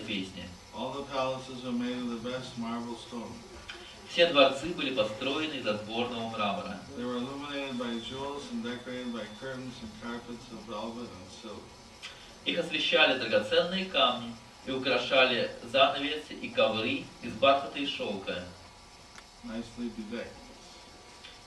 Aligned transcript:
песне. 0.00 0.48
Palaces 1.12 1.64
are 1.64 1.72
made 1.72 1.96
of 1.96 2.10
the 2.10 2.28
best 2.28 2.58
marble 2.58 2.96
stone. 2.96 3.32
Все 4.08 4.26
дворцы 4.26 4.66
были 4.74 4.94
построены 4.94 5.54
из 5.54 5.66
отборного 5.66 6.28
мрамора. 6.30 6.78
Их 12.44 12.58
освещали 12.58 13.18
драгоценные 13.18 13.86
камни 13.86 14.34
и 14.66 14.70
украшали 14.70 15.50
занавеси 15.64 16.32
и 16.32 16.48
ковры 16.48 17.04
из 17.22 17.32
бархата 17.32 17.78
и 17.78 17.86
шелка, 17.86 18.44
nicely 19.44 19.90
bedecked, 19.96 20.43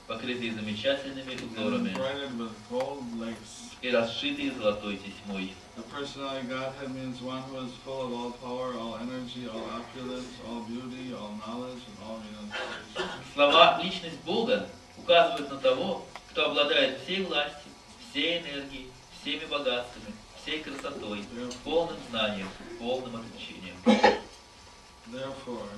покрытые 0.08 0.52
замечательными 0.54 1.36
узорами 1.36 1.94
и 3.82 3.90
расшитые 3.90 4.52
золотой 4.52 4.96
тесьмой. 4.96 5.52
The 5.76 5.84
personality 5.94 6.48
Godhead 6.48 6.90
means 6.92 7.22
one 7.22 7.42
who 7.42 7.58
is 7.64 7.72
full 7.84 8.06
of 8.06 8.12
all 8.12 8.32
power, 8.42 8.74
all 8.74 8.96
energy, 8.96 9.46
all 9.46 9.62
opulence, 9.70 10.26
all 10.48 10.62
beauty, 10.62 11.14
all 11.14 11.30
knowledge, 11.38 11.82
and 11.86 11.98
all 12.04 12.18
renunciation. 12.18 13.08
Слова 13.34 13.78
«личность 13.80 14.18
Бога» 14.24 14.68
указывают 14.96 15.50
на 15.50 15.58
того, 15.58 16.04
кто 16.30 16.46
обладает 16.46 17.00
всей 17.02 17.22
властью, 17.22 17.70
всей 18.10 18.40
энергией, 18.40 18.90
всеми 19.20 19.44
богатствами, 19.44 20.12
всей 20.42 20.62
красотой, 20.62 21.24
полным 21.62 21.98
знанием, 22.10 22.48
полным 22.80 23.14
отречением. 23.14 23.76
Therefore, 25.12 25.68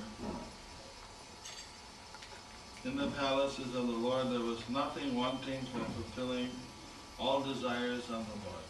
in 2.83 2.97
the 2.97 3.07
palaces 3.07 3.75
of 3.75 3.87
the 3.87 3.97
Lord 4.07 4.31
there 4.31 4.39
was 4.39 4.57
nothing 4.69 5.15
wanting 5.15 5.61
for 5.71 5.79
fulfilling 5.79 6.49
all 7.19 7.41
desires 7.41 8.03
of 8.09 8.25
the 8.25 8.37
Lord. 8.45 8.69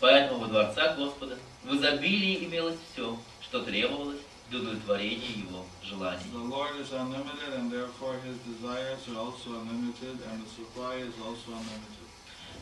Поэтому 0.00 0.40
во 0.40 0.46
дворцах 0.46 0.96
Господа 0.96 1.38
в 1.62 1.74
изобилии 1.74 2.44
имелось 2.44 2.78
все, 2.92 3.16
что 3.42 3.62
требовалось 3.62 4.20
для 4.48 4.60
удовлетворения 4.60 5.28
Его 5.36 5.64
желаний. 5.82 6.24
The 6.32 6.48
Lord 6.48 6.80
is 6.80 6.92
unlimited 6.92 7.52
and 7.54 7.70
therefore 7.70 8.16
his 8.24 8.36
desires 8.48 9.00
are 9.08 9.18
also 9.18 9.60
unlimited 9.60 10.18
and 10.30 10.42
the 10.42 10.50
supply 10.50 10.96
is 10.96 11.14
also 11.20 11.52
unlimited. 11.52 12.02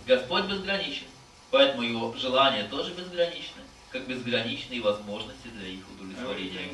Господь 0.07 0.47
безграничен, 0.47 1.07
поэтому 1.51 1.83
Его 1.83 2.13
желания 2.17 2.65
тоже 2.69 2.93
безграничны, 2.95 3.63
как 3.91 4.07
безграничны 4.07 4.75
и 4.75 4.81
возможности 4.81 5.49
для 5.49 5.69
их 5.69 5.81
удовлетворения. 5.91 6.69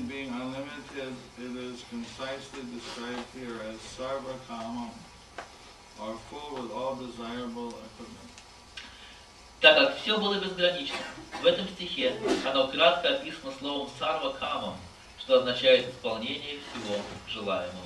Так 9.61 9.77
как 9.79 9.99
все 9.99 10.19
было 10.19 10.35
безгранично, 10.39 10.97
в 11.43 11.47
этом 11.47 11.67
стихе 11.69 12.21
оно 12.45 12.69
кратко 12.69 13.17
описано 13.17 13.53
словом 13.59 13.89
«сарва 13.99 14.33
камам», 14.33 14.77
что 15.19 15.39
означает 15.39 15.89
исполнение 15.89 16.59
всего 16.61 16.97
желаемого. 17.29 17.83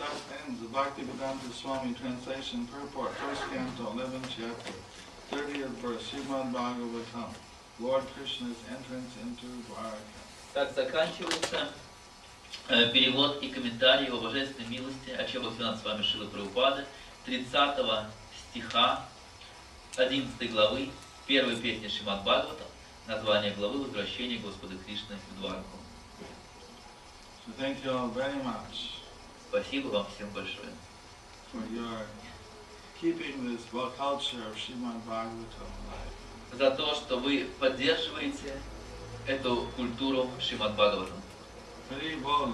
Thus 0.00 0.22
ends 0.32 0.58
the 0.62 0.68
Bhaktivedanta 0.68 1.52
Swami 1.52 1.92
translation 1.92 2.66
purport, 2.68 3.12
first 3.16 3.42
canto, 3.52 3.92
11th 3.92 4.30
chapter, 4.34 4.72
30th 5.30 5.76
verse, 5.80 6.02
Srimad 6.10 6.52
Bhagavatam, 6.52 7.30
Lord 7.78 8.02
Krishna's 8.14 8.56
entrance 8.68 9.14
into 9.22 9.46
Dwaraka. 9.68 10.20
Так 10.52 10.74
заканчивается 10.74 11.68
э, 12.68 12.90
перевод 12.92 13.40
и 13.40 13.48
комментарий 13.48 14.08
о 14.08 14.20
божественной 14.20 14.68
милости 14.68 15.10
Ача 15.10 15.38
Бхактивинода 15.38 15.78
с 15.78 15.84
вами 15.84 16.02
Шилы 16.02 16.26
Прабхупады, 16.26 16.84
30 17.26 17.46
стиха 18.50 19.04
11 19.96 20.50
главы 20.50 20.90
первой 21.26 21.56
песни 21.56 21.86
Шримад 21.86 22.22
Бхагавата, 22.22 22.64
название 23.06 23.52
главы 23.52 23.84
«Возвращение 23.84 24.38
Господа 24.38 24.74
Кришны 24.84 25.16
в 25.30 25.40
Дварку». 25.40 25.78
So 27.46 27.52
thank 27.56 27.82
you 27.84 27.90
all 27.92 28.10
very 28.12 28.42
much 28.42 29.00
Спасибо 29.48 29.88
вам 29.88 30.06
всем 30.14 30.28
большое 30.30 30.70
for 31.52 31.62
your 31.72 32.06
keeping 33.00 33.48
this 33.48 33.64
well, 33.72 33.90
culture 33.96 34.42
of 34.46 34.54
Srimad 34.56 35.00
Bhagavatam 35.08 35.70
alive. 35.88 36.10
за 36.52 36.70
то, 36.72 36.94
что 36.94 37.18
вы 37.18 37.46
поддерживаете 37.58 38.60
эту 39.26 39.68
культуру 39.76 40.28
Шримад 40.38 40.74
Бхагаватам. 40.74 41.22
Hari 41.90 42.16
Bol. 42.22 42.52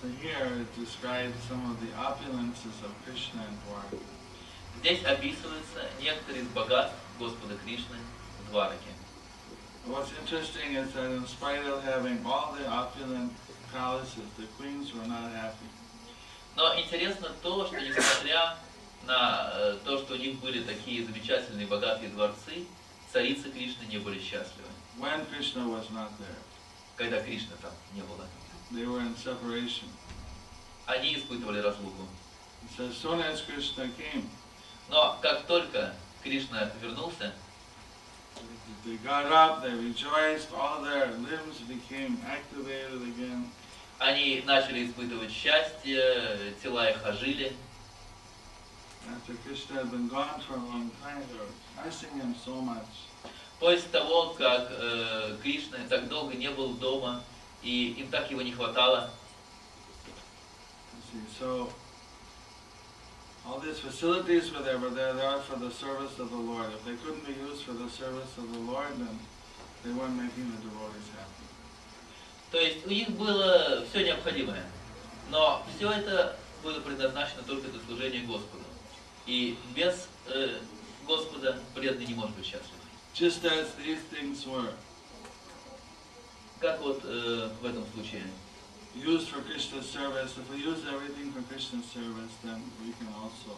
So 0.00 0.08
here 0.20 0.46
it 0.60 0.80
describes 0.80 1.34
some 1.48 1.70
of 1.70 1.80
the 1.80 1.90
opulences 1.96 2.76
of 2.84 2.92
Krishna 3.04 3.42
and 3.42 3.58
Dwarka. 3.66 3.98
Здесь 4.78 5.04
описываются 5.04 5.88
некоторые 6.00 6.42
из 6.42 6.48
богатств 6.48 6.96
Господа 7.18 7.56
Кришны 7.64 7.96
в 8.46 8.50
Двараке. 8.50 9.01
What's 9.86 10.12
interesting 10.20 10.74
is 10.76 10.92
that 10.92 11.10
in 11.10 11.26
spite 11.26 11.64
of 11.66 11.82
having 11.82 12.24
all 12.24 12.54
the 12.56 12.70
opulent 12.70 13.32
palaces, 13.72 14.22
the 14.38 14.46
queens 14.58 14.94
were 14.94 15.06
not 15.06 15.32
happy. 15.32 15.66
Но 16.54 16.78
интересно 16.78 17.30
то, 17.42 17.66
что 17.66 17.80
несмотря 17.80 18.56
на 19.06 19.50
э, 19.54 19.78
то, 19.84 19.98
что 19.98 20.14
у 20.14 20.16
них 20.16 20.38
были 20.40 20.62
такие 20.62 21.04
замечательные 21.04 21.66
богатые 21.66 22.10
дворцы, 22.10 22.66
царицы 23.12 23.50
Кришны 23.50 23.84
не 23.86 23.98
были 23.98 24.20
счастливы, 24.20 24.68
When 24.98 25.26
Krishna 25.26 25.66
was 25.66 25.90
not 25.90 26.10
there, 26.18 26.36
когда 26.96 27.20
Кришны 27.20 27.56
там 27.60 27.72
не 27.94 28.02
было. 28.02 28.26
they 28.70 28.86
were 28.86 29.00
in 29.00 29.16
separation. 29.16 29.88
Они 30.86 31.14
испытывали 31.16 31.58
разлуку. 31.60 32.06
So 32.76 32.86
as 32.86 32.96
soon 32.96 33.20
as 33.20 33.40
Krishna 33.42 33.90
came, 33.96 34.28
Но 34.88 35.18
как 35.22 35.46
только 35.46 35.94
Кришна 36.22 36.70
вернулся, 36.80 37.32
they 38.84 38.96
got 38.96 39.26
up, 39.26 39.62
they 39.62 39.74
rejoiced, 39.74 40.52
all 40.54 40.82
their 40.82 41.06
limbs 41.12 41.60
became 41.68 42.18
activated 42.26 43.02
again. 43.02 43.50
они 44.02 44.42
начали 44.46 44.86
испытывать 44.86 45.30
счастье, 45.30 46.54
тела 46.62 46.90
их 46.90 47.04
ожили. 47.06 47.52
After 49.08 49.34
Krishna 49.44 49.78
had 49.78 49.90
been 49.90 50.08
gone 50.08 50.40
for 50.46 50.54
a 50.54 50.56
long 50.56 50.90
time, 51.02 51.22
they 51.28 51.38
were 51.38 51.84
missing 51.84 52.10
him 52.14 52.34
so 52.44 52.60
much. 52.60 53.08
После 53.58 53.88
того, 53.90 54.34
как 54.38 54.68
э, 54.70 55.36
Кришна 55.42 55.78
так 55.88 56.08
долго 56.08 56.34
не 56.34 56.50
был 56.50 56.74
дома, 56.74 57.22
и 57.62 57.92
им 57.98 58.08
так 58.08 58.30
его 58.30 58.42
не 58.42 58.52
хватало, 58.52 59.10
so 61.38 61.70
all 63.46 63.58
these 63.58 63.78
facilities 63.78 64.52
were 64.52 64.62
there, 64.62 64.78
but 64.78 64.94
they're 64.94 65.14
there 65.14 65.38
for 65.38 65.58
the 65.58 65.70
service 65.70 66.18
of 66.18 66.30
the 66.30 66.36
Lord. 66.36 66.66
If 66.72 66.84
they 66.84 66.96
couldn't 66.96 67.26
be 67.26 67.34
used 67.34 67.62
for 67.64 67.72
the 67.72 67.88
service 67.90 68.36
of 68.38 68.52
the 68.52 68.58
Lord, 68.60 68.92
then 68.98 69.18
they 69.84 69.92
weren't 69.92 70.16
making 70.16 70.50
the 70.52 70.60
devotees 70.62 71.08
happy. 71.16 71.46
То 72.50 72.58
есть 72.58 72.86
у 72.86 72.90
них 72.90 73.10
было 73.10 73.84
все 73.88 74.04
необходимое, 74.04 74.64
но 75.30 75.64
все 75.74 75.90
это 75.90 76.36
было 76.62 76.80
предназначено 76.80 77.42
только 77.46 77.68
для 77.68 77.80
служения 77.80 78.20
Господу. 78.20 78.64
И 79.26 79.56
без 79.74 80.08
э, 80.26 80.58
Господа 81.06 81.58
преданный 81.74 82.06
не 82.06 82.14
может 82.14 82.36
быть 82.36 82.44
счастлив. 82.44 82.76
Just 83.14 83.44
as 83.44 83.74
these 83.76 84.00
things 84.10 84.46
were 84.46 84.72
Как 86.62 86.80
вот 86.80 87.00
э, 87.02 87.50
в 87.60 87.66
этом 87.66 87.84
случае. 87.92 88.22
Used 88.94 89.28
for 89.28 89.40
Krishna's 89.40 89.88
service, 89.88 90.36
if 90.36 90.50
we 90.50 90.58
use 90.58 90.84
everything 90.86 91.32
for 91.32 91.42
Krishna's 91.42 91.84
service, 91.86 92.32
then 92.44 92.62
we 92.84 92.92
can 92.92 93.08
also 93.20 93.56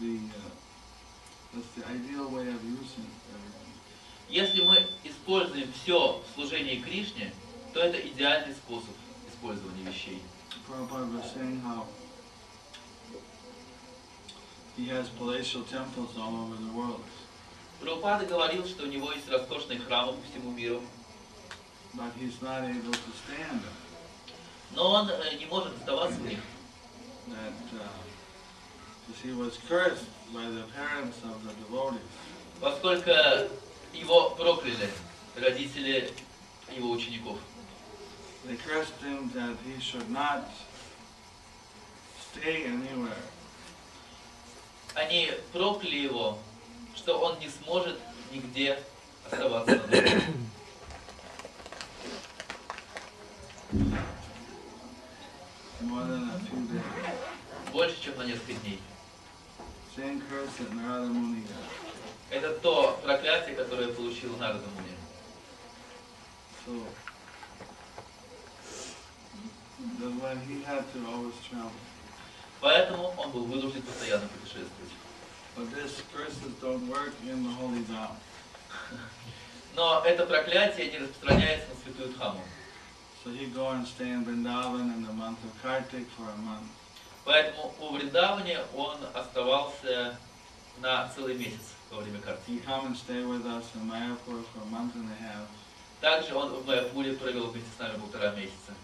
be, 0.00 0.30
uh, 0.34 0.50
that's 1.54 1.68
the 1.76 1.86
ideal 1.88 2.28
way 2.28 2.48
of 2.48 2.62
using 2.64 3.06
everything. 3.32 3.72
Если 4.28 4.62
мы 4.62 4.86
используем 5.04 5.72
все 5.72 6.20
в 6.20 6.34
служении 6.34 6.80
Кришне, 6.80 7.32
то 7.72 7.80
это 7.80 7.98
идеальный 7.98 8.54
способ 8.54 8.94
использования 9.28 9.84
вещей. 9.84 10.20
Prabhupada 10.68 11.06
was 11.14 11.30
saying 11.32 11.60
how 11.60 11.86
he 14.76 14.88
has 14.88 15.08
palatial 15.10 15.62
temples 15.62 16.16
all 16.18 16.34
over 16.34 16.56
the 16.56 16.72
world. 16.72 17.04
Прабхупада 17.80 18.26
говорил, 18.26 18.66
что 18.66 18.84
у 18.84 18.86
него 18.86 19.12
есть 19.12 19.28
роскошные 19.28 19.78
храмы 19.78 20.14
по 20.14 20.22
всему 20.28 20.50
миру, 20.50 20.82
but 21.94 22.12
he's 22.18 22.40
not 22.42 22.64
able 22.64 22.92
to 22.92 23.12
stand 23.24 23.62
them. 23.62 23.85
Но 24.72 24.90
он 24.90 25.10
э, 25.10 25.36
не 25.38 25.46
может 25.46 25.74
оставаться 25.76 26.18
в 26.18 26.26
них. 26.26 26.40
Uh, 27.28 27.52
поскольку 32.60 33.10
его 33.92 34.30
прокляли 34.30 34.90
родители 35.36 36.12
его 36.74 36.90
учеников. 36.90 37.38
They 38.44 38.56
cursed 38.56 39.00
him 39.02 39.30
that 39.34 39.56
he 39.64 39.80
should 39.80 40.08
not 40.10 40.44
stay 42.32 42.64
anywhere. 42.66 43.22
Они 44.94 45.32
прокляли 45.52 45.96
его, 45.96 46.38
что 46.94 47.18
он 47.18 47.38
не 47.38 47.48
сможет 47.48 47.98
нигде 48.30 48.78
оставаться 49.24 49.76
надолго. 49.90 50.22
more 53.72 53.82
than 53.82 53.82
a 53.82 53.82
few 53.82 53.82
few 53.82 53.84
days. 53.84 53.96
Больше, 57.72 58.02
чем 58.02 58.16
на 58.16 58.22
несколько 58.22 58.54
дней. 58.54 58.80
Это 62.30 62.52
то 62.60 63.00
проклятие, 63.02 63.54
которое 63.54 63.88
получил 63.88 64.36
Нарада 64.36 64.64
Муни. 64.74 64.96
So 66.66 66.82
that's 70.00 70.20
why 70.20 70.34
he 70.48 70.64
had 70.64 70.84
to 70.92 71.06
always 71.06 71.34
travel. 71.48 71.70
Поэтому 72.60 73.14
он 73.16 73.30
был 73.30 73.44
вынужден 73.44 73.82
постоянно 73.82 74.26
путешествовать. 74.28 74.90
But 75.54 75.72
this 75.74 76.02
curses 76.12 76.52
don't 76.60 76.88
work 76.88 77.12
in 77.22 77.44
the 77.44 77.50
holy 77.50 77.84
Dham. 77.86 78.16
Но 79.76 80.02
это 80.04 80.26
проклятие 80.26 80.90
не 80.90 80.98
распространяется 80.98 81.68
на 81.68 81.76
святую 81.82 82.12
Дхаму. 82.14 82.42
So 83.26 83.32
he'd 83.32 83.52
go 83.52 83.70
and 83.70 83.84
stay 83.84 84.08
in 84.10 84.24
Vrindavan 84.24 84.94
in 84.94 85.04
the 85.04 85.12
month 85.12 85.42
of 85.42 85.60
Kartik 85.60 86.06
for 86.10 86.30
a 86.30 86.36
month. 86.36 86.70
Поэтому 87.24 87.74
у 87.80 87.96
Вриндаване 87.96 88.60
он 88.72 88.98
оставался 89.14 90.16
на 90.80 91.08
целый 91.08 91.34
месяц 91.34 91.74
во 91.90 92.02
время 92.02 92.18
He'd 92.18 92.24
карты. 92.24 92.60
come 92.64 92.86
and 92.86 92.96
stay 92.96 93.24
with 93.24 93.44
us 93.44 93.64
in 93.74 93.90
Mayapur 93.90 94.44
for 94.44 94.62
a 94.62 94.66
month 94.66 94.94
and 94.94 95.10
a 95.10 95.22
half. 95.24 95.48
Также 96.00 96.36
он 96.36 96.50
в 96.50 96.66
Майапуре 96.68 97.14
провел 97.14 97.48
вместе 97.48 97.68
с 97.76 97.80
нами 97.80 97.98
полтора 97.98 98.30
месяца. 98.36 98.74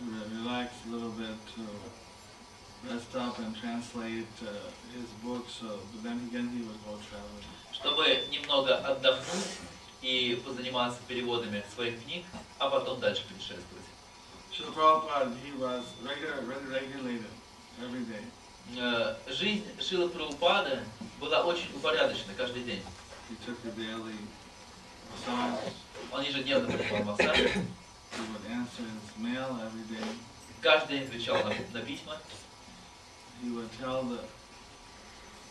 relax 0.00 0.72
a 0.86 0.88
little 0.88 1.10
bit, 1.10 1.36
to 1.54 1.66
rest 2.90 3.14
up 3.14 3.38
and 3.40 3.54
translate 3.60 4.24
uh, 4.40 4.48
his 4.96 5.04
book. 5.22 5.44
So, 5.50 5.80
but 5.92 6.02
then 6.02 6.30
again, 6.30 6.48
he 6.48 6.62
would 6.62 6.82
go 6.86 6.96
traveling. 7.10 7.44
чтобы 7.72 8.26
немного 8.30 8.78
отдохнуть 8.78 9.58
и 10.02 10.40
позаниматься 10.44 10.98
переводами 11.06 11.64
своих 11.74 12.02
книг, 12.04 12.24
а 12.58 12.70
потом 12.70 13.00
дальше 13.00 13.24
путешествовать. 13.28 13.84
Э, 18.76 19.16
Жизнь 19.28 19.64
Шилы 19.80 20.08
Прабхупады 20.08 20.80
была 21.18 21.44
очень 21.44 21.74
упорядочена 21.74 22.34
каждый 22.36 22.62
день. 22.62 22.82
Он 26.12 26.22
ежедневно 26.22 26.76
принимал 26.76 27.02
массаж, 27.04 27.38
каждый 30.60 30.98
день 30.98 31.06
отвечал 31.08 31.36
на, 31.44 31.54
на 31.72 31.80
письма, 31.84 32.16
He 33.42 33.48
would 33.48 33.70
tell 33.80 34.02
the 34.02 34.20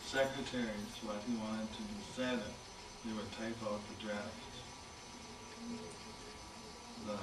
secretaries 0.06 0.94
what 1.02 1.16
he 1.26 1.34
wanted 1.34 1.66
to 1.74 1.82
be 1.82 1.98
said. 2.14 2.38
and 2.38 2.59
They 3.05 3.13
would 3.13 3.31
type 3.33 3.55
out 3.63 3.79
the 3.89 4.05
draft, 4.05 4.33
the, 7.05 7.17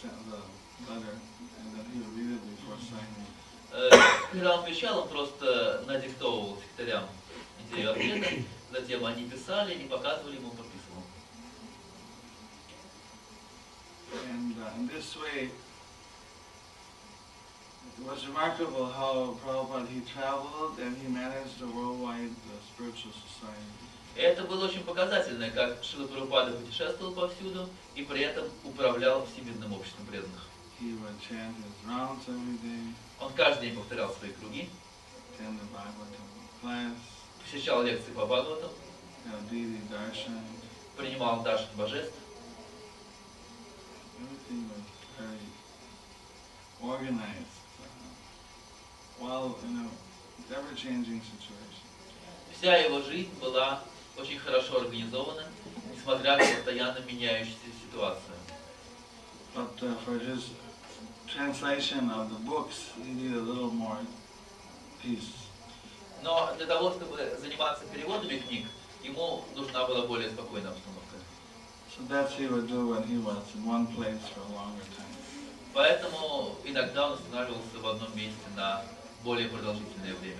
sen- 0.00 0.24
the 0.28 0.92
letter, 0.92 1.16
and 1.58 1.66
then 1.74 1.86
he 1.92 1.98
would 2.00 2.14
read 2.18 2.36
it 2.36 2.42
before 2.56 2.76
signing. 2.78 3.26
Э, 3.72 3.88
Когда 4.32 4.54
он 4.56 4.60
отвечал, 4.64 4.98
он 5.02 5.08
просто 5.08 5.82
надиктовывал 5.86 6.58
секретарям 6.60 7.08
идею 7.70 7.92
ответа, 7.92 8.28
затем 8.70 9.04
они 9.06 9.24
писали 9.24 9.74
и 9.74 9.88
показывали 9.88 10.36
ему, 10.36 10.50
он 10.50 10.56
подписывал. 10.56 11.02
And 14.28 14.54
uh, 14.60 14.76
in 14.76 14.88
this 14.88 15.16
way, 15.16 15.48
it 17.98 18.04
was 18.06 18.26
remarkable 18.26 18.84
how 18.86 19.38
Prabhupada, 19.42 19.88
he 19.88 20.00
traveled 20.00 20.78
and 20.78 20.94
he 20.98 21.08
managed 21.08 21.62
a 21.62 21.66
worldwide 21.66 22.28
uh, 22.28 22.60
spiritual 22.74 23.12
society. 23.12 23.78
Это 24.17 24.43
было 24.45 24.65
очень 24.65 24.83
показательно, 24.83 25.51
как 25.51 25.83
Шила 25.83 26.07
Прабхупада 26.07 26.51
путешествовал 26.53 27.13
повсюду 27.13 27.69
и 27.95 28.01
при 28.01 28.21
этом 28.21 28.45
управлял 28.63 29.27
всемирным 29.27 29.73
обществом 29.73 30.07
преданных. 30.07 30.47
Он 33.19 33.33
каждый 33.33 33.69
день 33.69 33.77
повторял 33.77 34.11
свои 34.15 34.31
круги, 34.31 34.69
посещал 37.43 37.83
лекции 37.83 38.11
по 38.11 38.25
Бхагаватам, 38.25 38.71
принимал 40.97 41.43
даршин 41.43 41.69
божеств. 41.75 42.15
Organized, 46.79 47.57
uh, 47.81 47.87
while 49.19 49.57
in 49.65 49.77
a 49.81 50.55
ever-changing 50.55 51.21
situation. 51.23 51.83
Вся 52.53 52.77
его 52.77 53.01
жизнь 53.01 53.33
была 53.41 53.81
очень 54.17 54.39
хорошо 54.39 54.81
организована, 54.81 55.43
несмотря 55.93 56.37
на 56.37 56.45
постоянно 56.45 56.99
меняющуюся 56.99 57.71
ситуацию. 57.83 58.35
But 59.55 59.81
uh, 59.81 59.95
for 60.05 60.19
his 60.19 60.51
translation 61.27 62.11
of 62.11 62.29
the 62.29 62.39
books, 62.45 62.91
he 63.03 63.11
needed 63.13 63.37
a 63.37 63.41
little 63.41 63.71
more 63.71 63.97
peace. 65.01 65.33
Но 66.23 66.53
для 66.57 66.65
того, 66.65 66.91
чтобы 66.91 67.37
заниматься 67.39 67.85
переводами 67.85 68.39
книг, 68.39 68.65
ему 69.03 69.43
нужна 69.55 69.85
была 69.85 70.05
более 70.05 70.29
спокойная 70.29 70.71
обстановка. 70.71 71.17
So 71.95 72.03
that's 72.07 72.35
he 72.37 72.47
would 72.47 72.67
do 72.67 72.87
when 72.87 73.03
he 73.03 73.17
was 73.17 73.43
in 73.55 73.65
one 73.65 73.87
place 73.87 74.21
for 74.33 74.41
a 74.41 74.53
longer 74.55 74.83
time. 74.95 75.15
Поэтому 75.73 76.55
иногда 76.65 77.07
он 77.07 77.13
останавливался 77.13 77.77
в 77.79 77.87
одном 77.87 78.15
месте 78.15 78.47
на 78.55 78.83
более 79.23 79.47
продолжительное 79.49 80.13
время. 80.15 80.36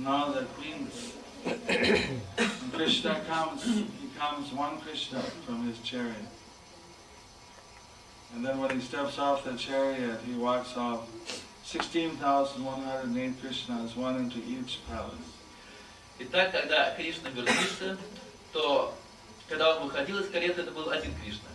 So 0.00 0.08
now 0.08 0.32
the 0.32 0.44
queens, 0.56 1.12
when 1.44 2.70
Krishna 2.72 3.20
comes, 3.28 3.64
he 3.64 3.86
comes 4.18 4.52
one 4.52 4.80
Krishna 4.80 5.20
from 5.44 5.66
his 5.66 5.78
chariot. 5.80 6.16
And 8.34 8.44
then 8.44 8.58
when 8.60 8.70
he 8.70 8.80
steps 8.80 9.18
off 9.18 9.44
the 9.44 9.56
chariot, 9.58 10.20
he 10.26 10.34
walks 10.34 10.76
off 10.76 11.06
16,108 11.64 13.42
Krishnas, 13.42 13.96
one 13.96 14.16
into 14.16 14.38
each 14.38 14.78
palace. 14.88 15.36
Итак, 16.18 16.52
когда 16.52 16.94
Кришна 16.96 17.30
вернулся, 17.30 17.98
то 18.52 18.94
когда 19.48 19.76
он 19.76 19.88
выходил 19.88 20.18
из 20.18 20.30
кареты, 20.30 20.62
это 20.62 20.70
был 20.70 20.90
один 20.90 21.14
Кришна. 21.22 21.48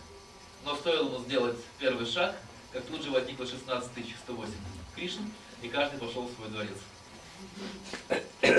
Но 0.64 0.76
стоило 0.76 1.08
ему 1.08 1.18
сделать 1.24 1.56
первый 1.78 2.06
шаг, 2.06 2.36
как 2.72 2.84
тут 2.84 3.02
же 3.02 3.10
возникло 3.10 3.46
16 3.46 3.90
108 4.24 4.52
Кришн, 4.94 5.22
и 5.62 5.68
каждый 5.68 5.98
пошел 5.98 6.26
в 6.26 6.34
свой 6.34 6.48
дворец. 6.48 6.78
So 8.46 8.54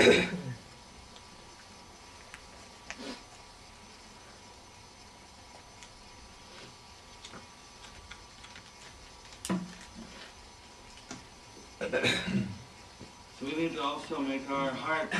we 13.46 13.52
need 13.56 13.72
to 13.76 13.82
also 13.82 14.20
make 14.20 14.50
our 14.50 14.70
hearts 14.70 15.16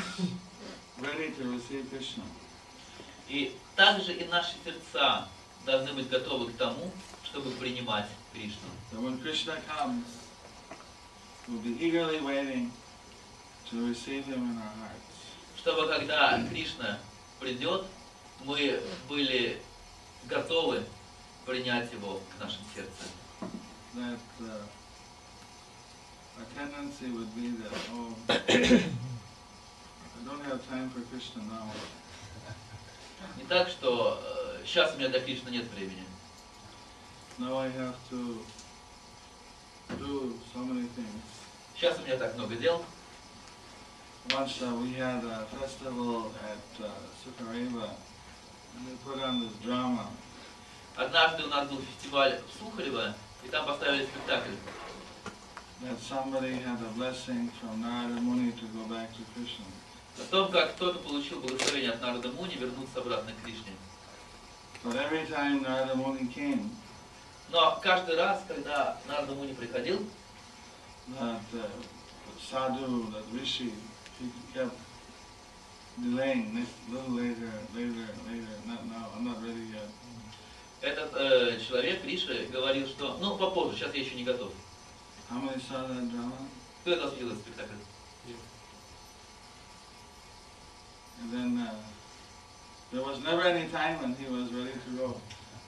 ready 1.00 1.30
to 1.30 1.44
receive 1.50 1.88
Krishna. 1.88 2.24
И 3.30 3.56
также 3.74 4.12
и 4.12 4.26
наши 4.26 4.56
сердца 4.64 5.28
должны 5.64 5.94
быть 5.94 6.10
готовы 6.10 6.52
к 6.52 6.56
тому, 6.58 6.90
чтобы 7.24 7.50
принимать 7.52 8.08
Кришну. 8.34 8.68
So 8.92 9.00
when 9.00 9.18
Krishna 9.20 9.56
comes, 9.66 10.04
we'll 11.48 11.62
be 11.62 11.82
eagerly 11.82 12.20
waiting 12.20 12.70
Чтобы 15.56 15.88
когда 15.88 16.42
Кришна 16.48 16.98
придет, 17.38 17.84
мы 18.44 18.80
были 19.08 19.60
готовы 20.24 20.82
принять 21.44 21.92
его 21.92 22.18
в 22.34 22.40
нашем 22.40 22.62
сердце. 22.74 23.04
That 23.94 24.18
uh, 24.40 24.64
our 26.38 26.46
tendency 26.54 27.10
would 27.10 27.34
be 27.34 27.50
that, 27.58 27.72
oh, 27.92 28.14
I 28.28 30.24
don't 30.24 30.44
have 30.44 30.66
time 30.68 30.88
for 30.90 31.00
Krishna 31.10 31.42
now. 31.42 31.70
Не 33.36 33.44
так, 33.44 33.68
что 33.68 34.18
сейчас 34.64 34.94
у 34.94 34.98
меня 34.98 35.08
для 35.08 35.20
Кришны 35.20 35.50
нет 35.50 35.66
времени. 35.72 36.04
Now 37.38 37.58
I 37.58 37.68
have 37.68 37.96
to 38.10 38.44
do 39.98 40.38
so 40.54 40.60
many 40.64 40.88
things. 40.96 41.22
Сейчас 41.76 41.98
у 41.98 42.02
меня 42.02 42.16
так 42.16 42.34
много 42.34 42.56
дел. 42.56 42.82
Once 44.34 44.60
uh, 44.62 44.74
we 44.82 44.92
had 44.92 45.24
a 45.24 45.46
festival 45.58 46.30
at 46.44 46.84
uh, 46.84 46.90
Sukareva, 47.20 47.88
and 48.76 48.86
they 48.86 48.94
put 49.04 49.22
on 49.22 49.40
this 49.40 49.52
drama. 49.64 50.06
Однажды 50.96 51.44
у 51.44 51.46
нас 51.48 51.68
был 51.68 51.80
фестиваль 51.80 52.40
в 52.46 52.58
Сухарево, 52.58 53.14
и 53.44 53.48
там 53.48 53.64
поставили 53.66 54.04
спектакль. 54.04 54.52
that 55.82 55.98
somebody 56.00 56.54
had 56.54 56.78
a 56.80 56.90
blessing 56.96 57.48
from 57.60 57.80
Narada 57.80 58.20
Muni 58.20 58.50
to 58.52 58.64
go 58.76 58.82
back 58.92 59.12
to 59.12 59.22
Krishna. 59.34 59.64
О 60.18 60.24
том, 60.30 60.50
как 60.50 60.74
кто-то 60.74 60.98
получил 60.98 61.40
благословение 61.40 61.92
от 61.92 62.02
Нарада 62.02 62.28
Муни 62.32 62.56
вернуться 62.56 62.98
обратно 62.98 63.32
к 63.32 63.44
Кришне. 63.44 63.72
But 64.82 64.96
every 64.96 65.26
time 65.26 65.62
Narada 65.62 65.94
Muni 65.94 66.26
came, 66.34 66.70
Но 67.50 67.78
каждый 67.82 68.16
раз, 68.16 68.42
когда 68.46 68.98
Нарада 69.06 69.34
Муни 69.34 69.54
приходил, 69.54 70.04
that 71.18 71.40
uh, 71.54 71.68
sadhu, 72.50 73.10
that 73.12 73.24
rishi, 73.32 73.72
kept 74.54 74.76
delaying, 76.02 76.54
next, 76.54 76.72
little 76.90 77.10
later, 77.10 77.52
later, 77.74 78.08
later, 78.26 78.54
not 78.66 78.86
now, 78.86 79.06
I'm 79.16 79.24
not 79.24 79.42
ready 79.42 79.66
yet. 79.72 79.88
Этот 80.80 81.12
э, 81.14 81.60
человек, 81.66 82.04
Риша, 82.04 82.46
говорил, 82.52 82.86
что 82.86 83.18
ну 83.20 83.36
попозже, 83.36 83.76
сейчас 83.78 83.94
я 83.94 84.00
еще 84.02 84.14
не 84.14 84.24
готов. 84.24 84.52
How 85.28 85.40
many 85.40 85.60
saw 85.60 85.86
that 85.88 86.10
drama? 86.10 86.36
Кто 86.82 86.94
из 86.94 87.00
вас 87.02 87.12
видел 87.14 87.32
этот 87.32 87.40
спектакль? 87.40 87.74
And 91.20 91.32
then 91.32 91.58
uh, 91.66 91.74
there 92.92 93.02
was 93.02 93.18
never 93.24 93.42
any 93.42 93.68
time 93.70 94.00
when 94.00 94.14
he 94.14 94.26
was 94.26 94.52
ready 94.52 94.72
to 94.72 94.90
go. 94.96 95.20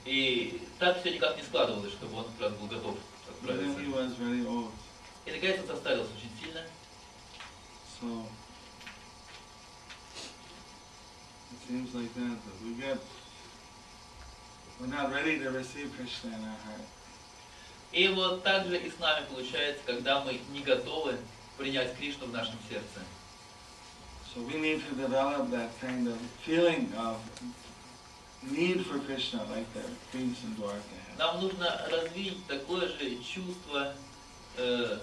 И 0.05 0.61
так 0.79 0.99
все 1.01 1.13
никак 1.13 1.35
не 1.37 1.43
складывалось, 1.43 1.91
чтобы 1.91 2.17
он 2.17 2.25
как 2.25 2.49
раз 2.49 2.53
был 2.53 2.67
готов 2.67 2.95
But 3.43 3.57
then 3.59 3.75
he 3.75 3.85
отправиться. 3.85 3.91
was 3.91 4.13
very 4.15 4.45
old. 4.47 4.71
И 5.25 5.31
наконец 5.31 5.59
он 5.59 5.67
состарился 5.67 6.09
очень 6.15 6.31
сильно. 6.41 6.63
So 7.99 8.25
it 11.51 11.60
seems 11.71 11.95
like 11.95 12.13
that, 12.15 12.37
that 12.45 12.57
we 12.65 12.73
get, 12.73 12.99
we're 14.79 14.87
not 14.87 15.09
ready 15.13 15.39
to 15.39 15.49
receive 15.51 15.89
Krishna 15.95 16.29
in 16.35 16.43
our 16.43 16.59
heart. 16.67 16.85
И 17.93 18.07
вот 18.09 18.43
так 18.43 18.67
же 18.67 18.77
и 18.77 18.89
с 18.89 18.99
нами 18.99 19.25
получается, 19.29 19.81
когда 19.85 20.21
мы 20.21 20.39
не 20.51 20.61
готовы 20.61 21.17
принять 21.57 21.95
Кришну 21.97 22.27
в 22.27 22.33
нашем 22.33 22.57
сердце. 22.69 23.01
So 24.33 24.41
we 24.41 24.57
need 24.57 24.81
to 24.87 24.95
develop 24.95 25.49
that 25.51 25.69
kind 25.79 26.07
of 26.07 26.17
feeling 26.45 26.91
of 26.97 27.17
need 28.43 28.85
for 28.85 28.99
Krishna 28.99 29.45
like 29.49 29.67
the 29.73 29.83
queens 30.11 30.37
in 30.43 30.55
Dwarka. 30.55 30.81
Нам 31.17 31.41
нужно 31.41 31.87
развить 31.89 32.45
такое 32.47 32.87
же 32.87 33.17
чувство 33.23 33.93
э, 34.57 34.99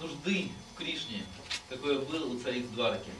нужды 0.00 0.50
в 0.72 0.78
Кришне, 0.78 1.24
какое 1.68 2.00
было 2.00 2.26
у 2.26 2.38
цариц 2.38 2.66
Двараки. 2.68 3.10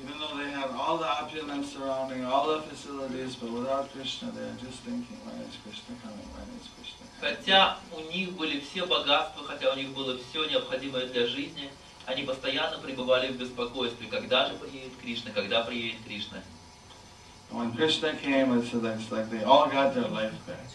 Even 0.00 0.18
though 0.20 0.36
they 0.36 0.50
had 0.50 0.70
all 0.70 0.96
the 0.98 1.06
opulence 1.06 1.72
surrounding, 1.72 2.24
all 2.24 2.46
the 2.46 2.62
facilities, 2.62 3.34
but 3.34 3.50
without 3.50 3.92
Krishna, 3.92 4.30
they're 4.30 4.54
just 4.60 4.78
thinking, 4.80 5.18
when 5.26 5.40
is 5.42 5.56
Krishna 5.64 5.96
coming? 6.02 6.28
When 6.34 6.46
is 6.54 6.68
Krishna 6.76 7.04
coming? 7.06 7.18
Хотя 7.20 7.78
у 7.96 8.00
них 8.12 8.36
были 8.36 8.60
все 8.60 8.86
богатства, 8.86 9.44
хотя 9.44 9.72
у 9.72 9.76
них 9.76 9.88
было 9.90 10.16
все 10.18 10.44
необходимое 10.44 11.06
для 11.06 11.26
жизни, 11.26 11.70
они 12.06 12.22
постоянно 12.22 12.78
пребывали 12.78 13.32
в 13.32 13.36
беспокойстве, 13.36 14.06
когда 14.06 14.48
же 14.48 14.54
приедет 14.54 14.92
Кришна, 15.02 15.32
когда 15.32 15.62
приедет 15.62 16.00
Кришна. 16.06 16.42
When 17.50 17.74
Krishna 17.74 18.14
came, 18.14 18.52
it's 18.58 18.72
like 19.10 19.30
they 19.30 19.42
all 19.42 19.68
got 19.68 19.94
their 19.94 20.08
life 20.08 20.32
back. 20.46 20.68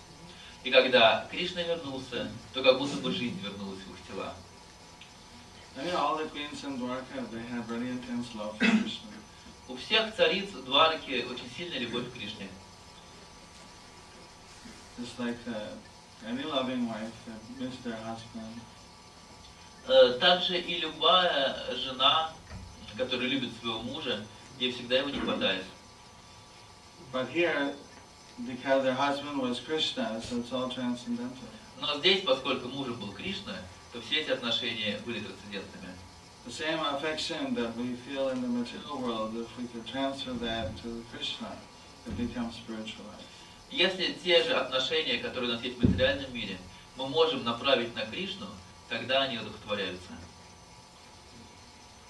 И 0.64 0.72
когда 0.72 1.28
Кришна 1.32 1.62
вернулся, 1.62 2.30
то 2.54 2.62
как 2.62 2.78
будто 2.78 2.98
бы 2.98 3.12
жизнь 3.12 3.40
вернулась 3.42 3.80
в 3.80 3.94
их 3.94 4.08
тела. 4.08 4.34
У 9.68 9.76
всех 9.76 10.16
цариц 10.16 10.50
Двараки 10.52 11.26
очень 11.30 11.50
сильная 11.58 11.80
любовь 11.80 12.10
к 12.10 12.14
Кришне. 12.14 12.48
Just 15.00 15.18
like 15.18 15.38
uh, 15.48 15.70
any 16.28 16.44
loving 16.44 16.88
wife 16.88 17.12
that 17.26 17.42
missed 17.60 17.84
their 17.84 17.98
husband. 17.98 18.62
Э, 19.88 20.20
Также 20.20 20.60
и 20.60 20.78
любая 20.80 21.76
жена, 21.76 22.32
которая 22.96 23.28
любит 23.28 23.50
своего 23.60 23.82
мужа, 23.82 24.24
ей 24.60 24.72
всегда 24.72 25.00
его 25.00 25.10
не 25.10 25.20
хватает. 25.20 25.66
But 27.12 27.30
here, 27.30 27.74
because 28.46 28.84
their 28.84 28.94
husband 28.94 29.42
was 29.42 29.60
Krishna, 29.60 30.22
so 30.22 30.38
it's 30.38 30.52
all 30.52 30.70
transcendental. 30.70 31.48
Но 31.80 31.98
здесь, 31.98 32.22
поскольку 32.24 32.68
мужем 32.70 33.00
был 33.00 33.12
Кришна, 33.12 33.56
то 33.94 34.02
все 34.02 34.22
эти 34.22 34.32
отношения 34.32 35.00
были 35.06 35.20
трансцендентными. 35.20 35.94
The 36.46 36.52
same 36.52 36.80
affection 36.94 37.56
that 37.56 37.74
we 37.78 37.96
feel 38.06 38.30
in 38.30 38.42
the 38.42 38.48
material 38.48 39.00
world, 39.00 39.34
if 39.38 39.48
we 39.58 39.66
could 39.68 39.88
transfer 39.88 40.34
that 40.42 40.76
to 40.82 41.02
Krishna, 41.12 41.56
it 42.06 42.18
becomes 42.18 42.56
spiritualized. 42.56 43.24
Если 43.72 44.14
те 44.24 44.44
же 44.44 44.54
отношения, 44.54 45.20
которые 45.20 45.52
у 45.52 45.54
нас 45.54 45.64
есть 45.64 45.78
в 45.78 45.84
материальном 45.84 46.34
мире, 46.34 46.58
мы 46.98 47.08
можем 47.08 47.44
направить 47.44 47.96
на 47.96 48.02
Кришну, 48.02 48.48
тогда 48.90 49.24
они 49.24 49.38
одухотворяются. 49.38 50.12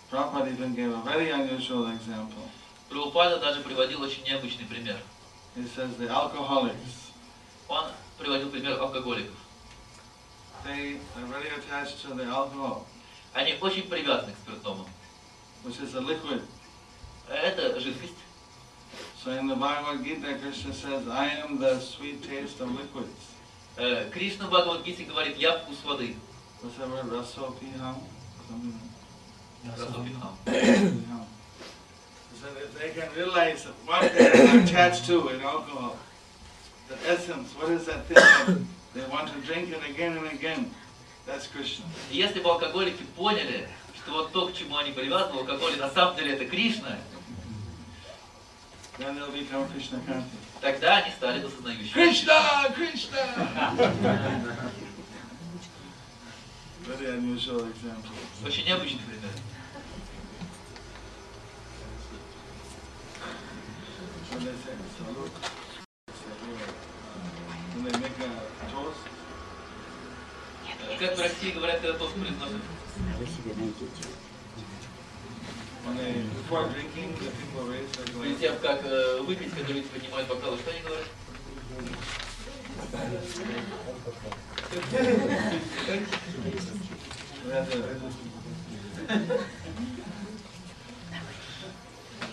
Prabhupada 0.10 0.50
even 0.52 0.74
gave 0.74 0.92
a 0.92 1.02
very 1.02 1.30
unusual 1.30 1.88
example. 1.88 2.50
Прабхупада 2.90 3.40
даже 3.40 3.62
приводил 3.62 4.02
очень 4.02 4.24
необычный 4.24 4.66
пример. 4.66 4.98
He 5.56 5.68
says 5.76 5.96
the 5.98 6.08
alcoholics, 6.08 7.12
Он 7.68 7.86
приводил 8.18 8.50
пример 8.50 8.82
алкоголиков. 8.82 9.36
they 10.65 10.97
are 11.17 11.27
very 11.27 11.49
attached 11.49 12.03
to 12.03 12.15
the 12.15 12.25
alcohol, 12.25 12.87
Они 13.35 13.55
очень 13.61 13.89
привязаны 13.89 14.33
к 14.33 14.37
спиртному. 14.47 14.87
which 15.65 15.79
is 15.81 15.95
a 15.95 16.01
liquid. 16.01 16.43
Это 17.29 17.79
жидкость. 17.81 18.15
So 19.23 19.33
in 19.33 19.47
the 19.49 19.55
Bhagavad 19.57 20.03
Gita, 20.05 20.39
Krishna 20.41 20.73
says, 20.73 21.07
I 21.09 21.27
am 21.45 21.59
the 21.59 21.79
sweet 21.81 22.23
taste 22.23 22.61
of 22.61 22.71
liquids. 22.71 23.35
Э, 23.77 24.09
Кришна 24.11 24.47
в 24.47 24.51
Бхагавадгите 24.51 25.05
говорит, 25.05 25.37
я 25.37 25.59
вкус 25.59 25.83
воды. 25.85 26.17
What's 26.63 26.77
that 26.79 26.89
word? 26.89 27.07
Rasopiham? 27.11 27.97
Something 28.49 28.81
Расопихам. 29.67 30.37
like 30.47 30.55
Piham. 30.57 31.25
He 32.33 32.39
said 32.41 32.57
if 32.63 32.79
they 32.79 32.91
can 32.91 33.13
realize 33.15 33.65
what 33.85 34.13
they're 34.13 34.61
attached 34.65 35.05
to 35.07 35.29
in 35.29 35.41
alcohol, 35.43 35.97
the 36.89 36.97
essence, 37.11 37.53
what 37.57 37.71
is 37.71 37.85
that 37.87 38.07
thing 38.07 38.17
that 38.17 38.59
they 38.94 39.04
want 39.10 39.28
to 39.34 39.40
drink 39.42 39.70
it 39.72 39.82
again 39.90 40.18
and 40.18 40.28
again? 40.28 40.72
That's 41.26 41.48
Krishna. 41.48 41.86
И 42.12 42.18
Если 42.18 42.40
бы 42.42 42.50
алкоголики 42.50 43.04
поняли, 43.16 43.68
что 43.96 44.12
вот 44.12 44.32
то, 44.34 44.48
к 44.48 44.54
чему 44.54 44.78
они 44.78 44.92
привязаны 44.92 45.34
в 45.36 45.38
алкоголе, 45.40 45.78
на 45.78 45.90
самом 45.90 46.16
деле 46.16 46.34
это 46.34 46.46
Кришна, 46.46 46.98
Then 49.00 49.16
they'll 49.16 49.32
become 49.32 49.68
Krishna 49.74 50.00
conscious. 50.06 50.30
тогда 50.62 50.98
они 50.98 51.12
стали 51.12 51.42
бы 51.42 51.50
сознающими. 51.50 51.92
Krishna! 51.94 52.72
Krishna! 52.76 53.20
Very 56.86 57.18
unusual 57.18 57.66
example. 57.70 58.12
Очень 58.46 58.66
необычный 58.66 59.00
пример. 59.00 59.32
When 64.32 64.46
they 64.46 64.52
say 64.52 64.76
salute, 64.98 65.32
when 67.76 67.84
they 67.86 68.00
make 68.00 68.20
a 68.20 68.53
Э, 70.94 71.08
Как 71.08 71.18
в 71.18 71.22
России 71.22 71.52
говорят, 71.52 71.82
когда 71.82 71.98
тост 71.98 72.14
произносят, 72.14 72.62
Вы 73.20 73.26
себе 73.26 73.54
найдете. 73.56 74.10
перед 78.22 78.40
тем, 78.40 78.58
как 78.62 78.82
э, 78.86 79.20
выпить, 79.22 79.54
когда 79.54 79.74
люди 79.74 79.88
поднимают 79.88 80.28
бокалы, 80.28 80.58
что 80.58 80.72
они 80.72 80.82
говорят? 80.82 81.06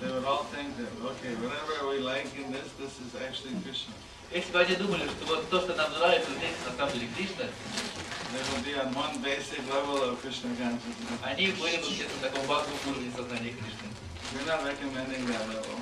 They 0.00 0.08
would 0.10 0.24
all 0.24 0.44
think 0.44 0.76
that, 0.78 0.88
okay, 1.12 1.34
whatever 1.44 1.88
we 1.90 1.98
like 1.98 2.28
in 2.38 2.52
this, 2.52 2.68
this 2.78 2.94
is 3.04 3.12
actually 3.20 3.52
Krishna. 3.62 3.92
Если 4.32 4.52
бы 4.52 4.60
они 4.60 4.76
думали, 4.76 5.02
что 5.08 5.26
вот 5.26 5.50
то, 5.50 5.60
что 5.60 5.74
нам 5.74 5.92
нравится 5.92 6.30
здесь, 6.38 6.54
на 6.64 6.72
самом 6.76 6.92
деле 6.94 7.08
Кришна, 7.16 7.46
They 8.32 8.42
would 8.54 8.64
be 8.64 8.74
on 8.78 8.94
one 8.94 9.18
basic 9.22 9.58
level 9.68 9.96
of 10.02 10.20
Krishna 10.22 10.50
consciousness. 10.56 11.18
они 11.24 11.48
были 11.48 11.76
бы 11.78 11.88
где-то 11.90 12.14
на 12.22 12.28
таком 12.28 12.46
базовом 12.46 12.78
уровне 12.86 13.10
сознания 13.16 13.50
Кришны. 13.50 13.88
We're 14.32 14.46
not 14.46 14.62
recommending 14.64 15.26
that 15.26 15.48
level, 15.48 15.74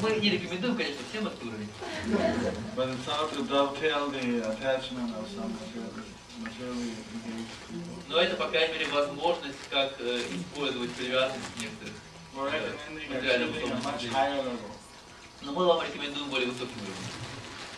Мы 0.00 0.16
не 0.16 0.30
рекомендуем, 0.30 0.76
конечно, 0.76 1.02
всем 1.10 1.26
этот 1.26 1.42
уровень, 1.42 1.68
but 2.74 2.88
it's 2.88 3.04
how 3.04 3.26
to 3.28 3.44
dovetail 3.44 4.08
the 4.08 4.40
attachment 4.50 5.12
of 5.14 5.28
some 5.36 5.52
materially, 5.52 6.08
materially 6.40 6.92
engaged 7.12 7.52
people. 7.68 8.02
но 8.08 8.16
это, 8.22 8.36
по 8.36 8.48
крайней 8.48 8.72
мере, 8.72 8.86
возможность, 8.88 9.58
как 9.68 9.92
э, 10.00 10.22
использовать 10.32 10.90
привязанность 10.92 11.56
некоторых. 11.60 11.94
We're 12.34 12.48
recommending 12.50 13.10
Material 13.12 13.50
achieving 13.50 13.72
a 13.72 13.82
much 13.84 14.02
level. 14.04 14.14
higher 14.16 14.42
level. 14.42 14.70
Но 15.42 15.52
мы 15.52 15.66
вам 15.66 15.82
рекомендуем 15.82 16.30
более 16.30 16.48
высокий 16.48 16.72
уровень. 16.80 17.12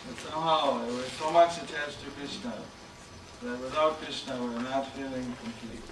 But 0.07 0.31
somehow 0.31 0.79
we're 0.87 1.09
so 1.19 1.29
much 1.31 1.57
attached 1.57 1.99
to 2.05 2.11
Krishna 2.15 2.53
that 3.41 3.59
without 3.61 3.99
Krishna 4.01 4.37
we're 4.39 4.61
not 4.61 4.87
feeling 4.95 5.35
complete. 5.43 5.83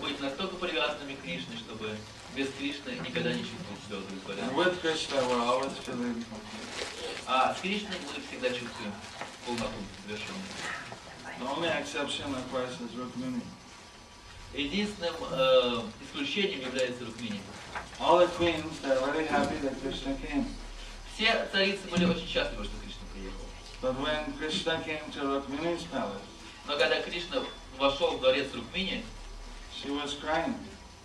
Быть 0.00 0.20
настолько 0.20 0.56
привязанными 0.56 1.14
к 1.14 1.22
Кришне, 1.22 1.56
чтобы 1.56 1.96
без 2.34 2.48
Кришны 2.58 2.90
никогда 3.06 3.32
не 3.32 3.42
чувствовать 3.42 3.80
себя 3.86 3.98
удовлетворенным. 3.98 4.54
with 4.56 4.80
Krishna 4.80 5.16
we're 5.28 5.42
always 5.42 5.72
feeling 5.78 6.14
complete. 6.14 7.16
А 7.26 7.54
с 7.54 7.60
Кришной 7.60 7.96
мы 8.06 8.22
всегда 8.28 8.48
чувствуем 8.50 8.92
полноту, 9.46 9.80
завершенность. 10.06 10.54
The 11.38 11.44
only 11.44 11.68
exception, 11.68 12.34
of 12.34 12.50
course, 12.50 12.80
is 12.80 12.94
Rukmini. 12.94 13.42
Единственным 14.54 15.14
э, 15.30 15.82
исключением 16.04 16.60
является 16.60 17.04
Рукмини. 17.04 17.40
All 18.00 18.18
the 18.18 18.28
queens, 18.28 18.78
they're 18.82 18.98
very 19.00 19.26
happy 19.26 19.56
that 19.62 19.80
Krishna 19.82 20.14
came. 20.14 20.46
Все 21.14 21.46
царицы 21.52 21.88
были 21.90 22.04
очень 22.04 22.26
счастливы, 22.28 22.64
что 22.64 22.72
Но 23.82 23.94
когда 26.78 27.02
Кришна 27.02 27.42
вошел 27.78 28.16
в 28.16 28.20
дворец 28.20 28.46
Рукмини, 28.54 29.04
She 29.82 29.90
was 29.90 30.14
crying. 30.14 30.54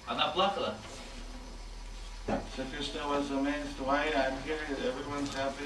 Она 0.07 0.29
плакала. 0.29 0.75
So 2.27 2.63
Krishna 2.73 3.05
was 3.07 3.29
amazed. 3.31 3.77
Why 3.79 4.09
I'm 4.15 4.41
here? 4.43 4.59
Everyone's 4.87 5.33
happy. 5.33 5.65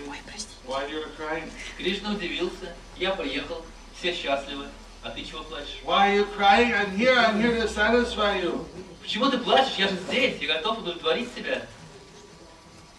Why 0.66 0.88
you're 0.88 1.10
crying? 1.10 1.52
Кришна 1.78 2.14
удивился. 2.14 2.74
Я 2.98 3.12
приехал, 3.12 3.64
все 3.96 4.12
счастливы. 4.14 4.68
А 5.04 5.12
ты 5.12 5.24
чего 5.24 5.44
плачешь? 5.44 5.82
Why 5.84 6.10
are 6.10 6.16
you 6.16 6.26
crying? 6.36 6.74
I'm 6.74 6.98
here. 6.98 7.16
I'm 7.16 7.40
here 7.40 7.62
to 7.62 7.68
satisfy 7.68 8.40
you. 8.42 8.66
Почему 9.04 9.30
ты 9.30 9.38
плачешь? 9.38 9.76
Я 9.78 9.88
же 9.88 9.98
здесь, 9.98 10.42
я 10.42 10.56
готов 10.56 10.80
удовлетворить 10.80 11.36
тебя. 11.36 11.68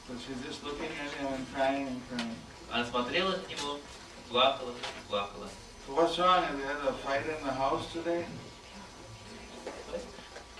But 0.08 0.18
she's 0.20 0.38
just 0.46 0.62
looking 0.62 0.86
at 0.86 1.10
him 1.18 1.26
and 1.34 1.46
crying 1.52 1.88
and 1.88 2.00
crying. 2.08 2.36
Она 2.70 2.84
смотрела 2.84 3.30
на 3.30 3.46
него, 3.48 3.80
плакала, 4.28 4.72
плакала. 5.08 5.48
So 5.86 5.94
what's 5.94 6.18
wrong? 6.18 6.42
Have 6.42 6.58
you 6.58 6.64
had 6.64 6.76
a 6.88 6.92
fight 7.04 7.22
in 7.26 7.46
the 7.46 7.52
house 7.52 7.92
today? 7.92 8.24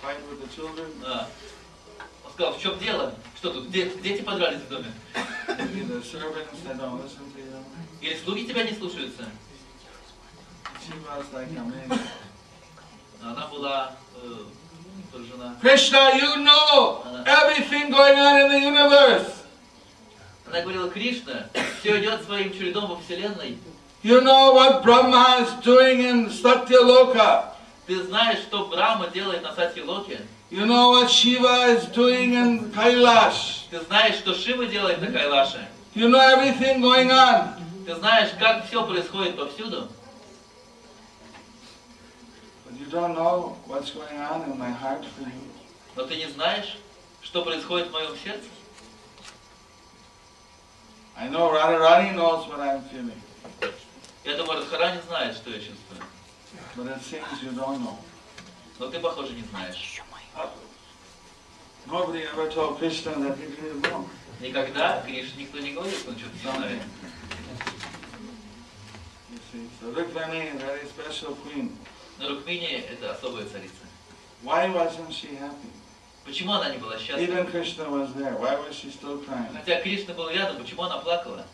Fight 0.00 0.16
with 0.29 0.40
the 0.42 0.48
children? 0.55 0.87
А. 1.05 1.26
Он 2.24 2.33
сказал, 2.33 2.52
в 2.55 2.61
чем 2.61 2.79
дело? 2.79 3.14
Что 3.37 3.50
тут, 3.52 3.70
де- 3.70 3.90
дети 4.02 4.22
подрались 4.22 4.61
в 4.61 4.68
доме? 4.68 4.92
The 5.48 6.02
servants 6.02 6.61
that 6.64 6.79
don't 6.79 7.02
listen 7.02 7.31
to 7.35 7.40
you? 7.40 7.64
Или 8.00 8.16
слуги 8.18 8.46
тебя 8.46 8.62
не 8.64 8.72
слушаются? 8.76 9.24
She 10.87 10.92
was 11.05 11.24
like 11.33 11.48
amazed. 11.57 12.00
Она 13.22 13.46
была 13.48 13.96
э, 14.22 14.44
поражена. 15.11 15.57
Krishna, 15.61 16.12
you 16.14 16.37
know 16.44 17.02
everything 17.26 17.90
going 17.90 18.18
on 18.18 18.40
in 18.42 18.48
the 18.52 18.61
universe. 18.61 19.36
Она 20.48 20.61
говорила, 20.61 20.88
Кришна, 20.90 21.48
все 21.80 22.00
идет 22.00 22.24
своим 22.24 22.52
чередом 22.52 22.87
во 22.88 23.00
Вселенной. 23.00 23.59
You 24.02 24.20
know 24.20 24.54
what 24.54 24.85
Brahma 24.85 25.40
is 25.40 25.52
doing 25.64 26.00
in 26.00 26.30
Satyaloka. 26.30 27.52
Ты 27.87 28.02
знаешь, 28.04 28.40
что 28.40 28.66
Брахма 28.66 29.09
делает 29.09 29.42
на 29.42 29.52
Сатьялоке? 29.54 30.20
You 30.50 30.64
know 30.64 30.92
what 30.92 31.11
Shiva 31.11 31.76
is 31.76 31.87
doing 31.87 32.35
in 32.35 32.72
Kailash. 32.72 33.64
Ты 33.70 33.80
знаешь, 33.80 34.16
что 34.16 34.35
Шива 34.35 34.66
делает 34.66 35.00
на 35.00 35.09
Кайлаше? 35.09 35.66
You 35.94 36.09
know 36.09 36.20
everything 36.20 36.80
going 36.80 37.11
on. 37.11 37.54
Ты 37.85 37.94
знаешь, 37.96 38.30
как 38.38 38.66
все 38.66 38.87
происходит 38.87 39.37
повсюду? 39.37 39.88
But 42.64 42.78
you 42.78 42.87
don't 42.87 43.14
know 43.14 43.56
what's 43.66 43.90
going 43.90 44.18
on 44.18 44.44
in 44.44 44.59
my 44.59 44.70
heart 44.70 45.04
for 45.16 45.22
you. 45.22 45.50
Но 45.96 46.04
ты 46.04 46.16
не 46.16 46.26
знаешь, 46.28 46.76
что 47.22 47.42
происходит 47.42 47.88
в 47.88 47.92
моем 47.92 48.16
сердце? 48.22 48.44
I 51.18 51.29
know 51.29 51.48
Radharani 51.50 52.14
knows 52.14 52.46
what 52.46 52.61
I'm 52.61 52.83
feeling. 52.83 53.22
Я 54.24 54.37
думаю, 54.37 54.61
Радхарани 54.61 55.00
знает, 55.07 55.37
что 55.37 55.50
я 55.50 55.59
чувствую. 55.59 56.02
But 56.76 56.88
it 56.88 57.02
seems 57.02 57.42
you 57.42 57.52
don't 57.52 57.83
know. 57.83 57.98
Но 58.79 58.90
ты, 58.90 58.98
похоже, 58.98 59.33
не 59.33 59.42
знаешь. 59.42 60.02
Nobody 61.87 62.24
ever 62.24 62.50
told 62.50 62.79
Krishna 62.79 63.12
that 63.14 63.38
he 63.38 63.46
didn't 63.46 63.81
know. 63.83 64.09
Никогда 64.40 65.00
Кришне 65.02 65.44
никто 65.44 65.59
не 65.61 65.72
говорит, 65.72 65.96
что 65.96 66.11
он 66.11 66.18
что-то 66.18 66.35
не 66.35 66.42
знает. 66.42 66.83
You 69.31 69.38
see, 69.52 69.70
so 69.81 69.92
Rukmani 69.92 70.55
is 70.55 70.62
a 70.62 70.66
very 70.66 70.87
special 70.87 71.35
queen. 71.37 71.79
Но 72.18 72.29
Рукмини– 72.29 72.85
это 72.90 73.12
особая 73.12 73.46
царица. 73.46 73.87
Why 74.42 74.68
wasn't 74.68 75.12
she 75.12 75.37
happy? 75.37 75.70
Почему 76.27 76.53
она 76.55 76.69
не 76.71 76.79
была 76.79 76.99
счастлива? 76.99 77.33
Even 77.33 77.47
Krishna 77.51 77.89
was 77.89 78.12
there. 78.15 78.37
Why 78.37 78.57
was 78.57 78.75
she 78.75 78.91
still 78.91 79.19
crying? 79.19 79.49
Хотя 79.55 79.81
Кришна 79.81 80.12
был 80.12 80.29
рядом, 80.29 80.61
почему 80.61 80.83
она 80.83 80.99
плакала? 80.99 81.47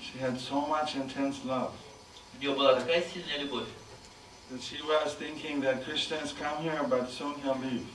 She 0.00 0.18
had 0.18 0.38
so 0.38 0.60
much 0.66 0.94
intense 0.94 1.44
love 1.44 1.72
У 2.36 2.40
нее 2.42 2.54
была 2.54 2.74
такая 2.74 3.02
сильная 3.02 3.38
любовь. 3.38 3.66
that 4.50 4.62
she 4.62 4.80
was 4.82 5.14
thinking 5.14 5.60
that 5.60 5.84
Krishna 5.84 6.16
has 6.18 6.32
come 6.32 6.62
here, 6.62 6.82
but 6.88 7.08
soon 7.10 7.34
he'll 7.42 7.58
leave. 7.58 7.86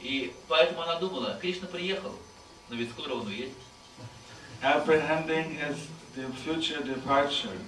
И 0.00 0.32
поэтому 0.48 0.82
она 0.82 0.98
думала, 0.98 1.38
Кришна 1.40 1.66
приехал, 1.68 2.14
но 2.68 2.76
ведь 2.76 2.90
скоро 2.90 3.14
он 3.14 3.26
уедет. 3.26 3.54
Apprehending 4.62 5.56
his 5.58 5.76
future 6.44 6.82
departure, 6.82 7.58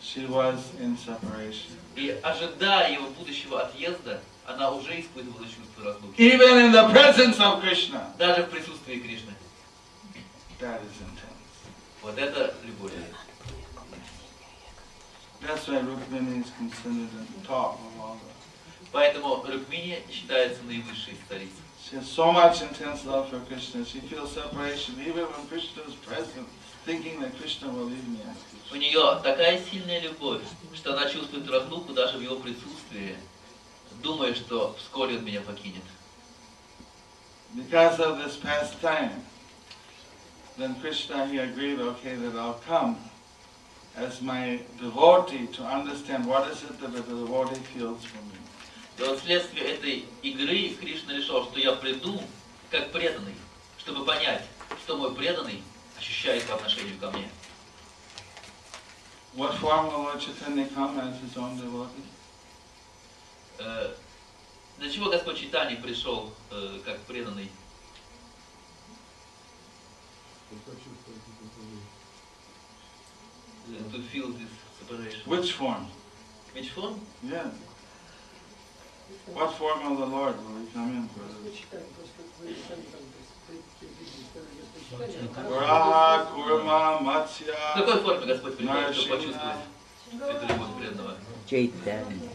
she 0.00 0.26
was 0.26 0.74
in 0.80 0.96
separation. 0.96 1.76
И 1.98 2.10
ожидая 2.22 2.92
его 2.92 3.08
будущего 3.08 3.60
отъезда, 3.60 4.20
она 4.46 4.70
уже 4.70 5.00
испытывала 5.00 5.44
чувство 5.46 5.84
разлуки. 5.84 6.16
Even 6.16 6.66
in 6.66 6.72
the 6.72 6.88
presence 6.92 7.40
of 7.40 7.60
Krishna, 7.60 8.16
Даже 8.16 8.44
в 8.44 8.50
присутствии 8.50 9.00
Кришны. 9.00 9.32
that 10.60 10.80
is 10.80 10.94
intense. 11.00 11.34
Вот 12.00 12.16
это 12.16 12.54
любовь. 12.64 12.92
That's 15.40 15.66
why 15.66 15.80
Rukmini 15.80 16.44
is 16.44 16.50
considered 16.56 17.10
the 17.10 17.46
top 17.46 17.80
of 17.80 18.00
all 18.00 18.14
the. 18.14 18.86
Поэтому 18.92 19.42
Рукмини 19.44 20.00
считается 20.08 20.62
наивысшей 20.62 21.14
из 21.14 21.18
цариц. 21.28 21.50
She 21.87 21.95
has 21.95 22.07
so 22.07 22.31
much 22.31 22.61
intense 22.61 23.05
love 23.05 23.29
for 23.29 23.39
Krishna. 23.41 23.85
She 23.85 23.99
feels 23.99 24.31
separation 24.33 24.95
even 25.01 25.25
when 25.25 25.47
Krishna 25.47 25.83
is 25.83 25.95
present, 25.95 26.47
thinking 26.85 27.19
that 27.21 27.37
Krishna 27.37 27.69
will 27.69 27.85
leave 27.85 28.07
me. 28.07 28.19
У 28.71 28.75
нее 28.75 29.19
такая 29.21 29.61
сильная 29.61 29.99
любовь, 29.99 30.41
что 30.73 30.93
она 30.93 31.09
чувствует 31.09 31.47
разлуку 31.49 31.93
даже 31.93 32.17
в 32.17 32.21
его 32.21 32.37
присутствии, 32.37 33.15
думая, 34.01 34.33
что 34.33 34.75
вскоре 34.79 35.17
он 35.17 35.25
меня 35.25 35.41
покинет. 35.41 35.83
Because 37.53 37.99
of 37.99 38.17
this 38.17 38.35
past 38.37 38.81
time, 38.81 39.23
then 40.57 40.75
Krishna 40.81 41.27
he 41.27 41.37
agreed, 41.37 41.79
okay, 41.79 42.15
that 42.15 42.35
I'll 42.35 42.59
come 42.65 42.97
as 43.95 44.21
my 44.21 44.59
devotee 44.79 45.45
to 45.47 45.63
understand 45.63 46.25
what 46.25 46.49
is 46.49 46.63
it 46.63 46.79
that 46.81 46.93
the 46.93 47.01
devotee 47.01 47.59
feels 47.75 48.03
for 48.03 48.17
me. 48.17 48.39
И 48.98 49.02
вот 49.02 49.20
вследствие 49.20 49.64
этой 49.74 50.04
игры 50.22 50.70
Кришна 50.70 51.12
решил, 51.14 51.44
что 51.44 51.60
я 51.60 51.72
приду 51.72 52.20
как 52.70 52.90
преданный, 52.90 53.34
чтобы 53.78 54.04
понять, 54.04 54.44
что 54.82 54.96
мой 54.96 55.14
преданный 55.14 55.62
ощущает 55.96 56.44
по 56.46 56.54
отношению 56.56 56.98
ко 56.98 57.10
мне. 57.12 57.30
What 59.34 59.56
form 59.60 59.86
will 59.92 60.02
Lord 60.04 60.20
Chaitanya 60.20 60.66
come 60.74 60.98
as 60.98 61.14
his 61.22 61.36
own 61.36 61.56
devotee? 61.60 62.02
Э, 63.58 63.94
Для 64.78 64.90
чего 64.90 65.10
Господь 65.10 65.38
Читани 65.38 65.76
пришел 65.76 66.32
э, 66.50 66.80
как 66.84 66.98
преданный? 67.02 67.50
Э, 73.68 73.90
To 73.92 74.02
feel 74.10 74.32
this 74.32 74.48
separation. 74.80 75.20
Which 75.26 75.52
form? 75.52 75.86
Which 76.54 76.70
form? 76.70 77.00
Yeah. 77.22 77.50
What 79.34 79.54
form 79.54 79.92
of 79.92 79.98
the 79.98 80.06
Lord 80.06 80.34
will 80.36 80.58
he 80.60 80.66
come 80.72 80.90
in 80.96 81.08
for? 81.08 81.24
Varaha, 85.50 86.26
Kurma, 86.32 86.98
В 86.98 87.02
Matsya, 87.02 87.54
какой 87.74 88.00
форме 88.02 88.26
Господь 88.26 88.56
приходит, 88.56 88.94
чтобы 88.96 89.16
Нарашина. 89.16 89.16
почувствовать 89.16 90.36
эту 90.36 90.46
любовь 90.52 90.68
преданного? 90.78 91.14
Чайтанья. 91.46 92.30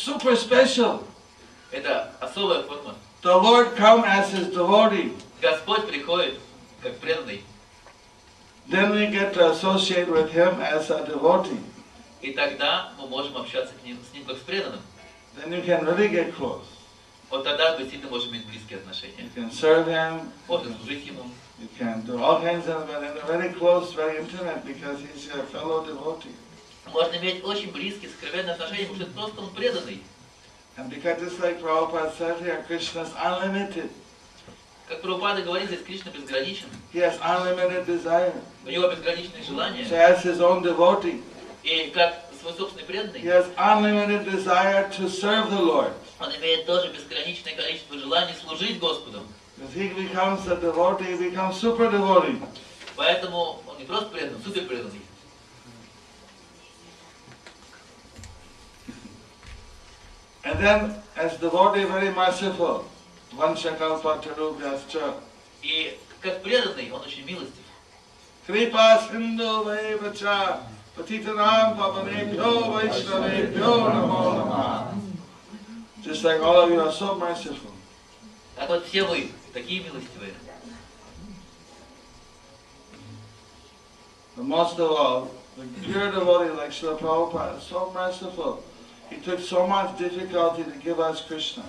super 0.00 0.36
special. 0.36 1.02
Это 1.72 2.12
особая 2.20 2.62
форма. 2.62 2.94
The 3.22 3.36
Lord 3.36 3.74
come 3.76 4.04
as 4.04 4.30
his 4.32 4.48
devotee. 4.54 5.12
Господь 5.42 5.86
приходит 5.88 6.38
как 6.82 6.98
преданный. 6.98 7.42
Then 8.68 8.90
we 8.92 9.06
get 9.06 9.32
to 9.34 9.50
associate 9.50 10.08
with 10.08 10.30
him 10.30 10.60
as 10.60 10.90
a 10.90 11.04
devotee. 11.04 11.60
И 12.22 12.32
тогда 12.32 12.92
мы 12.98 13.06
можем 13.08 13.36
общаться 13.36 13.74
к 13.74 13.84
ним, 13.84 13.98
с 14.10 14.14
ним 14.14 14.24
как 14.24 14.36
с 14.38 14.40
преданным. 14.40 14.80
Then 15.36 15.52
you 15.52 15.62
can 15.62 15.84
really 15.84 16.08
get 16.08 16.34
close. 16.36 16.64
Вот 17.30 17.44
тогда 17.44 17.72
мы 17.72 17.78
действительно 17.78 18.10
можем 18.10 18.30
иметь 18.30 18.46
близкие 18.46 18.78
You 18.78 18.82
отношения. 18.82 19.30
can 19.34 19.50
serve 19.50 19.86
him. 19.86 20.32
Можно 20.48 20.74
служить 20.76 21.04
ему, 21.06 21.22
You 21.58 21.68
can 21.78 22.02
do 22.04 22.22
all 22.22 22.40
kinds 22.40 22.68
of, 22.68 22.86
but 22.86 23.02
in 23.02 23.16
a 23.16 23.26
very 23.26 23.48
close, 23.54 23.92
very 23.94 24.18
intimate, 24.18 24.62
because 24.66 25.00
he's 25.00 25.26
your 25.26 25.42
fellow 25.44 25.84
devotee. 25.86 26.34
Можно 26.91 27.15
иметь 27.17 27.43
очень 27.43 27.71
близкие, 27.71 28.09
сокровенные 28.11 28.53
отношения, 28.53 28.85
потому 28.87 28.95
что 28.97 29.03
это 29.05 29.13
просто 29.13 29.41
он 29.41 29.49
преданный. 29.51 30.03
And 30.77 30.89
because 30.89 31.19
just 31.19 31.39
like 31.39 31.61
Prabhupada 31.61 32.13
said 32.17 32.39
here, 32.41 32.63
Krishna 32.67 33.01
is 33.03 33.11
unlimited. 33.21 33.89
Как 34.87 35.01
Прабхупада 35.01 35.41
говорит, 35.41 35.67
здесь 35.69 35.83
Кришна 35.83 36.11
безграничен. 36.11 36.67
He 36.93 36.99
has 36.99 37.17
unlimited 37.21 37.85
desire. 37.85 38.33
У 38.65 38.69
него 38.69 38.87
безграничные 38.89 39.43
So 39.43 39.51
желания. 39.53 39.83
as 39.91 40.21
his 40.23 40.39
own 40.41 40.61
devotee, 40.63 41.21
И 41.63 41.91
как 41.93 42.25
свой 42.41 42.53
собственный 42.53 42.83
he 42.83 42.87
преданный, 42.87 43.21
has 43.21 43.45
unlimited 43.57 44.25
desire 44.29 44.89
to 44.97 45.07
serve 45.09 45.49
the 45.49 45.61
Lord. 45.61 45.93
он 46.19 46.35
имеет 46.37 46.65
тоже 46.65 46.91
безграничное 46.91 47.55
количество 47.55 47.97
желаний 47.97 48.33
служить 48.41 48.79
Господу. 48.79 49.21
As 49.61 49.73
he 49.75 49.89
becomes 49.93 50.47
a 50.47 50.55
devotee, 50.55 51.05
he 51.05 51.29
becomes 51.29 51.57
super 51.59 51.89
devotee. 51.91 52.41
Поэтому 52.95 53.61
он 53.67 53.77
не 53.77 53.85
просто 53.85 54.07
преданный, 54.09 54.43
супер 54.43 54.65
преданный. 54.65 55.01
And 60.44 60.58
then, 60.60 60.94
as 61.16 61.36
devotee 61.38 61.84
very 61.84 62.10
merciful, 62.10 62.84
Vanshakalpatarubhyascha, 63.34 65.14
И 65.62 65.98
как 66.20 66.42
преданный, 66.42 66.90
он 66.92 67.00
очень 67.02 67.24
милостив. 67.24 67.64
Kripa 68.46 69.02
Sindhu 69.10 69.64
Vacha, 69.64 70.60
Patitanam 70.96 71.76
Pavanebhyo 71.76 72.70
Vaishnavebhyo 72.72 73.90
Namo 73.90 74.34
Namaha. 74.38 74.94
Just 76.02 76.22
like 76.22 76.40
all 76.40 76.60
of 76.60 76.70
you 76.70 76.80
are 76.80 76.92
so 76.92 77.16
merciful. 77.16 77.72
Так 78.54 78.68
вот 78.68 78.86
все 78.86 79.02
вы 79.02 79.30
такие 79.52 79.82
милостивые. 79.82 80.32
But 84.36 84.44
most 84.44 84.78
of 84.78 84.90
all, 84.92 85.30
the 85.56 85.64
pure 85.82 86.12
devotee 86.12 86.50
like 86.50 86.70
Srila 86.70 86.98
Prabhupada 86.98 87.58
is 87.58 87.64
so 87.64 87.90
merciful. 87.92 88.62
He 89.11 89.17
took 89.17 89.41
so 89.41 89.67
much 89.67 89.97
difficulty 89.97 90.63
to 90.63 90.71
give 90.79 90.99
us 90.99 91.21
Krishna. 91.21 91.63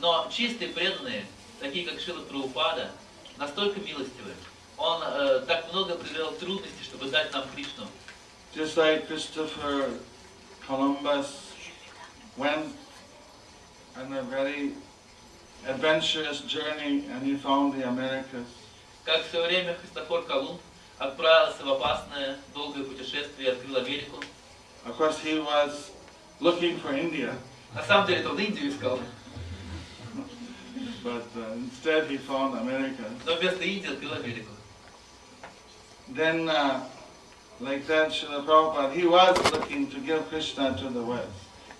Но 0.00 0.26
чистые 0.28 0.70
преданные, 0.70 1.24
такие 1.60 1.86
как 1.86 2.00
Шила 2.00 2.22
Прабхупада, 2.24 2.90
настолько 3.38 3.78
милостивы. 3.80 4.34
Он 4.76 5.00
э, 5.00 5.44
так 5.46 5.72
много 5.72 5.94
преодолел 5.94 6.32
трудностей, 6.32 6.82
чтобы 6.82 7.08
дать 7.08 7.32
нам 7.32 7.44
Кришну. 7.54 7.86
Just 8.52 8.76
like 8.76 9.06
Christopher 9.06 9.90
Columbus 10.66 11.52
went 12.36 12.74
on 13.96 14.12
a 14.12 14.22
very 14.22 14.72
adventurous 15.64 16.40
journey 16.40 17.06
and 17.12 17.22
he 17.22 17.36
found 17.36 17.74
the 17.74 17.86
Americas. 17.88 18.48
Как 19.04 19.24
в 19.24 19.30
свое 19.30 19.46
время 19.46 19.76
Христофор 19.80 20.24
Колумб 20.24 20.60
отправился 20.98 21.64
в 21.64 21.70
опасное 21.70 22.38
долгое 22.52 22.82
путешествие 22.82 23.48
и 23.48 23.52
открыл 23.52 23.76
Америку. 23.76 24.20
Of 24.84 24.96
course, 24.98 25.18
he 25.20 25.38
was 25.38 25.91
looking 26.41 26.77
for 26.79 26.93
India, 26.93 27.33
На 27.73 27.83
самом 27.83 28.07
деле, 28.07 28.27
он 28.27 28.37
Индию 28.39 28.69
искал, 28.71 28.99
but 31.03 31.23
uh, 31.35 31.53
instead 31.55 32.07
he 32.09 32.17
found 32.17 32.55
America. 32.57 33.03
но 33.25 33.35
вместо 33.35 33.63
Индии 33.63 33.91
открыл 33.91 34.13
Америку. 34.13 34.51
Then, 36.09 36.47
uh, 36.49 36.81
like 37.59 37.85
that, 37.87 38.09
Srila 38.11 38.45
Prabhupada, 38.45 38.93
he 38.93 39.05
was 39.05 39.37
looking 39.51 39.87
to 39.91 39.99
give 39.99 40.27
Krishna 40.29 40.75
to 40.77 40.89
the 40.89 41.01
West. 41.03 41.27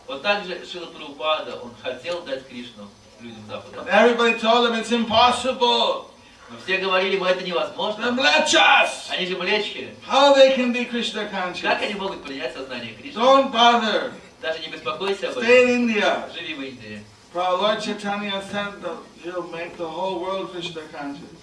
Вот 0.08 0.22
так 0.22 0.46
же 0.46 0.66
Шила 0.66 0.86
Прабхупада, 0.88 1.56
он 1.62 1.72
хотел 1.82 2.22
дать 2.24 2.48
Кришну 2.48 2.88
людям 3.22 3.44
Запада. 3.48 3.78
But 3.84 3.90
everybody 3.90 4.40
told 4.40 4.70
him 4.70 4.76
it's 4.76 4.92
impossible. 4.92 6.12
Но 6.50 6.58
все 6.64 6.78
говорили 6.78 7.16
ему, 7.16 7.26
это 7.26 7.42
They're 7.42 7.48
невозможно. 7.48 8.12
mlechas. 8.12 9.10
Они 9.10 9.26
же 9.26 9.38
млечки. 9.38 9.94
How 10.08 10.34
they 10.34 10.56
can 10.56 10.72
be 10.74 10.86
Krishna 10.90 11.30
Как 11.30 11.54
conscious? 11.56 11.82
они 11.84 11.94
могут 11.96 12.24
принять 12.24 12.54
сознание 12.54 12.94
Кришны? 12.94 13.20
Don't 13.20 13.52
bother. 13.52 14.14
Даже 14.43 14.59
не 14.61 14.69
беспокойся 14.69 15.29
об 15.31 15.39
Stay 15.39 15.45
этом. 15.45 15.69
in 15.69 15.89
India. 15.89 16.29
Живи 16.35 16.55
в 16.55 16.61
Индии. 16.63 17.05
Prabhupada 17.33 17.81
Chaitanya 17.81 18.43
said 18.51 18.83
that 18.83 18.97
he'll 19.23 19.47
make 19.49 19.77
the 19.79 19.89
whole 19.89 20.21
world 20.21 20.51
Krishna 20.53 20.83
conscious. 20.93 21.39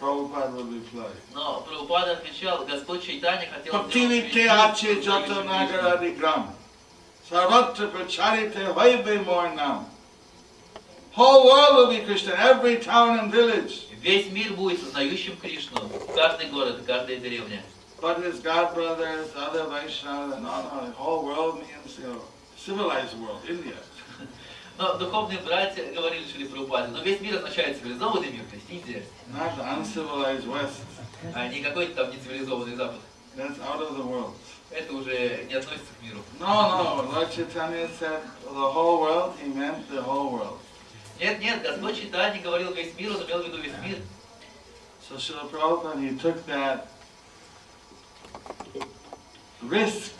Prabhupada 0.00 0.52
would 0.54 0.72
reply. 0.72 1.10
Но 1.34 1.60
Прабхупада 1.62 2.12
отвечал, 2.12 2.64
Господь 2.64 3.02
Чайтанья 3.04 3.48
хотел 3.52 3.74
Bhaktivite 3.74 4.22
весь 4.26 4.34
мир 4.34 4.48
ache 4.50 4.94
Кришну, 4.94 5.02
jata 5.02 5.26
Кришну. 5.26 5.44
nagaradi 5.44 6.16
gram. 6.16 6.54
Sarvatra 7.28 7.90
pracharite 7.90 8.72
vaive 8.74 9.26
more 9.26 9.52
now. 9.54 9.86
Whole 11.12 11.46
world 11.46 11.76
will 11.76 11.96
be 11.98 12.04
Krishna, 12.04 12.32
every 12.38 12.76
town 12.78 13.18
and 13.18 13.32
village. 13.32 13.86
Весь 14.02 14.30
мир 14.30 14.52
будет 14.52 14.80
сознающим 14.80 15.36
Кришну. 15.36 15.80
Каждый 16.14 16.46
город, 16.46 16.82
каждая 16.86 17.16
деревня. 17.16 17.62
But 18.04 18.22
his 18.22 18.40
god 18.40 18.74
brothers, 18.74 19.30
other 19.34 19.60
Vaishnavas, 19.60 20.36
and 20.36 20.46
all, 20.46 20.62
the 20.84 20.92
whole 20.92 21.24
world 21.24 21.56
means, 21.56 21.98
you 21.98 22.04
know, 22.04 22.20
civilized 22.54 23.18
world, 23.18 23.40
India. 23.48 23.78
Но 24.78 24.98
духовные 24.98 25.38
братья 25.38 25.90
говорили 25.90 26.26
Шри 26.30 26.46
Прабхупаде, 26.46 26.88
но 26.88 27.02
весь 27.02 27.22
мир 27.22 27.36
означает 27.36 27.78
цивилизованный 27.78 28.28
мир, 28.30 28.42
то 28.50 28.56
есть 28.56 28.68
Индия, 28.68 29.02
Not 29.32 29.56
uncivilized 29.58 30.46
West. 30.46 30.82
а 31.32 31.48
не 31.48 31.62
какой-то 31.62 31.94
там 31.94 32.10
нецивилизованный 32.10 32.76
Запад. 32.76 33.00
That's 33.36 33.58
out 33.60 33.80
of 33.80 33.96
the 33.96 34.04
world. 34.04 34.34
Это 34.70 34.92
уже 34.92 35.46
не 35.48 35.54
относится 35.54 35.94
к 35.98 36.02
миру. 36.02 36.20
No, 36.38 37.06
no, 37.06 37.10
Lord 37.10 37.32
Chaitanya 37.32 37.88
said 37.98 38.20
the 38.42 38.70
whole 38.70 39.00
world, 39.00 39.32
he 39.42 39.48
meant 39.48 39.88
the 39.88 40.02
whole 40.02 40.30
world. 40.30 40.58
Нет, 41.18 41.40
нет, 41.40 41.62
Господь 41.62 41.96
Чайтанья 41.96 42.42
говорил 42.42 42.70
весь 42.74 42.92
мир, 42.98 43.12
он 43.12 43.24
имел 43.24 43.42
в 43.42 43.46
виду 43.46 43.62
весь 43.62 43.78
мир. 43.82 43.96
So 45.08 45.16
Srila 45.16 45.48
Prabhupada, 45.48 45.98
he 46.00 46.18
took 46.18 46.44
that 46.46 46.88
risk 49.68 50.12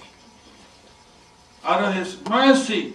out 1.64 1.82
of 1.82 1.94
his 1.94 2.16
mercy. 2.28 2.94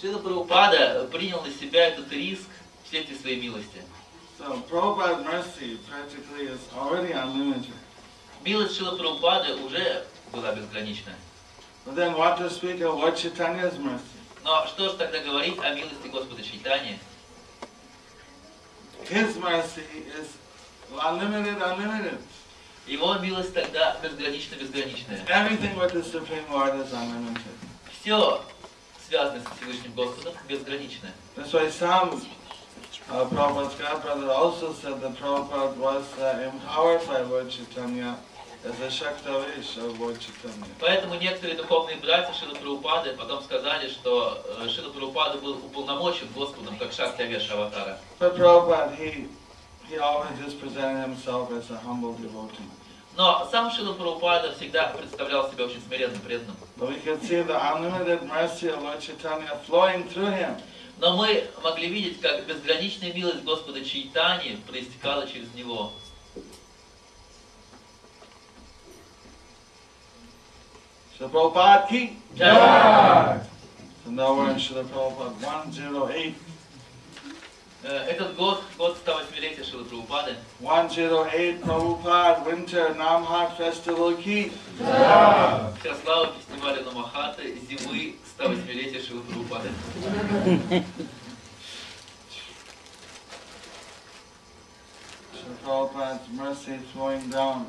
Шрила 0.00 0.18
Прабхупада 0.18 1.08
принял 1.10 1.42
на 1.42 1.50
себя 1.50 1.88
этот 1.88 2.10
риск 2.12 2.48
вследствие 2.84 3.18
своей 3.18 3.40
милости. 3.40 3.82
So 4.38 4.62
Prabhupada's 4.68 5.24
mercy 5.24 5.78
practically 5.88 6.46
is 6.46 6.60
already 6.76 7.12
unlimited. 7.12 7.74
Милость 8.44 8.76
Шрила 8.76 8.96
Прабхупады 8.96 9.54
уже 9.56 10.04
была 10.32 10.54
безгранична. 10.54 11.14
But 11.84 11.96
then 11.96 12.16
what 12.16 12.38
to 12.38 12.50
speak 12.50 12.80
of 12.80 12.94
Lord 12.94 13.16
Chaitanya's 13.16 13.78
mercy? 13.78 14.04
Но 14.44 14.66
что 14.66 14.90
же 14.90 14.96
тогда 14.96 15.18
говорить 15.18 15.58
о 15.58 15.74
милости 15.74 16.06
Господа 16.08 16.42
Чайтаньи? 16.42 16.98
His 19.08 19.36
mercy 19.36 19.82
is 20.18 20.28
unlimited, 21.02 21.60
unlimited. 21.62 22.18
Его 22.88 23.14
милость 23.18 23.54
тогда 23.54 23.96
безгранично-безграничная. 24.02 25.24
Everything 25.28 25.76
with 25.76 25.92
the 25.92 26.02
Supreme 26.02 26.44
Lord 26.50 26.74
is 26.80 26.92
unlimited. 26.92 27.42
Все 28.00 28.40
связанное 29.08 29.42
с 29.42 29.58
Всевышним 29.58 29.92
Господом 29.92 30.34
безгранично. 30.48 31.10
That's 31.36 31.52
why 31.52 31.68
some 31.70 32.20
uh, 33.10 33.24
Prabhupada's 33.26 33.74
godbrother 33.74 34.30
also 34.30 34.72
said 34.72 35.00
that 35.00 35.16
Prabhupada 35.16 35.76
was 35.76 36.04
uh, 36.18 36.50
empowered 36.52 37.06
by 37.06 37.20
Lord 37.22 37.50
Chaitanya. 37.50 38.16
Поэтому 40.80 41.14
некоторые 41.14 41.56
духовные 41.56 41.96
братья 41.96 42.32
Шила 42.32 42.54
Прабхупады 42.54 43.12
потом 43.12 43.40
сказали, 43.42 43.88
что 43.88 44.44
э, 44.60 44.68
Шила 44.68 44.90
Прабхупада 44.90 45.38
был 45.38 45.58
уполномочен 45.64 46.26
Господом, 46.34 46.76
как 46.76 46.92
Шакти 46.92 47.22
Авеша 47.22 47.54
Аватара. 47.54 48.00
But 48.18 48.36
Prabhupada, 48.36 48.96
he, 48.96 49.28
he 49.88 49.96
always 49.98 50.36
just 50.44 50.60
presented 50.60 51.02
himself 51.02 51.52
as 51.52 51.70
a 51.70 51.78
humble 51.78 52.14
devotee. 52.14 52.64
Но 53.18 53.48
сам 53.50 53.70
Шила 53.72 53.94
Прабхупада 53.94 54.54
всегда 54.54 54.90
представлял 54.90 55.50
себя 55.50 55.64
очень 55.64 55.82
смиренным, 55.82 56.20
преданным. 56.20 56.54
Но 61.00 61.16
мы 61.16 61.50
могли 61.64 61.88
видеть, 61.88 62.20
как 62.20 62.46
безграничная 62.46 63.12
милость 63.12 63.42
Господа 63.42 63.84
Чайтани 63.84 64.60
проистекала 64.68 65.26
через 65.26 65.52
него. 65.54 65.92
Srila 71.18 71.28
Prabhupada 71.28 71.88
ki. 71.88 72.16
Jai. 72.36 73.40
So 74.04 74.10
now 74.12 74.34
we're 74.34 74.50
in 74.50 74.58
Srila 74.60 74.84
Prabhupada 74.84 75.34
108. 75.40 76.47
Э, 77.82 78.06
Этот 78.08 78.34
год, 78.36 78.62
год 78.76 78.98
108-летия 79.06 79.62
Шилы 79.64 79.84
Прабхупады. 79.84 80.36
108 80.60 81.60
Prabhupada 81.60 82.44
Winter 82.44 82.94
Namhat 82.96 83.56
Festival 83.56 84.16
ki. 84.22 84.52
Вся 84.78 85.94
слава 86.02 86.32
фестиваля 86.34 86.82
Намахаты 86.82 87.56
зимы 87.68 88.16
108-летия 88.36 89.00
Шилы 89.00 89.22
Прабхупады. 89.22 89.70
Srila 95.32 95.56
Prabhupada's 95.64 96.28
mercy 96.32 96.78
flowing 96.92 97.30
down. 97.30 97.66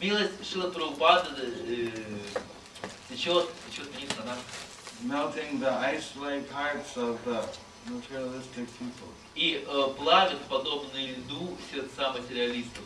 Милость 0.00 0.44
Шилы 0.50 0.70
Прабхупады 0.70 1.30
э, 1.66 1.90
течет, 3.10 3.48
течет 3.70 3.88
вниз 3.94 4.10
на 4.18 4.24
нас. 4.24 4.38
melting 5.04 5.60
the 5.60 5.70
ice-like 5.70 6.48
hearts 6.50 6.96
of 6.96 7.22
the 7.26 7.34
materialistic 7.34 7.60
people. 7.60 7.65
И 9.36 9.64
э, 9.64 9.88
плавит, 9.96 10.40
подобно 10.48 10.98
льду, 10.98 11.56
сердца 11.70 12.12
материалистов. 12.12 12.84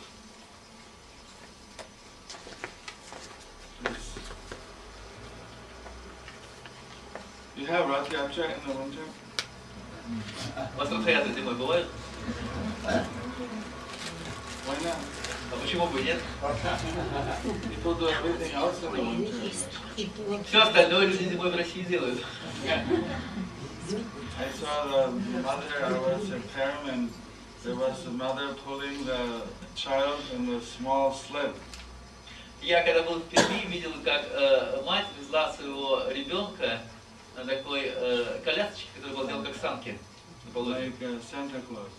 You 7.55 7.65
have 7.67 7.87
Rath 7.87 8.09
Yatra 8.09 8.45
in 8.45 8.59
the 8.65 8.73
winter? 8.73 9.05
У 10.75 10.79
вас 10.79 10.91
Ратхаятры 10.91 11.33
зимой 11.33 11.55
бывают? 11.55 11.87
Why 14.67 14.83
not? 14.83 14.97
А 15.51 15.55
почему 15.61 15.87
бы 15.87 16.01
нет? 16.01 16.21
Все 20.47 20.61
остальное 20.61 21.05
люди 21.07 21.23
зимой 21.23 21.51
в 21.51 21.55
России 21.55 21.83
делают. 21.83 22.23
I 24.41 24.49
saw 24.59 24.85
the 24.87 25.11
mother, 25.43 25.73
I 25.83 25.91
was 25.99 26.31
at 26.31 26.41
Param 26.53 26.89
and 26.91 27.13
there 27.63 27.75
was 27.75 28.03
the 28.05 28.09
mother 28.11 28.53
pulling 28.65 29.05
the 29.05 29.43
child 29.75 30.19
in 30.35 30.47
the 30.47 30.59
small 30.61 31.13
sled 31.13 31.53
Я 32.61 32.83
когда 32.83 33.03
был 33.03 33.19
в 33.19 33.23
Перми, 33.29 33.67
видел, 33.67 33.91
как 34.03 34.23
э, 34.31 34.83
мать 34.85 35.05
везла 35.19 35.51
своего 35.53 36.03
ребенка 36.09 36.79
на 37.35 37.45
такой 37.45 37.91
э, 37.95 38.39
колясочке, 38.43 38.87
которая 38.95 39.15
была 39.15 39.25
сделана 39.25 39.45
как 39.47 39.55
санки. 39.61 39.97
like 40.53 41.01
uh, 41.01 41.19
Santa 41.21 41.61
Claus. 41.67 41.91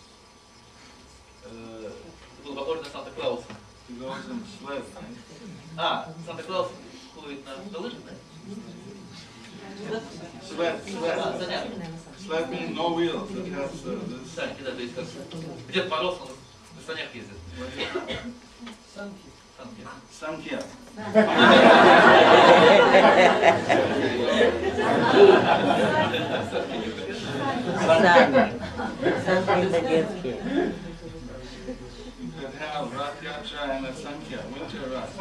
Э, 1.45 1.91
это 1.91 2.47
было 2.47 2.55
похоже 2.59 2.81
на 2.81 2.89
Санта-Клауса. 2.89 3.45
He 3.89 3.99
goes 3.99 4.25
in 4.29 4.43
sled. 4.59 4.83
right? 4.95 5.17
А, 5.77 6.13
Санта-Клаус 6.25 6.69
ходит 7.15 7.45
на, 7.45 7.79
лыжах, 7.79 7.99
да? 8.05 8.11
Sled, 10.49 10.81
А, 10.81 10.89
sled. 10.89 11.39
занятно. 11.39 11.85
Sled 12.25 12.49
means 12.49 12.75
no 12.75 12.93
wheels. 12.93 13.29
It 13.31 13.51
has 13.53 13.85
uh, 13.85 13.99
this. 14.07 14.33
Санки, 14.33 14.61
да, 14.63 14.71
то 14.71 14.81
есть 14.81 14.95
как 14.95 15.05
Дед 15.73 15.89
Мороз, 15.89 16.17
он 16.21 16.29
на 16.75 16.81
санях 16.85 17.13
ездит. 17.13 17.37
what 17.57 17.67
is 17.75 17.83
it? 17.83 18.19
Санки. 18.95 19.33
Sankhya. 20.19 20.63
Сами. 27.85 28.53
Сами 29.25 29.65
это 29.65 29.81
детские. 29.81 30.35
You 32.19 32.31
could 32.39 32.53
have 32.55 32.93
Rath 32.93 33.21
Yatra 33.21 33.69
and 33.69 33.85
a 33.85 33.93
Sankhya, 33.93 34.39
winter 34.53 34.89
Rath. 34.89 35.11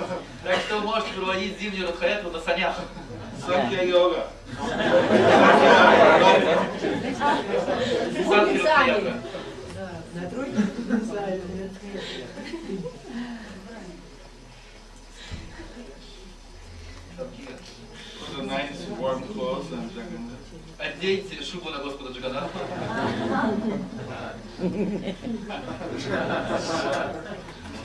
Так 0.44 0.60
что 0.60 0.78
вы 0.78 0.82
можете 0.86 1.12
проводить 1.14 1.58
зимнюю 1.58 1.88
Радхаяту 1.88 2.30
на 2.30 2.40
санях. 2.40 2.76
Sankhya 3.46 3.84
Yoga. 4.58 6.42
Санки 8.28 8.58
Радхаятра. 8.58 9.14
На 10.14 10.28
тройке 10.30 10.62
Put 17.18 18.38
a 18.38 18.46
nice 18.46 18.86
warm 18.98 19.22
clothes 19.28 19.72
on 19.72 19.90
Jagannath. 19.94 20.38
Оденьте 20.78 21.42
шубу 21.44 21.70
на 21.70 21.78
Господа 21.78 22.12
Джаганатха. 22.12 22.58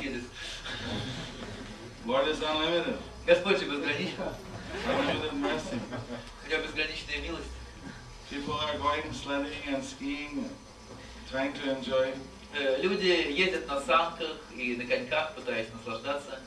Едет. 0.01 0.23
Lord 2.05 2.27
is 2.27 2.41
unlimited. 2.41 2.97
Господь 3.25 3.59
же 3.59 3.65
безграничен. 3.65 4.13
Unlimited 4.87 5.33
mercy. 5.33 5.79
У 6.47 6.49
него 6.49 6.61
безграничная 6.63 7.17
милость. 7.19 7.49
People 8.31 8.53
are 8.53 8.77
going 8.77 9.11
sledding 9.11 9.51
and 9.67 9.83
skiing, 9.83 10.49
trying 11.29 11.51
to 11.51 11.77
enjoy. 11.77 12.13
Э, 12.53 12.81
Люди 12.81 13.05
ездят 13.05 13.67
на 13.67 13.81
санках 13.81 14.37
и 14.55 14.77
на 14.77 14.85
коньках, 14.85 15.35
пытаясь 15.35 15.67
наслаждаться. 15.73 16.39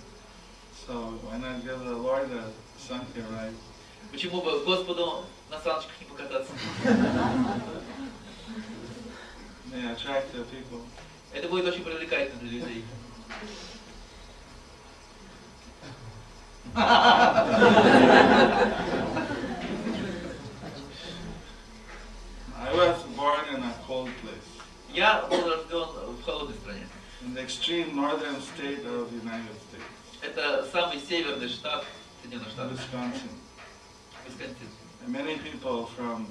So 0.86 1.20
why 1.22 1.36
not 1.36 1.62
give 1.62 1.84
the 1.84 1.94
Lord 1.94 2.30
a 2.32 2.50
Sankhya 2.78 3.26
ride? 3.30 3.54
Почему 4.10 4.40
бы 4.40 4.64
Господу 4.64 5.26
на 5.50 5.60
саночках 5.60 5.92
не 6.00 6.06
покататься? 6.06 6.52
They 9.70 9.84
attract 9.92 10.32
the 10.32 10.46
people. 10.46 10.80
Это 11.34 11.46
будет 11.46 11.66
очень 11.66 11.84
привлекательно 11.84 12.40
для 12.40 12.50
людей. 12.52 12.84
I 22.70 22.74
was 22.74 23.02
born 23.16 23.44
in 23.54 23.62
a 23.62 23.74
cold 23.86 24.10
place, 24.22 24.48
Я 24.94 25.22
был 25.28 25.42
рожден 25.48 25.88
в 26.18 26.22
холодной 26.24 26.54
стране. 26.56 26.86
in 27.24 27.34
the 27.34 27.42
extreme 27.42 27.96
northern 27.96 28.40
state 28.40 28.84
of 28.86 29.10
the 29.10 29.18
United 29.24 29.56
States, 29.66 29.90
Это 30.22 30.68
самый 30.72 31.00
северный 31.00 31.48
штат 31.48 31.84
Соединенных 32.22 32.50
Штатов, 32.52 32.78
Wisconsin. 32.78 33.30
Висконсин. 34.26 34.68
And 35.04 35.12
many 35.12 35.38
people 35.38 35.86
from 35.96 36.26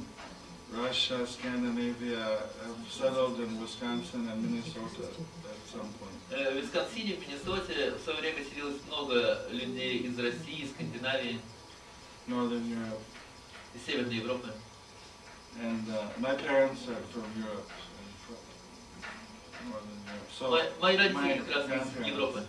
Russia, 0.71 1.25
Scandinavia 1.27 2.39
have 2.63 2.91
settled 2.91 3.39
in 3.39 3.59
Wisconsin 3.59 4.29
and 4.29 4.41
Minnesota 4.43 5.09
at 5.09 5.59
some 5.73 5.89
point. 5.99 6.15
Э, 6.31 6.51
В 6.53 6.55
Висконсине, 6.57 7.15
в 7.15 7.19
Миннесоте 7.27 7.91
в 7.99 8.03
свое 8.03 8.19
время 8.21 8.45
селилось 8.45 8.77
много 8.87 9.41
людей 9.51 9.97
из 10.07 10.17
России, 10.17 10.69
Скандинавии, 10.73 11.39
Northern 12.27 12.63
Europe. 12.69 13.01
из 13.75 13.85
Северной 13.85 14.15
Европы. 14.15 14.47
And 15.62 15.86
uh, 15.88 16.08
my 16.18 16.34
parents 16.34 16.82
are 16.88 17.00
from 17.12 17.26
Europe, 17.38 17.70
and 17.70 18.10
from 18.26 19.70
Northern 19.70 20.00
Europe. 20.06 20.30
So, 20.36 20.50
Мои, 20.50 20.62
мои 20.80 20.96
родители 20.96 21.14
my 21.14 21.38
как 21.38 21.54
раз 21.54 21.64
из 21.64 21.70
grandparents. 21.70 22.08
Европы. 22.08 22.46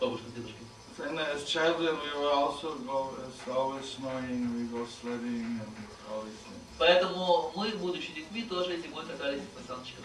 Бабушка 0.00 0.28
с 0.28 0.32
дедушкой. 0.32 0.66
And 1.00 1.18
as 1.20 1.44
children, 1.44 1.96
we 2.02 2.20
were 2.20 2.30
also 2.32 2.74
go, 2.86 3.14
as 3.26 3.52
always 3.54 3.84
snoring, 3.84 4.50
we 4.56 4.64
go 4.66 4.84
sledding 4.86 5.60
and 5.62 5.72
all 6.10 6.22
these 6.22 6.38
things. 6.42 6.58
Поэтому 6.78 7.52
мы, 7.56 7.70
будучи 7.76 8.12
детьми, 8.12 8.42
тоже 8.44 8.80
зимой 8.80 9.04
катались 9.06 9.42
на 9.56 9.62
саночках. 9.66 10.04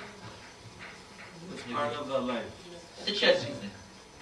It's 1.54 1.64
part 1.72 1.94
of 1.96 2.08
the 2.08 2.20
life, 2.20 2.52
Это 3.06 3.16
часть 3.16 3.42
жизни. 3.42 3.70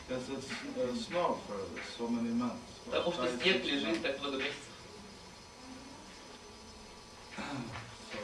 because 0.08 0.30
it's 0.30 0.50
uh, 0.78 0.96
snow 0.96 1.38
for 1.48 1.56
so 1.98 2.08
many 2.10 2.32
months. 2.34 2.60
about 2.88 3.06
Потому 3.06 3.14
что 3.14 3.24
five, 3.24 3.42
снег 3.42 3.64
six 3.64 3.66
лежит 3.66 3.88
months. 3.88 4.02
так 4.02 4.20
много 4.20 4.38
месяцев. 4.38 4.65
So, 8.12 8.18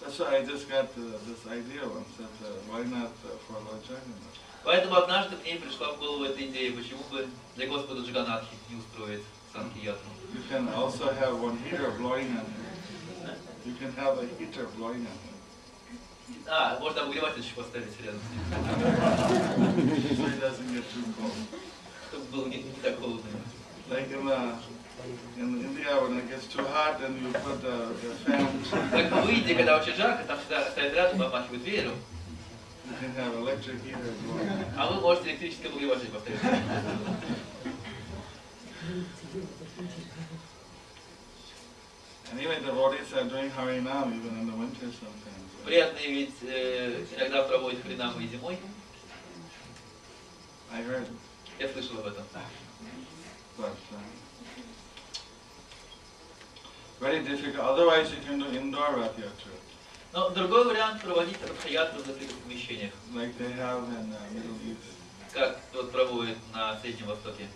that's 0.00 0.18
why 0.18 0.38
I 0.38 0.44
just 0.44 0.68
got 0.68 0.86
uh, 0.96 1.18
this 1.26 1.46
idea 1.46 1.86
once 1.86 2.08
that 2.18 2.34
uh, 2.46 2.52
why 2.68 2.82
not 2.84 3.12
uh, 3.24 3.36
for 3.46 3.54
Lord 3.64 3.82
Jagannath? 3.82 4.38
Поэтому 4.62 4.96
однажды 4.96 5.36
мне 5.36 5.56
пришла 5.56 5.92
в 5.92 5.98
голову 5.98 6.24
эта 6.24 6.44
идея, 6.44 6.72
почему 6.72 7.02
бы 7.10 7.26
для 7.56 7.66
Господа 7.66 8.02
Джаганатхи 8.02 8.54
не 8.68 8.76
устроить 8.76 9.22
санки 9.52 9.78
ятру. 9.78 10.10
You 10.34 10.42
can 10.50 10.68
also 10.74 11.10
have 11.12 11.40
one 11.40 11.56
heater 11.64 11.90
blowing 11.98 12.28
on 12.36 12.44
him. 12.44 13.34
You 13.64 13.74
can 13.74 13.92
have 13.96 14.18
a 14.18 14.26
heater 14.38 14.66
blowing 14.76 15.06
on 15.06 15.16
him. 15.16 15.30
А, 16.46 16.78
можно 16.78 17.02
обогреватель 17.02 17.42
еще 17.42 17.54
поставить 17.54 17.98
рядом 18.00 18.20
с 18.20 18.30
ним, 18.30 18.42
so 20.16 20.26
he 20.28 20.38
doesn't 20.40 20.72
get 20.72 20.84
too 20.92 21.04
cold. 21.18 21.60
чтобы 22.10 22.24
было 22.32 22.46
не, 22.48 22.58
не 22.58 22.72
так 22.82 22.98
холодно. 22.98 23.30
Like 23.88 24.10
in, 24.10 24.28
uh, 24.28 24.56
in 25.37 25.61
India, 25.63 25.99
when 26.01 26.17
it 26.17 26.29
gets 26.29 26.47
too 26.47 26.63
hot, 26.63 26.99
then 26.99 27.13
you 27.21 27.31
put 27.31 27.61
the, 27.61 27.93
the 28.01 28.13
fan, 28.25 28.47
Как 28.91 29.25
в 29.25 29.29
Индии, 29.29 29.53
когда 29.53 29.77
очень 29.77 29.95
жарко, 29.95 30.23
там 30.25 30.39
всегда 30.39 30.69
стоят 30.71 30.93
рядом, 30.93 31.19
помахивают 31.19 31.63
веером, 31.63 31.95
you 32.87 32.93
can 32.99 33.13
have 33.15 33.35
electric 33.35 33.81
heater 33.83 34.13
blowing. 34.23 34.65
а 34.77 34.91
вы 34.91 35.01
можете 35.01 35.29
электрический 35.31 35.67
обогреватель 35.67 36.07
поставить. 36.09 36.39
And 42.31 42.41
even 42.41 42.63
the 42.63 42.71
devotees 42.71 43.13
are 43.13 43.23
doing 43.23 43.49
Harinam 43.51 44.13
even 44.15 44.39
in 44.39 44.47
the 44.47 44.53
winter 44.55 44.87
sometimes. 44.91 45.49
right? 45.63 45.65
Приятно 45.65 45.99
ведь 45.99 46.33
э, 46.43 47.05
иногда 47.15 47.43
проводят 47.43 47.81
хренамы 47.83 48.23
и 48.23 48.27
зимой. 48.27 48.57
I 50.71 50.81
heard, 50.81 51.07
Я 51.59 51.69
слышал 51.69 51.99
об 51.99 52.07
этом. 52.07 52.23
but 53.57 53.67
uh, 53.67 54.24
very 56.99 57.23
difficult. 57.23 57.63
Otherwise, 57.63 58.11
you 58.11 58.21
can 58.25 58.39
do 58.39 58.47
indoor 58.57 58.95
Rath 58.95 59.17
Yatra, 59.17 59.51
Но 60.13 60.29
другой 60.29 60.65
вариант 60.65 61.01
проводить 61.01 61.37
радхаятру 61.41 62.01
в 62.01 62.05
закрытых 62.05 62.37
помещениях, 62.37 62.93
like 63.13 63.37
they 63.37 63.51
have 63.53 63.83
in 63.89 64.13
uh, 64.13 64.33
Middle 64.33 64.57
East. 64.65 64.95
как 65.33 65.59
вот 65.73 65.91
проводят 65.91 66.37
на 66.53 66.79
Среднем 66.79 67.07
Востоке. 67.07 67.47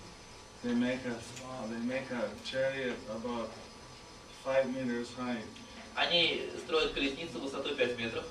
They 0.64 0.74
make 0.74 1.00
a 1.06 1.16
small, 1.16 1.70
they 1.70 1.80
make 1.80 2.12
a 2.12 2.30
chariot 2.44 2.98
about 3.10 3.50
five 4.44 4.66
meters 4.76 5.08
high, 5.18 5.42
Они 5.96 6.50
строят 6.66 6.94
колесницу 6.94 7.40
высотой 7.40 7.76
5 7.76 7.98
метров, 7.98 8.26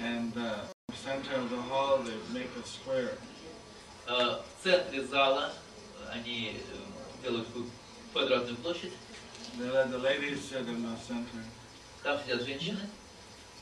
and 0.00 0.32
uh, 0.36 0.66
center 1.04 1.34
of 1.36 1.50
the 1.50 1.60
hall 1.70 1.98
they 1.98 2.14
make 2.32 2.50
a 2.56 2.62
square. 2.66 3.18
Э, 4.06 4.40
В 4.60 4.62
центре 4.62 5.04
зала 5.04 5.52
они 6.12 6.56
э, 6.56 7.22
делают 7.22 7.48
квадратную 8.12 8.56
площадь, 8.56 8.92
They 9.57 9.69
let 9.69 9.91
the 9.91 9.97
ladies 9.97 10.41
sit 10.43 10.67
in 10.67 10.83
the 10.83 10.95
center. 10.97 11.43
там 12.03 12.19
сидят 12.19 12.41
женщины, 12.43 12.89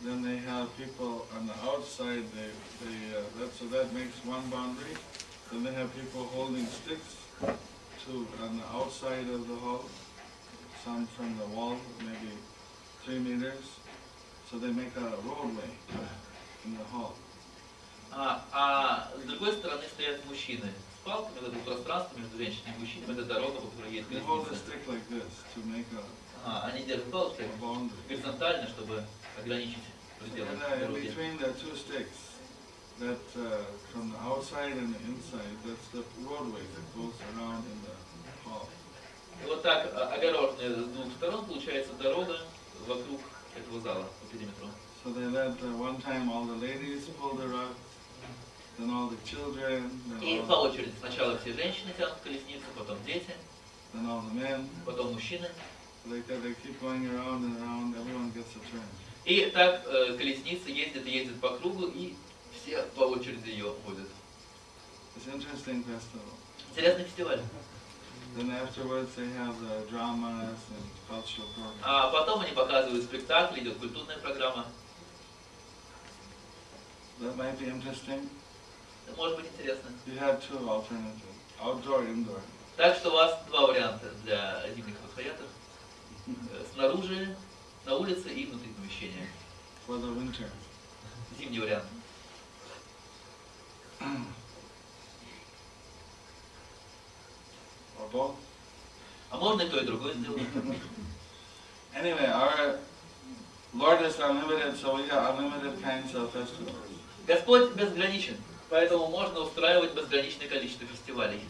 Then 0.01 0.21
they 0.23 0.37
have 0.37 0.69
people 0.77 1.27
on 1.35 1.45
the 1.45 1.55
outside. 1.61 2.23
They, 2.31 2.51
they 2.81 3.17
uh, 3.17 3.21
that 3.37 3.53
so 3.53 3.65
that 3.65 3.93
makes 3.93 4.15
one 4.23 4.49
boundary. 4.49 4.95
Then 5.51 5.63
they 5.63 5.73
have 5.73 5.93
people 5.93 6.23
holding 6.23 6.65
sticks 6.67 7.17
to 7.41 8.27
on 8.41 8.57
the 8.57 8.67
outside 8.71 9.27
of 9.27 9.47
the 9.47 9.55
hall. 9.55 9.85
Some 10.85 11.05
from 11.07 11.37
the 11.37 11.45
wall, 11.47 11.75
maybe 11.99 12.31
three 13.03 13.19
meters. 13.19 13.65
So 14.49 14.57
they 14.57 14.71
make 14.71 14.95
a 14.95 15.09
roadway 15.27 15.71
in 16.65 16.77
the 16.77 16.85
hall. 16.85 17.15
а, 18.11 18.43
а 18.51 19.11
с 19.21 19.23
другой 19.23 19.53
стороны 19.53 19.83
стоят 19.93 20.25
мужчины 20.25 20.71
с 20.92 20.92
Палками, 21.04 21.38
вот 21.40 21.52
это 21.52 21.58
пространство 21.64 22.18
между 22.18 22.36
женщинами 22.36 22.76
и 22.76 22.80
мужчинами, 22.80 23.12
это 23.12 23.24
дорога, 23.24 23.60
по 23.60 23.66
которой 23.68 23.92
make 25.66 25.86
a, 25.92 26.02
А, 26.46 26.68
они 26.68 26.84
держат 26.84 27.06
boundary. 27.60 27.90
горизонтально, 28.08 28.68
чтобы 28.68 29.02
ограничить 29.38 29.78
пределы 30.20 30.48
uh, 30.48 30.80
дороги. 30.80 31.06
that 33.00 33.18
uh, 33.36 33.64
from 33.90 34.12
the 34.12 34.18
outside 34.18 34.72
and 34.72 34.94
the 34.94 35.00
inside, 35.10 35.54
that's 35.66 35.88
the 35.90 36.04
roadway 36.22 36.62
that 36.62 36.86
goes 36.94 37.14
around 37.34 37.64
in 37.66 37.78
the 37.82 37.94
hall. 38.44 38.68
И 39.42 39.46
вот 39.46 39.62
так 39.62 39.90
а, 39.94 40.14
огороженная 40.14 40.70
с 40.70 40.84
двух 40.86 41.12
сторон 41.16 41.44
получается 41.44 41.92
дорога 41.94 42.38
вокруг 42.86 43.20
этого 43.56 43.80
зала 43.80 44.06
по 44.20 44.26
периметру. 44.26 44.68
So 45.02 45.12
they 45.12 45.26
let 45.26 45.60
uh, 45.60 45.76
one 45.76 46.00
time 46.00 46.30
all 46.30 46.44
the 46.44 46.56
ladies 46.56 47.08
pull 47.18 47.34
the 47.34 47.48
rug, 47.48 47.74
then 48.78 48.90
all 48.90 49.08
the 49.08 49.16
children, 49.24 49.90
И 50.20 50.36
then 50.38 50.46
по 50.46 50.52
all, 50.54 50.70
очереди 50.70 50.92
сначала 51.00 51.38
все 51.38 51.52
женщины 51.52 51.92
тянут 51.96 52.16
колесницу, 52.22 52.64
потом 52.76 52.98
дети, 53.06 53.34
then 53.92 54.06
all 54.06 54.22
the 54.22 54.32
men. 54.34 54.68
потом 54.84 55.12
мужчины. 55.12 55.48
They, 56.06 56.20
they 56.20 56.54
keep 56.62 56.78
going 56.82 57.06
around 57.06 57.44
and 57.44 57.56
around. 57.62 57.94
Everyone 57.96 58.30
gets 58.32 58.54
a 58.56 58.60
turn. 58.70 58.84
И 59.24 59.50
так 59.50 59.82
э, 59.86 60.16
колесница 60.18 60.70
ездит 60.70 61.06
и 61.06 61.10
ездит 61.10 61.40
по 61.40 61.56
кругу, 61.56 61.86
и 61.86 62.14
все 62.52 62.82
по 62.94 63.02
очереди 63.04 63.48
ее 63.50 63.72
водят. 63.86 64.08
It's 65.16 65.26
interesting 65.32 65.82
festival. 65.84 66.28
Интересный 66.72 67.04
фестиваль. 67.04 67.40
Then 68.36 68.50
afterwards 68.50 69.14
they 69.16 69.28
have 69.38 69.54
the 69.60 69.86
dramas 69.88 70.58
and 70.74 70.84
cultural 71.08 71.46
programs. 71.54 71.80
А 71.82 72.10
потом 72.10 72.40
они 72.40 72.52
показывают 72.52 73.04
спектакль, 73.04 73.60
идет 73.60 73.78
культурная 73.78 74.18
программа. 74.18 74.66
That 77.20 77.36
might 77.36 77.58
be 77.58 77.66
interesting. 77.68 78.28
Может 79.16 79.36
быть 79.36 79.46
интересно. 79.52 79.90
You 80.06 80.18
had 80.18 80.40
two 80.42 80.58
alternatives, 80.68 81.22
outdoor, 81.60 82.04
indoor. 82.06 82.40
Так 82.76 82.96
что 82.96 83.10
у 83.10 83.14
вас 83.14 83.38
два 83.48 83.66
варианта 83.68 84.10
для 84.24 84.64
зимних 84.74 84.96
радхаятов. 85.02 85.46
Э, 86.26 86.64
Снаружи, 86.74 87.36
на 87.84 87.94
улице 87.96 88.28
и 88.28 88.46
внутри 88.46 88.70
помещения. 88.72 89.28
For 89.86 89.98
the 90.00 90.12
winter. 90.16 90.50
Зимний 91.38 91.60
вариант. 91.60 91.84
Or 98.00 98.10
both. 98.10 98.34
А 99.30 99.36
можно 99.36 99.62
и 99.62 99.68
то, 99.68 99.78
и 99.78 99.84
другое 99.84 100.14
сделать. 100.14 100.42
Anyway, 101.94 102.26
our 102.26 102.78
Lord 103.72 104.02
is 104.02 104.18
unlimited, 104.18 104.76
so 104.76 104.96
we 104.96 105.08
have 105.08 105.38
unlimited 105.38 105.80
kinds 105.82 106.14
of 106.14 106.30
festivals. 106.32 106.74
Господь 107.26 107.72
безграничен, 107.74 108.36
поэтому 108.70 109.08
можно 109.08 109.40
устраивать 109.40 109.94
безграничное 109.94 110.48
количество 110.48 110.86
фестивалей. 110.86 111.40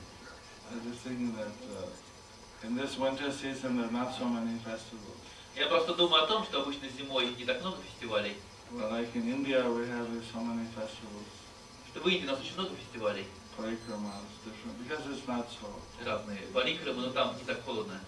Uh. 0.70 1.88
Я 5.56 5.66
просто 5.66 5.94
думаю 5.94 6.24
о 6.24 6.26
том, 6.26 6.44
что 6.44 6.62
обычно 6.62 6.88
зимой 6.88 7.34
не 7.34 7.44
так 7.44 7.60
много 7.60 7.76
фестивалей, 7.82 8.36
Well, 8.72 8.90
like 8.90 9.14
in 9.14 9.28
India, 9.28 9.62
we 9.68 9.86
have 9.86 10.08
so 10.32 10.40
many 10.40 10.66
festivals, 10.74 11.28
что 11.90 12.00
в 12.00 12.08
Индии 12.08 12.26
у 12.26 12.30
нас 12.30 12.40
очень 12.40 12.54
много 12.54 12.74
фестивалей 12.74 13.26
parikramas, 13.56 14.26
different, 14.44 14.76
because 14.82 15.06
it's 15.06 15.26
not 15.28 15.46
so. 15.48 15.68
разные. 16.04 16.38
Парикрамы, 16.52 17.02
но 17.02 17.10
там 17.10 17.36
не 17.36 17.44
так 17.44 17.64
холодно. 17.64 18.00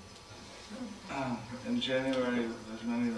In 1.67 1.81
January, 1.81 2.51
there's 2.67 2.83
many. 2.83 3.15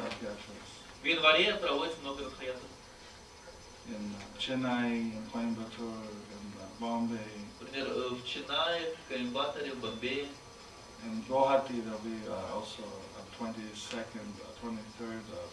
В 1.03 1.05
январе 1.05 1.55
проводится 1.55 2.01
много 2.03 2.25
радхаятов. 2.25 2.63
In 3.89 3.95
uh, 3.95 4.39
Chennai, 4.39 5.13
in 5.17 5.23
Coimbatore, 5.33 6.09
in 6.35 6.47
uh, 6.61 6.67
Bombay, 6.79 7.49
Например, 7.61 7.89
э, 7.89 8.15
в 8.15 8.25
Ченае, 8.25 8.95
в 8.95 9.09
Коимбаторе, 9.09 9.73
в 9.73 9.81
Бомбее. 9.81 10.27
in 11.05 11.23
Guwahati, 11.29 11.85
there'll 11.85 11.99
be 12.01 12.19
uh, 12.29 12.55
also 12.55 12.83
a 12.83 13.43
22nd, 13.43 14.29
uh, 14.43 14.67
23rd 14.67 15.27
of 15.43 15.49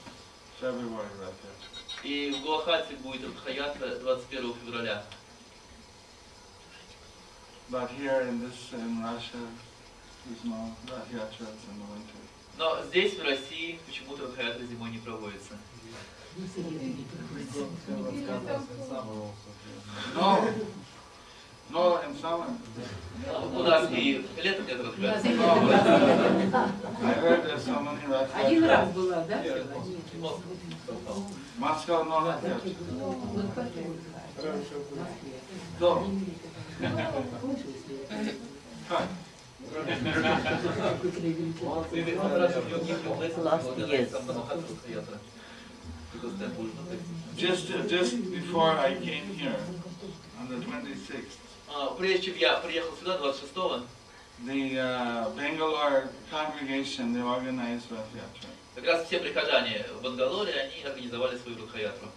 February 0.59 1.09
Rath 1.19 1.39
Yatra. 1.43 1.69
И 2.03 2.31
в 2.31 2.41
Гуахате 2.43 2.95
будет 2.97 3.23
радхаятра 3.23 3.95
21 3.99 4.53
февраля. 4.53 5.03
But 7.69 7.89
here 7.91 8.21
in 8.21 8.41
this, 8.41 8.73
in 8.73 9.01
Russia, 9.01 9.41
there's 10.25 10.43
no 10.45 10.75
Rath 10.87 11.11
Yatras 11.11 11.61
in 11.69 11.79
the 11.79 11.85
winter. 11.91 12.19
Но 12.57 12.83
здесь, 12.85 13.17
в 13.17 13.23
России, 13.23 13.79
почему-то 13.85 14.27
радхаятра 14.27 14.63
зимой 14.65 14.91
не 14.91 14.99
проводится. 14.99 15.57
No, 16.35 16.43
no, 21.71 22.01
in 22.01 22.15
summer. 22.19 22.47
У 23.53 23.63
нас 23.63 23.89
и 23.91 24.25
летом 24.43 24.67
нет 24.67 24.79
радхаятра. 24.83 25.31
I 27.01 27.13
heard 27.13 27.43
there's 27.45 27.63
so 27.63 27.79
many 27.79 28.05
Rath 28.07 28.29
Один 28.35 28.65
раз 28.65 28.89
была, 28.91 29.23
да? 29.23 29.43
Moscow, 31.57 32.03
no 32.03 32.19
Rath 32.25 32.43
Yatra. 32.43 32.61
Вот 35.79 36.03
потом. 46.14 46.30
В 46.30 46.38
Москве. 46.38 46.50
So, 46.50 46.56
fine. 46.56 47.36
Just, 47.36 47.88
just 47.88 48.30
before 48.32 48.72
I 48.72 48.94
came 48.94 49.26
here, 49.34 49.56
on 50.38 50.48
the 50.48 50.56
26th, 50.64 51.38
А, 51.72 51.94
Прежде 51.94 52.26
чем 52.26 52.36
я 52.36 52.56
приехал 52.58 52.96
сюда 52.96 53.16
26-го, 53.18 53.82
the 54.44 54.78
uh, 54.78 55.30
Bangalore 55.36 56.08
congregation, 56.30 57.12
they 57.12 57.22
organized 57.22 57.90
Rath 57.90 58.10
Yatra. 58.14 58.48
как 58.74 58.84
раз 58.84 59.06
все 59.06 59.18
прихожане 59.20 59.84
в 59.98 60.02
Бангалоре, 60.02 60.52
они 60.52 60.82
организовали 60.82 61.38
свою 61.38 61.58
радхаятру. 61.58 62.08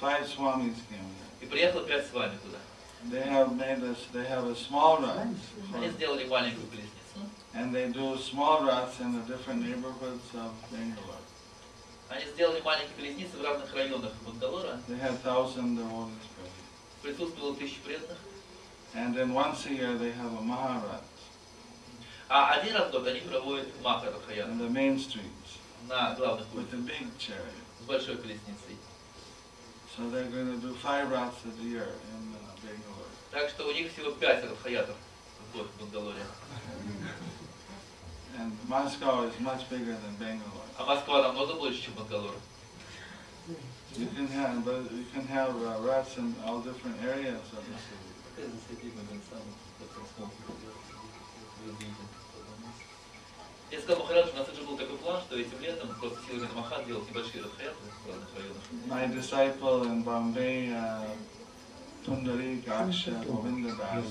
Five 0.00 0.26
swamis 0.28 0.76
came 0.88 1.00
here. 1.00 1.42
И 1.42 1.46
приехал 1.46 1.80
пять 1.80 2.06
с 2.06 2.12
вами 2.12 2.38
туда. 2.42 2.58
They 3.10 3.22
have 3.28 3.52
made 3.56 3.82
us, 3.82 3.98
they 4.14 4.24
have 4.26 4.46
a 4.48 4.54
small 4.56 5.00
Rath, 5.02 5.26
Они 5.74 5.90
сделали 5.90 6.24
маленькую 6.26 6.66
колесницу. 6.68 6.94
and 7.54 7.72
they 7.74 7.88
do 7.92 8.16
small 8.18 8.64
Raths 8.64 8.98
in 9.00 9.12
the 9.12 9.20
different 9.30 9.62
neighborhoods 9.62 10.24
of 10.34 10.50
Bangalore. 10.72 11.17
Они 12.09 12.25
сделали 12.25 12.59
маленькие 12.61 12.95
колесницы 12.95 13.37
в 13.37 13.43
разных 13.43 13.73
районах 13.73 14.11
Бангалора. 14.25 14.79
Присутствовало 17.01 17.55
тысячи 17.55 17.79
преданных. 17.81 18.17
And 18.95 19.13
then 19.15 19.33
once 19.33 19.67
a 19.67 19.69
year, 19.71 19.95
they 19.95 20.11
have 20.11 20.33
a 20.33 20.41
Maharath 20.41 21.03
А 22.27 22.53
один 22.53 22.75
раз 22.75 22.89
в 22.89 22.91
год 22.91 23.07
они 23.07 23.19
проводят 23.19 23.67
Маха 23.83 24.07
in 24.07 24.13
Радхаятру 24.13 24.53
the 24.57 24.69
main 24.69 24.97
streets 24.97 25.59
на 25.87 26.15
главных 26.15 26.47
with 26.53 26.73
улицах 26.73 26.73
a 26.73 26.77
big 26.77 27.17
chariot. 27.19 27.63
с 27.79 27.85
большой 27.85 28.17
колесницей. 28.17 28.77
So 29.95 30.09
they're 30.09 30.29
going 30.29 30.47
to 30.47 30.57
do 30.57 30.73
five 30.75 31.09
Raths 31.11 31.45
a 31.45 31.63
year 31.63 31.87
in 32.13 32.33
uh, 32.33 32.55
Bangalore. 32.63 33.09
Так 33.31 33.49
что 33.49 33.67
у 33.67 33.71
них 33.71 33.91
всего 33.93 34.11
пять 34.11 34.43
Радхаятов 34.43 34.95
в 35.51 35.57
год 35.57 35.67
в 35.67 35.81
Бангалоре. 35.81 36.23
And 38.38 38.52
Moscow 38.68 39.22
is 39.22 39.38
much 39.40 39.68
bigger 39.70 39.96
than 40.02 40.14
Bangalore. 40.18 40.68
А 40.78 40.84
Москва 40.84 41.22
намного 41.22 41.54
больше, 41.54 41.82
чем 41.82 41.94
Бангалор. 41.94 42.34
You 43.96 44.08
can 44.08 44.26
have, 44.28 44.64
but 44.64 44.90
you 44.90 45.04
can 45.12 45.26
have 45.28 45.54
uh, 45.62 45.78
Raths 45.80 46.16
in 46.16 46.34
all 46.44 46.58
different 46.60 46.96
areas 47.04 47.40
of 47.52 47.62
the 47.68 47.78
city. 47.78 48.14
Я 53.70 53.80
сказал 53.80 54.02
Махарадж, 54.02 54.30
у 54.32 54.36
нас 54.36 54.48
уже 54.48 54.62
был 54.62 54.76
такой 54.76 54.96
план, 54.98 55.20
что 55.22 55.36
этим 55.36 55.60
летом 55.60 55.94
просто 56.00 56.18
силами 56.26 56.48
Намаха 56.48 56.82
делать 56.84 57.08
небольшие 57.08 57.44
радхаяты 57.44 57.76
в 58.04 58.08
разных 58.08 58.28
районах. 58.36 58.62
My 58.86 59.06
disciple 59.06 59.84
in 59.84 60.02
Bombay, 60.02 60.72
uh, 60.72 61.06
Tundari 62.04 62.62
Gaksha 62.62 63.24
Govinda 63.24 63.74
Das, 63.76 64.04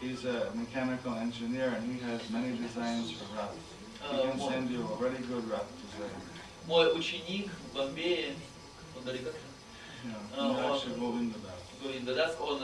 he's 0.00 0.24
a 0.24 0.50
mechanical 0.54 1.14
engineer 1.14 1.68
and 1.76 1.82
he 1.92 1.98
has 2.00 2.20
many 2.30 2.56
designs 2.56 3.12
for 3.12 3.26
Raths. 3.36 3.56
He 4.10 4.16
Э, 4.16 4.30
can 4.30 4.40
send 4.40 4.70
you 4.70 4.82
a 4.82 4.96
very 4.96 5.18
good 5.30 5.44
Rath 5.50 5.70
design. 5.84 6.16
Мой 6.66 6.92
ученик 6.98 7.50
в 7.50 7.74
Бомбее, 7.76 8.34
он 8.96 9.04
далеко, 9.04 9.30
Yeah, 10.02 10.16
Uh, 10.38 10.54
Gaksha 10.56 10.98
Govinda 10.98 11.36
Das. 11.44 11.60
Гурин 11.82 12.04
Дадас, 12.06 12.34
он 12.40 12.58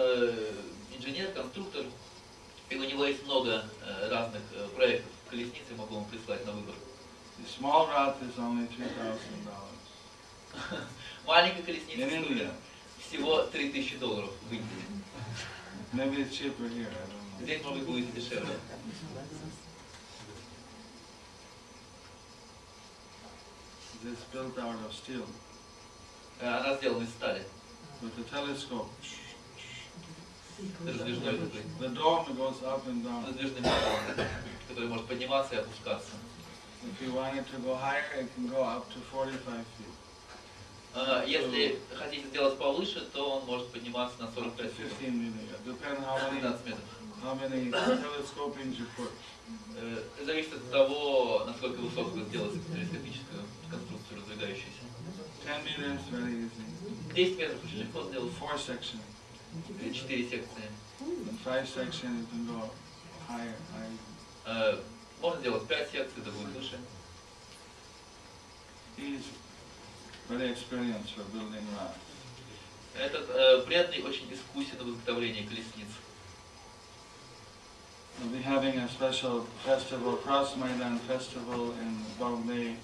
инженер, 0.96 1.32
конструктор, 1.32 1.84
и 2.70 2.76
у 2.76 2.84
него 2.84 3.04
есть 3.04 3.24
много 3.24 3.64
э, 3.84 4.08
разных 4.08 4.42
э, 4.54 4.68
проектов. 4.74 5.10
Колесницы 5.30 5.74
могу 5.76 5.96
вам 5.96 6.04
прислать 6.06 6.44
на 6.46 6.52
выбор. 6.52 6.74
The 7.38 7.46
small 7.46 7.88
is 8.22 8.38
only 8.38 8.66
$2,000 8.68 9.18
Маленькая 11.26 11.62
колесница 11.62 12.08
стоит 12.08 12.52
всего 13.06 13.42
3000 13.42 13.96
долларов 13.98 14.30
в 14.48 14.52
Индии. 14.52 14.66
Maybe 15.92 16.22
it's 16.22 16.34
cheaper 16.34 16.68
here, 16.68 16.88
I 16.88 16.94
don't 16.94 17.10
know. 17.10 17.15
Может 17.38 17.74
быть, 17.74 17.84
будет 17.86 18.14
дешевле. 18.14 18.56
It's 24.04 24.24
built 24.32 24.56
out 24.58 24.76
of 24.86 24.92
steel 24.92 25.26
Она 26.40 26.76
сделана 26.76 27.02
из 27.04 27.10
стали. 27.10 27.42
with 28.02 28.12
a 28.18 28.24
telescope. 28.30 28.88
Раздвижной 30.84 31.38
такой. 31.38 31.62
The 31.80 31.88
dome 31.94 32.36
goes 32.36 32.62
up 32.62 32.86
and 32.86 33.02
down. 33.04 33.26
Раздвижный 33.26 33.60
металл, 33.60 34.26
который 34.68 34.88
может 34.88 35.06
подниматься 35.06 35.54
и 35.54 35.58
опускаться. 35.58 36.12
If 36.84 37.00
you 37.06 37.12
want 37.14 37.36
it 37.38 37.46
to 37.50 37.58
go 37.62 37.74
higher, 37.74 38.04
it 38.20 38.28
can 38.36 38.48
go 38.48 38.62
up 38.62 38.86
to 38.92 38.98
45 39.10 39.64
feet. 39.78 39.94
Э, 40.94 41.24
Если 41.26 41.78
хотите 41.94 42.28
сделать 42.28 42.58
повыше, 42.58 43.00
то 43.12 43.38
он 43.38 43.46
может 43.46 43.72
подниматься 43.72 44.20
на 44.22 44.30
45 44.30 44.72
футов. 44.72 44.92
15 44.98 45.10
meters, 45.10 45.58
depending 45.64 46.04
how 46.04 46.16
many, 46.30 46.40
15 46.40 46.66
метров. 46.66 46.84
How 47.22 47.34
many 47.34 47.70
telescopings 47.70 48.78
you 48.78 48.86
put. 48.96 49.10
Э, 49.78 50.02
Зависит 50.24 50.54
от 50.54 50.70
того, 50.70 51.44
насколько 51.46 51.78
высоко 51.80 52.18
сделать 52.28 52.54
телескопическую 52.72 53.42
конструкцию 53.70 54.18
раздвигающуюся. 54.20 54.82
10 55.44 55.64
meters, 55.64 56.00
very 56.10 56.48
easy. 56.50 57.14
10 57.14 57.38
метров 57.38 57.64
очень 57.64 57.78
легко 57.78 58.02
сделать. 58.04 58.32
Four 58.40 58.56
sections. 58.58 59.02
4 59.92 60.28
секции. 60.28 60.70
In 61.00 61.38
five 61.44 61.68
sections, 61.68 62.20
you 62.20 62.26
can 62.30 62.46
go 62.46 62.70
higher, 63.28 63.54
higher. 63.72 63.98
Э, 64.46 64.80
Можно 65.20 65.40
сделать 65.40 65.66
5 65.68 65.90
секций, 65.92 66.22
это 66.22 66.30
будет 66.30 66.54
выше. 66.56 66.78
He's 68.96 69.22
very 70.28 70.50
experienced 70.52 71.14
for 71.14 71.24
building 71.32 71.64
rods. 71.78 71.96
Этот 72.98 73.28
э, 73.30 73.62
преданный 73.66 74.02
очень 74.02 74.32
искусен 74.32 74.78
в 74.78 74.90
изготовлении 74.90 75.42
колесниц. 75.42 75.88
We'll 78.19 78.29
be 78.37 78.41
having 78.41 78.77
a 78.77 78.87
special 78.89 79.41
festival, 79.65 80.13
Cross 80.17 80.55
Maidan 80.57 80.99
Festival 81.07 81.73
in 81.81 81.97
Bombay 82.19 82.75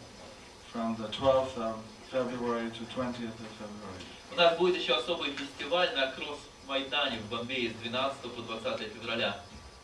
from 0.71 0.95
the 0.95 1.07
12th 1.09 1.57
of 1.57 1.75
February 2.09 2.71
to 2.71 2.84
20th 2.95 3.38
of 3.45 3.51
February. 3.61 4.03
У 4.32 4.36
нас 4.36 4.57
будет 4.57 4.78
еще 4.78 4.93
особый 4.95 5.32
фестиваль 5.32 5.93
на 5.95 6.11
Кросс-Майдане 6.11 7.19
в 7.19 7.30
Бомбее 7.30 7.71
с 7.71 7.73
12 7.88 8.21
по 8.34 8.41
20 8.41 8.93
февраля. 8.93 9.39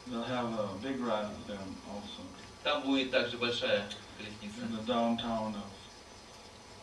They'll 0.07 0.23
have 0.23 0.51
a 0.59 0.67
big 0.81 0.99
rod 0.99 1.29
there 1.47 1.57
also 1.87 2.21
Там 2.63 2.81
будет 2.83 3.11
также 3.11 3.37
большая 3.37 3.87
колесница 4.17 4.61
in 4.65 4.75
the 4.75 4.83
downtown 4.85 5.55
of 5.55 5.71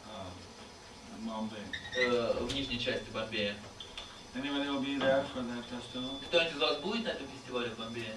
uh, 0.06 1.26
Bombay. 1.26 1.64
э, 1.96 2.36
в 2.40 2.54
нижней 2.54 2.78
части 2.78 3.10
Бомбея. 3.12 3.54
Anybody 4.34 4.68
will 4.68 4.80
be 4.80 4.96
there 4.96 5.24
for 5.34 5.42
that 5.42 5.64
festival? 5.68 6.18
Кто-нибудь 6.28 6.54
из 6.54 6.60
вас 6.60 6.76
будет 6.78 7.04
на 7.04 7.08
этом 7.10 7.26
фестивале 7.28 7.68
в 7.70 7.78
Бомбее? 7.78 8.14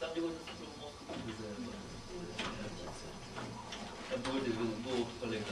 Там 0.00 0.10
где 0.12 0.22
вот 0.22 0.32
мозг 0.80 0.94
Будет 4.32 4.54
был 4.54 5.06
коллега 5.20 5.44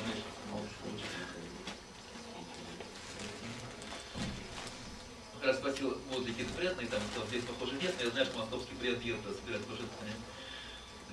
Как 5.34 5.46
раз 5.46 5.56
спросил, 5.58 5.98
будут 6.10 6.26
ли 6.26 6.32
какие-то 6.32 6.54
преданные, 6.54 6.86
там, 6.88 7.00
что 7.12 7.26
здесь, 7.26 7.44
похоже, 7.44 7.74
нет, 7.80 7.94
но 7.98 8.04
я 8.06 8.10
знаю, 8.10 8.26
что 8.26 8.38
московский 8.38 8.74
преданный 8.74 9.04
едет 9.04 9.20
собирать 9.22 9.64
пожертвования. 9.66 10.16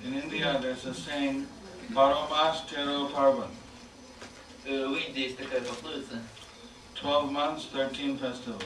In 0.02 0.14
India, 0.14 0.58
there's 0.60 0.84
a 0.84 0.92
saying, 0.92 1.46
Baromas 1.90 2.66
Tero 2.68 3.08
Parvan. 3.12 3.50
Э, 4.64 4.86
В 4.86 4.94
Индии 4.94 5.22
есть 5.22 5.36
такая 5.38 5.60
пословица, 5.60 6.22
12 7.00 7.30
months, 7.30 7.66
13 7.72 8.18
festivals. 8.20 8.64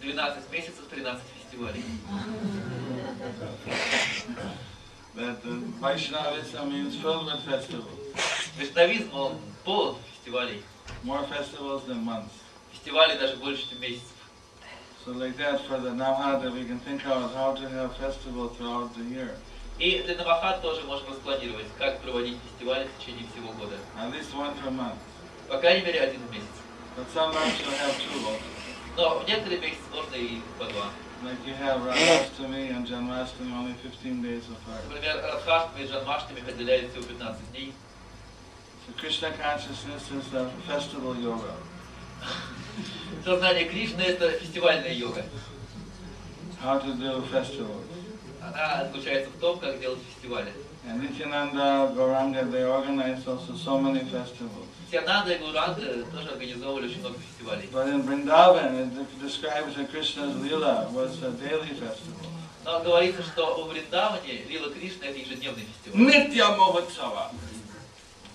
12 0.00 0.50
месяцев, 0.52 0.84
13 0.90 1.22
фестивалей. 1.48 1.82
That 5.14 5.42
the 5.42 5.54
Vaishnavism 5.80 6.70
means 6.70 6.96
filled 6.96 7.26
with 7.26 7.42
festivals. 7.42 7.98
Вайшнавизм, 8.56 9.14
он 9.14 9.38
полон 9.64 9.96
фестивалей. 10.12 10.62
More 11.04 11.26
festivals 11.26 11.84
than 11.86 12.04
months. 12.04 12.32
Фестивалей 12.72 13.18
даже 13.18 13.36
больше, 13.36 13.68
чем 13.68 13.80
месяцев. 13.80 14.14
So 15.04 15.12
like 15.12 15.36
that, 15.38 15.60
for 15.66 15.78
the 15.78 15.90
Navhata, 15.90 16.52
we 16.52 16.64
can 16.64 16.78
think 16.80 17.06
out 17.06 17.32
how 17.34 17.54
to 17.54 17.68
have 17.68 17.96
festivals 17.96 18.56
throughout 18.56 18.94
the 18.94 19.04
year. 19.04 19.34
И 19.78 20.02
для 20.02 20.16
Навахат 20.16 20.60
тоже 20.60 20.82
можем 20.82 21.08
распланировать, 21.08 21.66
как 21.78 22.00
проводить 22.00 22.36
фестивали 22.50 22.88
в 22.88 23.00
течение 23.00 23.26
всего 23.32 23.52
года. 23.52 23.76
At 23.96 24.12
least 24.12 24.34
one 24.34 24.54
per 24.60 24.70
month. 24.70 24.98
По 25.48 25.58
крайней 25.58 25.86
мере, 25.86 26.00
один 26.00 26.20
в 26.20 26.32
месяц. 26.32 26.46
But 26.96 27.06
some 27.14 27.32
months 27.32 27.60
you'll 27.60 27.72
have 27.78 27.96
two 27.96 28.26
also. 28.26 28.42
Но 28.96 29.18
в 29.20 29.28
некоторые 29.28 29.60
месяцы 29.60 29.82
можно 29.92 30.16
и 30.16 30.40
по 30.58 30.64
два. 30.66 30.90
Like 31.24 31.44
you 31.44 31.54
have 31.54 31.80
Radhastami 31.80 32.70
and 32.70 32.86
Janmastami 32.86 33.52
only 33.52 33.72
15 33.72 34.22
days 34.22 34.44
apart. 34.48 34.84
Например, 34.88 35.16
Радхаштами 35.20 35.82
и 35.82 35.88
Джанмаштами 35.88 36.40
разделяют 36.46 36.92
всего 36.92 37.02
15 37.02 37.50
дней. 37.50 37.72
So 38.86 38.92
Krishna 38.96 39.32
consciousness 39.32 40.10
is 40.12 40.28
the 40.30 40.48
festival 40.66 41.16
yoga. 41.16 41.54
Сознание 43.24 43.64
Кришны– 43.68 44.00
это 44.06 44.30
фестивальная 44.30 44.92
йога. 44.92 45.24
How 46.62 46.78
to 46.78 46.94
do 46.94 47.28
festivals. 47.32 47.84
Она 48.40 48.84
заключается 48.84 49.30
в 49.30 49.40
том, 49.40 49.58
как 49.58 49.80
делать 49.80 49.98
фестивали. 50.14 50.52
And 50.87 51.01
Nityananda, 51.01 51.93
Gauranga, 51.95 52.51
they 52.51 52.63
organized 52.63 53.27
also 53.27 53.55
so 53.55 53.79
many 53.79 53.99
festivals. 54.01 54.67
Сиананда 54.91 55.33
и 55.33 55.37
Гуранга 55.39 56.03
тоже 56.11 56.29
организовывали 56.29 56.87
очень 56.87 56.99
много 56.99 57.17
фестивалей. 57.17 57.67
But 57.71 57.87
in 57.87 58.03
Vrindavan, 58.03 58.75
it 58.79 58.93
de- 58.95 59.25
describes 59.25 59.75
that 59.75 59.89
Krishna's 59.91 60.35
Leela 60.35 60.91
was 60.91 61.21
a 61.23 61.31
daily 61.31 61.69
festival. 61.69 62.27
Но 62.65 62.79
говорится, 62.81 63.23
что 63.23 63.63
в 63.65 63.69
Вриндаване 63.71 64.43
Лила 64.47 64.69
Кришна – 64.69 65.09
это 65.09 65.17
ежедневный 65.19 65.65
фестиваль. 65.83 66.01
Nitya 66.07 66.57
Mohotsava. 66.57 67.31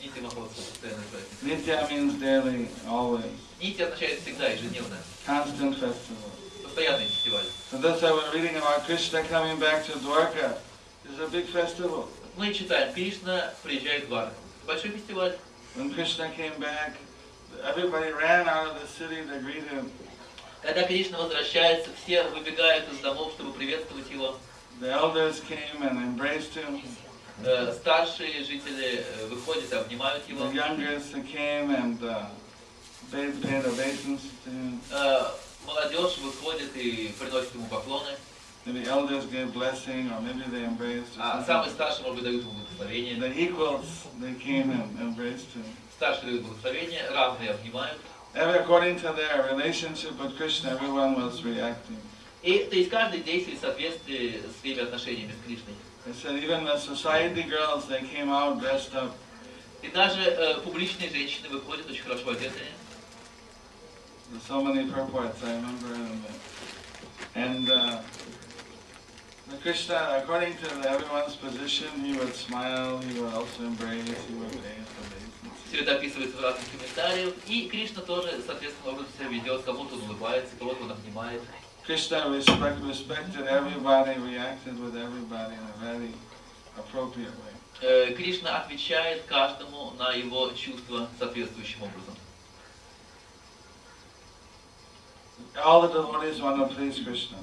Нити 0.03 0.21
Махотса, 0.21 0.63
постоянный 0.63 1.05
праздник. 1.11 1.43
Nitya 1.43 1.89
means 1.91 2.15
daily, 2.21 2.69
always. 2.89 3.25
Нити 3.61 3.83
означает 3.83 4.21
всегда, 4.21 4.49
ежедневно. 4.49 4.97
Constant 5.27 5.75
festival. 5.79 6.31
Постоянный 6.63 7.07
фестиваль. 7.07 7.45
So 7.71 7.79
that's 7.79 8.01
why 8.03 8.13
we're 8.13 8.33
reading 8.33 8.57
about 8.57 8.85
Krishna 8.87 9.23
coming 9.25 9.59
back 9.59 9.85
to 9.87 9.93
Dwarka. 9.99 10.57
It's 11.05 11.19
a 11.21 11.29
big 11.31 11.47
festival. 11.47 12.09
Мы 12.36 12.52
читаем, 12.54 12.92
Кришна 12.94 13.54
приезжает 13.62 14.06
в 14.06 14.08
Дварку. 14.08 14.34
Большой 14.66 14.92
фестиваль. 14.92 15.38
When 15.76 15.94
Krishna 15.94 16.30
came 16.36 16.58
back, 16.60 16.94
everybody 17.64 18.12
ran 18.12 18.48
out 18.48 18.70
of 18.70 18.82
the 18.82 18.88
city 18.88 19.22
to 19.28 19.40
greet 19.40 19.68
him. 19.70 19.92
Когда 20.62 20.84
Кришна 20.84 21.20
возвращается, 21.20 21.90
все 22.04 22.24
выбегают 22.24 22.92
из 22.92 23.00
домов, 23.00 23.34
чтобы 23.34 23.54
приветствовать 23.54 24.10
его. 24.10 24.38
The 24.82 24.90
elders 24.92 25.42
came 25.48 25.84
and 25.84 25.98
embraced 25.98 26.56
him. 26.56 26.82
Э, 27.44 27.72
Старшие 27.74 28.44
жители 28.44 29.06
э, 29.06 29.28
выходят 29.28 29.72
и 29.72 29.76
обнимают 29.76 30.28
его. 30.28 30.46
The 30.46 30.54
youngest 30.54 31.14
came 31.32 31.70
and 31.72 32.02
uh, 32.04 32.26
paid, 33.12 33.42
paid 33.44 33.66
obeisance 33.66 34.22
to 34.46 34.50
him. 34.50 34.80
Э, 34.92 35.28
Молодежь 35.66 36.18
выходит 36.18 36.76
и 36.76 37.14
приносит 37.20 37.54
ему 37.54 37.68
поклоны. 37.68 38.10
Maybe 38.67 38.87
elders 38.87 39.25
gave 39.27 39.53
blessing 39.55 40.11
or 40.13 40.21
maybe 40.21 40.43
they 40.51 40.65
embraced. 40.65 41.17
or 41.17 41.23
А 41.23 41.45
something. 41.45 41.47
самые 41.47 41.71
старшие, 41.71 42.03
может 42.05 42.17
быть, 42.17 42.25
дают 42.25 42.43
ему 42.43 42.53
благословение. 42.53 43.17
The 43.19 43.33
equals, 43.39 44.07
they 44.21 44.35
came 44.35 44.71
and 44.71 45.01
embraced 45.01 45.49
him. 45.55 45.65
Старшие 45.97 46.27
дают 46.33 46.43
благословение, 46.43 47.09
равные 47.11 47.51
обнимают. 47.51 47.99
Every, 48.35 48.59
according 48.59 49.01
to 49.01 49.13
their 49.15 49.49
relationship 49.51 50.19
with 50.21 50.37
Krishna, 50.37 50.71
everyone 50.71 51.15
was 51.17 51.43
reacting. 51.43 51.97
И 52.43 52.59
то 52.71 52.77
есть 52.77 52.91
каждый 52.91 53.21
действует 53.21 53.59
в 53.59 53.63
соответствии 53.63 54.41
с 54.47 54.61
своими 54.61 54.83
отношениями 54.83 55.33
с 55.33 55.45
Кришной. 55.47 55.75
They 56.07 56.13
said 56.15 56.43
even 56.43 56.65
the 56.65 56.77
society 56.79 57.43
girls, 57.43 57.87
they 57.87 58.01
came 58.03 58.29
out 58.31 58.61
dressed 58.61 58.95
up. 58.95 59.13
И 59.83 59.89
даже 59.89 60.21
э, 60.21 60.61
публичные 60.61 61.09
женщины 61.11 61.49
выходят 61.49 61.89
очень 61.89 62.03
хорошо 62.03 62.31
одетые. 62.31 62.69
There's 64.31 64.43
so 64.47 64.63
many 64.63 64.85
purports, 64.91 65.43
I 65.43 65.55
remember. 65.55 65.95
And, 65.95 66.25
and 67.35 67.71
uh, 67.71 68.03
the 69.54 69.62
Krishna, 69.62 70.20
according 70.22 70.56
to 70.58 70.90
everyone's 70.90 71.36
position, 71.36 71.90
he 72.04 72.14
would 72.18 72.34
smile, 72.34 73.00
he 73.00 73.20
would 73.20 73.34
also 73.34 73.64
embrace, 73.64 74.08
he 74.28 74.36
would 74.36 74.52
pay. 74.52 74.78
Все 75.68 75.82
это 75.82 75.96
описывается 75.96 76.38
в 76.38 76.42
разных 76.42 76.70
комментариях. 76.70 77.34
И 77.48 77.68
Кришна 77.68 78.04
тоже, 78.04 78.44
соответственно, 78.46 78.92
образом 78.92 79.12
себя 79.18 79.30
ведет. 79.30 79.64
Кому-то 79.64 79.96
он 79.96 80.02
улыбается, 80.04 80.56
кого-то 80.60 80.84
он 80.84 80.92
обнимает. 80.92 81.42
Krishna 81.88 82.30
respect, 82.30 82.80
respected 82.84 83.48
everybody, 83.48 84.18
reacted 84.20 84.80
with 84.80 84.96
everybody 84.96 85.56
in 85.56 85.64
a 85.64 85.84
very 85.84 86.12
appropriate 86.78 87.34
way. 87.42 87.54
Э, 87.82 88.14
Кришна 88.14 88.60
отвечает 88.60 89.24
каждому 89.24 89.92
на 89.98 90.14
его 90.14 90.52
чувства 90.52 91.10
соответствующим 91.18 91.82
образом. 91.82 92.16
All 95.56 95.82
the 95.82 95.90
devotees 95.90 96.40
want 96.40 96.60
to 96.60 96.76
please 96.76 97.00
Krishna. 97.04 97.40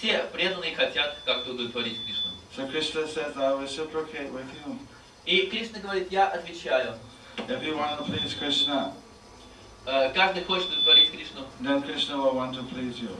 Все 0.00 0.22
преданные 0.32 0.74
хотят 0.74 1.18
как-то 1.26 1.50
удовлетворить 1.50 1.98
Кришну. 2.06 2.30
So 2.56 2.66
Krishna 2.70 3.06
says, 3.06 3.36
I'll 3.36 3.58
reciprocate 3.58 4.32
with 4.32 4.46
you. 4.64 4.78
И 5.26 5.46
Кришна 5.50 5.78
говорит, 5.78 6.10
я 6.10 6.28
отвечаю. 6.28 6.96
If 7.48 7.62
you 7.62 7.76
want 7.76 7.98
to 7.98 8.04
please 8.04 8.34
Krishna, 8.34 8.94
Э, 9.86 10.10
Каждый 10.14 10.44
хочет 10.44 10.68
удовлетворить 10.70 11.10
Кришну. 11.10 11.46
then 11.60 11.82
Krishna 11.82 12.16
will 12.16 12.34
want 12.34 12.54
to 12.54 12.62
please 12.64 12.98
you. 12.98 13.14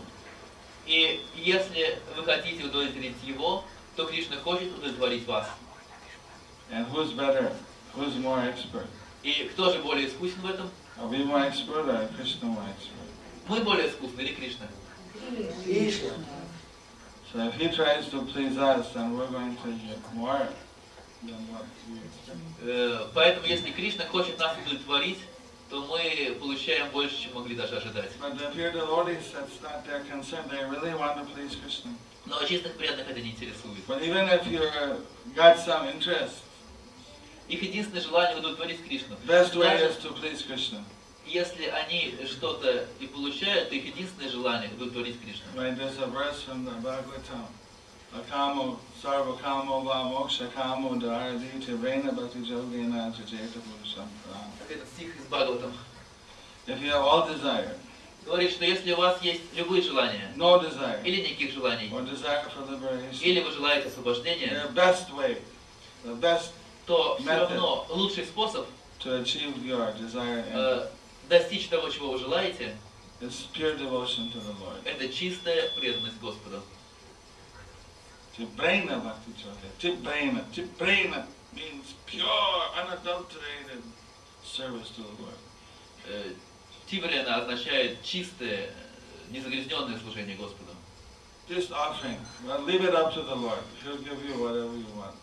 И 0.86 1.20
если 1.36 1.98
вы 2.16 2.24
хотите 2.24 2.64
удовлетворить 2.64 3.16
его, 3.24 3.62
то 3.96 4.06
Кришна 4.06 4.36
хочет 4.36 4.72
удовлетворить 4.72 5.26
вас. 5.26 5.48
And 6.70 6.86
who's 6.90 7.12
better? 7.12 7.52
Who's 7.94 8.16
more 8.16 8.38
expert? 8.40 8.86
И 9.22 9.50
кто 9.52 9.70
же 9.70 9.80
более 9.80 10.08
искусен 10.08 10.40
в 10.40 10.46
этом? 10.46 10.70
Are 10.98 11.08
we 11.10 11.18
more 11.24 11.42
expert 11.46 11.86
or 11.86 12.08
Krishna 12.16 12.46
more 12.48 12.64
expert? 12.64 13.10
Мы 13.48 13.60
более 13.60 13.90
искусны 13.90 14.22
или 14.22 14.32
Кришна? 14.34 14.66
So 17.32 17.38
if 17.46 17.54
he 17.54 17.68
tries 17.68 18.08
to 18.10 18.22
please 18.22 18.56
us, 18.58 18.92
then 18.92 19.16
we're 19.16 19.30
going 19.30 19.56
to 19.56 19.70
get 19.86 20.14
more 20.14 20.46
than 21.22 21.38
what 21.52 21.64
we 21.88 21.98
expect. 21.98 22.38
Э, 22.64 23.06
Поэтому 23.14 23.46
если 23.46 23.70
Кришна 23.70 24.04
хочет 24.06 24.38
нас 24.38 24.56
удовлетворить, 24.58 25.18
то 25.68 25.80
мы 25.86 26.36
получаем 26.40 26.90
больше, 26.90 27.22
чем 27.22 27.34
могли 27.34 27.54
даже 27.54 27.76
ожидать. 27.76 28.10
Но 32.26 32.44
чистых 32.44 32.76
преданных 32.76 33.08
это 33.08 33.20
не 33.20 33.30
интересует. 33.30 33.86
But 33.86 34.02
even 34.02 34.28
if 34.28 34.46
you're 34.46 34.98
got 35.36 35.58
some 35.58 35.88
interest, 35.88 36.42
Их 37.48 37.62
единственное 37.62 38.00
желание 38.00 38.38
удовлетворить 38.38 38.84
Кришну. 38.84 39.16
best 39.26 39.56
way 39.56 39.76
is 39.82 39.96
to 39.98 40.12
please 40.12 40.42
Krishna. 40.42 40.84
Если 41.32 41.66
они 41.66 42.14
что-то 42.26 42.86
и 42.98 43.06
получают, 43.06 43.68
то 43.68 43.74
их 43.74 43.86
единственное 43.86 44.30
желание 44.30 44.70
удовлетворить 44.70 45.16
Кришну. 45.20 45.46
Akamo 48.12 48.80
sarva 49.00 49.38
kamo 49.38 49.82
va 49.82 50.02
moksha 50.02 50.48
kamo 50.52 50.98
dharadi 50.98 51.64
tivrena 51.64 52.10
bhakti 52.10 52.38
yogena 52.38 53.14
jajeta 53.14 53.60
purusham 53.62 54.08
pram. 54.24 54.50
Этот 54.68 54.88
стих 54.88 55.14
из 55.16 55.26
Бхагаватам 55.26 55.72
If 56.66 56.82
you 56.82 56.90
have 56.90 57.04
all 57.04 57.28
desire, 57.28 57.76
говорит, 58.26 58.50
что 58.50 58.64
если 58.64 58.92
у 58.92 58.96
вас 58.96 59.22
есть 59.22 59.42
любые 59.54 59.82
желания, 59.82 60.32
no 60.36 60.60
desire, 60.60 61.00
или 61.04 61.20
никаких 61.20 61.52
желаний, 61.52 61.88
or 61.92 62.02
desire 62.02 62.44
for 62.50 62.68
liberation, 62.68 63.16
или 63.20 63.40
вы 63.40 63.52
желаете 63.52 63.88
освобождения, 63.88 64.66
the 64.66 64.74
best 64.74 65.08
way, 65.14 65.40
the 66.04 66.18
best 66.20 66.50
то 66.86 67.16
все 67.20 67.30
равно 67.30 67.86
лучший 67.90 68.24
способ 68.24 68.66
to 68.98 69.22
achieve 69.22 69.56
your 69.64 69.94
desire 69.96 70.44
and 70.52 70.54
э, 70.54 70.88
достичь 71.30 71.68
того, 71.68 71.88
чего 71.88 72.10
вы 72.10 72.18
желаете, 72.18 72.76
is 73.20 73.46
pure 73.54 73.76
devotion 73.76 74.30
to 74.32 74.40
the 74.40 74.52
Lord. 74.60 74.84
это 74.84 75.08
чистая 75.08 75.70
преданность 75.70 76.18
Господу. 76.20 76.62
Tibrena 78.36 78.98
bhakti 78.98 79.30
yoga. 79.42 79.68
Tibrena. 79.78 80.44
Tibrena 80.52 81.26
means 81.54 81.94
pure, 82.06 82.62
unadulterated 82.76 83.82
service 84.42 84.90
to 84.90 85.02
the 85.02 85.22
Lord. 85.22 85.38
Э, 86.08 86.32
Тиврена 86.86 87.36
означает 87.36 88.02
чистое, 88.02 88.68
э, 88.68 89.30
незагрязненное 89.30 89.98
служение 90.00 90.36
Господу. 90.36 90.70
Just 91.48 91.72
offering. 91.72 92.18
Well, 92.46 92.62
leave 92.62 92.84
it 92.84 92.94
up 92.94 93.12
to 93.14 93.22
the 93.22 93.34
Lord. 93.34 93.58
He'll 93.82 93.98
give 93.98 94.24
you 94.24 94.34
whatever 94.42 94.74
you 94.74 94.86
want. 94.96 95.14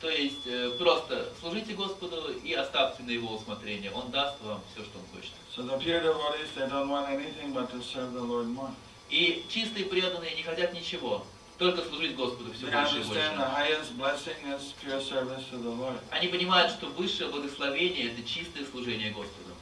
То 0.00 0.08
есть 0.08 0.46
э, 0.46 0.70
просто 0.78 1.28
служите 1.40 1.74
Господу 1.74 2.32
и 2.42 2.54
оставьте 2.54 3.02
на 3.02 3.10
Его 3.10 3.34
усмотрение. 3.34 3.92
Он 3.92 4.10
даст 4.10 4.40
вам 4.40 4.62
все, 4.72 4.82
что 4.82 4.98
Он 4.98 5.04
хочет. 5.14 5.32
So 5.54 5.62
the 5.62 5.78
pure 5.78 6.00
devotees, 6.00 6.48
they 6.56 6.66
don't 6.68 6.88
want 6.88 7.08
anything 7.10 7.52
but 7.52 7.70
to 7.70 7.82
serve 7.82 8.14
the 8.14 8.22
Lord 8.22 8.46
more. 8.46 8.70
И 9.10 9.44
чистые 9.50 9.84
преданные 9.86 10.34
не 10.36 10.42
хотят 10.42 10.72
ничего, 10.72 11.26
только 11.58 11.82
служить 11.82 12.16
Господу 12.16 12.52
все 12.54 12.66
больше 12.68 13.00
и 13.00 13.02
больше. 13.02 13.20
Они 16.10 16.28
понимают, 16.28 16.72
что 16.72 16.86
высшее 16.86 17.28
благословение– 17.28 18.12
это 18.12 18.22
чистое 18.26 18.64
служение 18.64 19.10
Господу. 19.10 19.54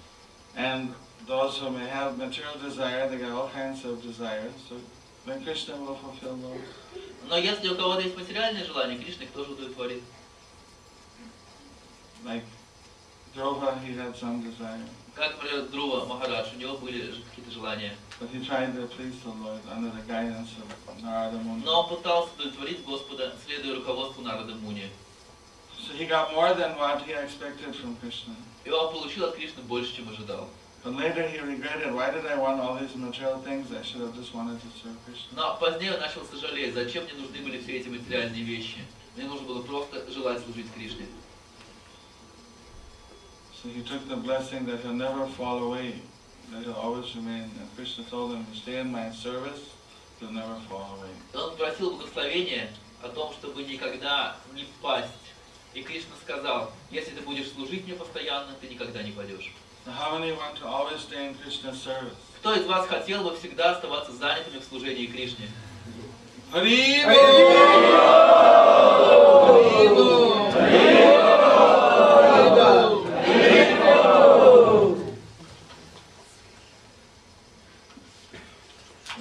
And 0.55 0.95
those 1.27 1.59
who 1.59 1.71
may 1.71 1.89
have 1.89 2.17
material 2.17 2.55
desire, 2.63 3.09
they 3.09 3.19
got 3.19 3.33
all 3.33 3.51
kinds 3.53 3.85
of 3.85 4.01
desires. 4.03 4.53
So 4.69 4.77
then 5.27 5.43
Krishna 5.43 5.77
will 5.77 5.97
fulfill 5.97 6.37
those. 6.37 6.61
Но 7.29 7.37
если 7.37 7.69
у 7.69 7.75
кого-то 7.75 8.03
есть 8.03 8.17
материальные 8.17 8.65
желания, 8.65 8.97
Кришна 8.97 9.25
их 9.25 9.33
тоже 9.33 9.53
удовлетворит. 9.53 10.03
Like 12.25 12.45
Drova, 13.35 13.81
he 13.83 13.95
had 13.95 14.17
some 14.17 14.43
desire. 14.43 14.85
Как, 15.15 15.35
Друва 15.71 16.05
Махарадж, 16.07 16.55
у 16.55 16.59
него 16.59 16.79
были 16.79 17.13
какие-то 17.31 17.51
желания. 17.51 17.97
But 18.21 18.31
he 18.31 18.45
tried 18.45 18.75
to 18.75 18.87
please 18.87 19.15
the 19.25 19.31
Lord 19.31 19.61
under 19.71 19.91
the 19.91 20.03
guidance 20.07 20.51
of 20.59 21.03
Narada 21.03 21.39
Muni. 21.39 21.65
Но 21.65 21.83
он 21.83 21.89
пытался 21.89 22.31
удовлетворить 22.35 22.85
Господа, 22.85 23.35
следуя 23.45 23.75
руководству 23.77 24.23
Нарада 24.23 24.55
Муни. 24.55 24.91
So 25.87 25.93
he 25.95 26.07
got 26.07 26.33
more 26.35 26.55
than 26.55 26.77
what 26.77 27.03
he 27.03 27.13
expected 27.13 27.75
from 27.75 27.97
Krishna. 27.97 28.35
И 28.65 28.71
он 28.71 28.93
получил 28.93 29.25
от 29.27 29.37
Кришны 29.37 29.63
больше, 29.63 29.97
чем 29.97 30.09
ожидал. 30.09 30.49
But 30.85 30.95
later 30.95 31.27
he 31.27 31.41
regretted, 31.41 31.93
why 31.93 32.11
did 32.11 32.25
I 32.27 32.37
want 32.37 32.61
all 32.61 32.77
these 32.77 32.95
material 32.95 33.39
things? 33.43 33.73
I 33.73 33.83
should 33.83 34.01
have 34.01 34.15
just 34.15 34.33
wanted 34.33 34.61
to 34.61 34.69
serve 34.81 34.97
Krishna. 35.05 35.35
Но 35.35 35.57
позднее 35.59 35.95
он 35.95 36.01
начал 36.01 36.25
сожалеть, 36.25 36.75
зачем 36.75 37.05
мне 37.05 37.15
нужны 37.15 37.39
были 37.43 37.61
все 37.61 37.79
эти 37.79 37.89
материальные 37.89 38.45
вещи. 38.45 38.79
Мне 39.17 39.27
нужно 39.27 39.47
было 39.47 39.63
просто 39.63 40.09
желать 40.13 40.43
служить 40.45 40.73
Кришне. 40.73 41.07
So 43.63 43.69
he 43.69 43.83
took 43.83 44.09
the 44.09 44.17
blessing 44.17 44.67
that 44.67 44.81
he'll 44.81 44.93
never 44.93 45.27
fall 45.27 45.59
away, 45.59 45.95
that 46.53 46.63
he'll 46.63 46.75
always 46.75 47.15
remain. 47.17 47.51
And 47.59 47.69
Krishna 47.75 48.05
told 48.05 48.33
him, 48.33 48.47
stay 48.55 48.79
in 48.79 48.93
my 48.93 49.11
service, 49.11 49.75
you'll 50.21 50.33
never 50.33 50.55
fall 50.69 50.97
away. 50.99 51.11
И 51.35 51.37
он 51.37 51.57
просил 51.57 51.91
благословения 51.97 52.71
о 53.03 53.09
том, 53.09 53.33
чтобы 53.33 53.65
никогда 53.65 54.37
не 54.55 54.65
пасть. 54.81 55.11
И 55.75 55.83
Кришна 55.83 56.15
сказал, 56.25 56.71
если 56.91 57.11
ты 57.11 57.21
будешь 57.23 57.51
служить 57.53 57.85
мне 57.85 57.95
постоянно, 57.95 58.55
ты 58.61 58.69
никогда 58.69 59.03
не 59.03 59.11
падешь. 59.11 59.53
Now 59.87 59.93
how 59.93 60.19
many 60.19 60.33
want 60.33 60.57
to 60.59 60.67
always 60.67 61.01
stay 61.01 61.27
in 61.29 61.35
Krishna's 61.35 61.83
service? 61.83 62.15
Кто 62.41 62.55
из 62.55 62.65
вас 62.67 62.87
хотел 62.87 63.25
бы 63.25 63.37
всегда 63.37 63.73
оставаться 63.73 64.13
занятыми 64.13 64.61
в 64.61 64.65
служении 64.65 65.07
Кришне? 65.07 65.49
Haribo! 66.53 67.09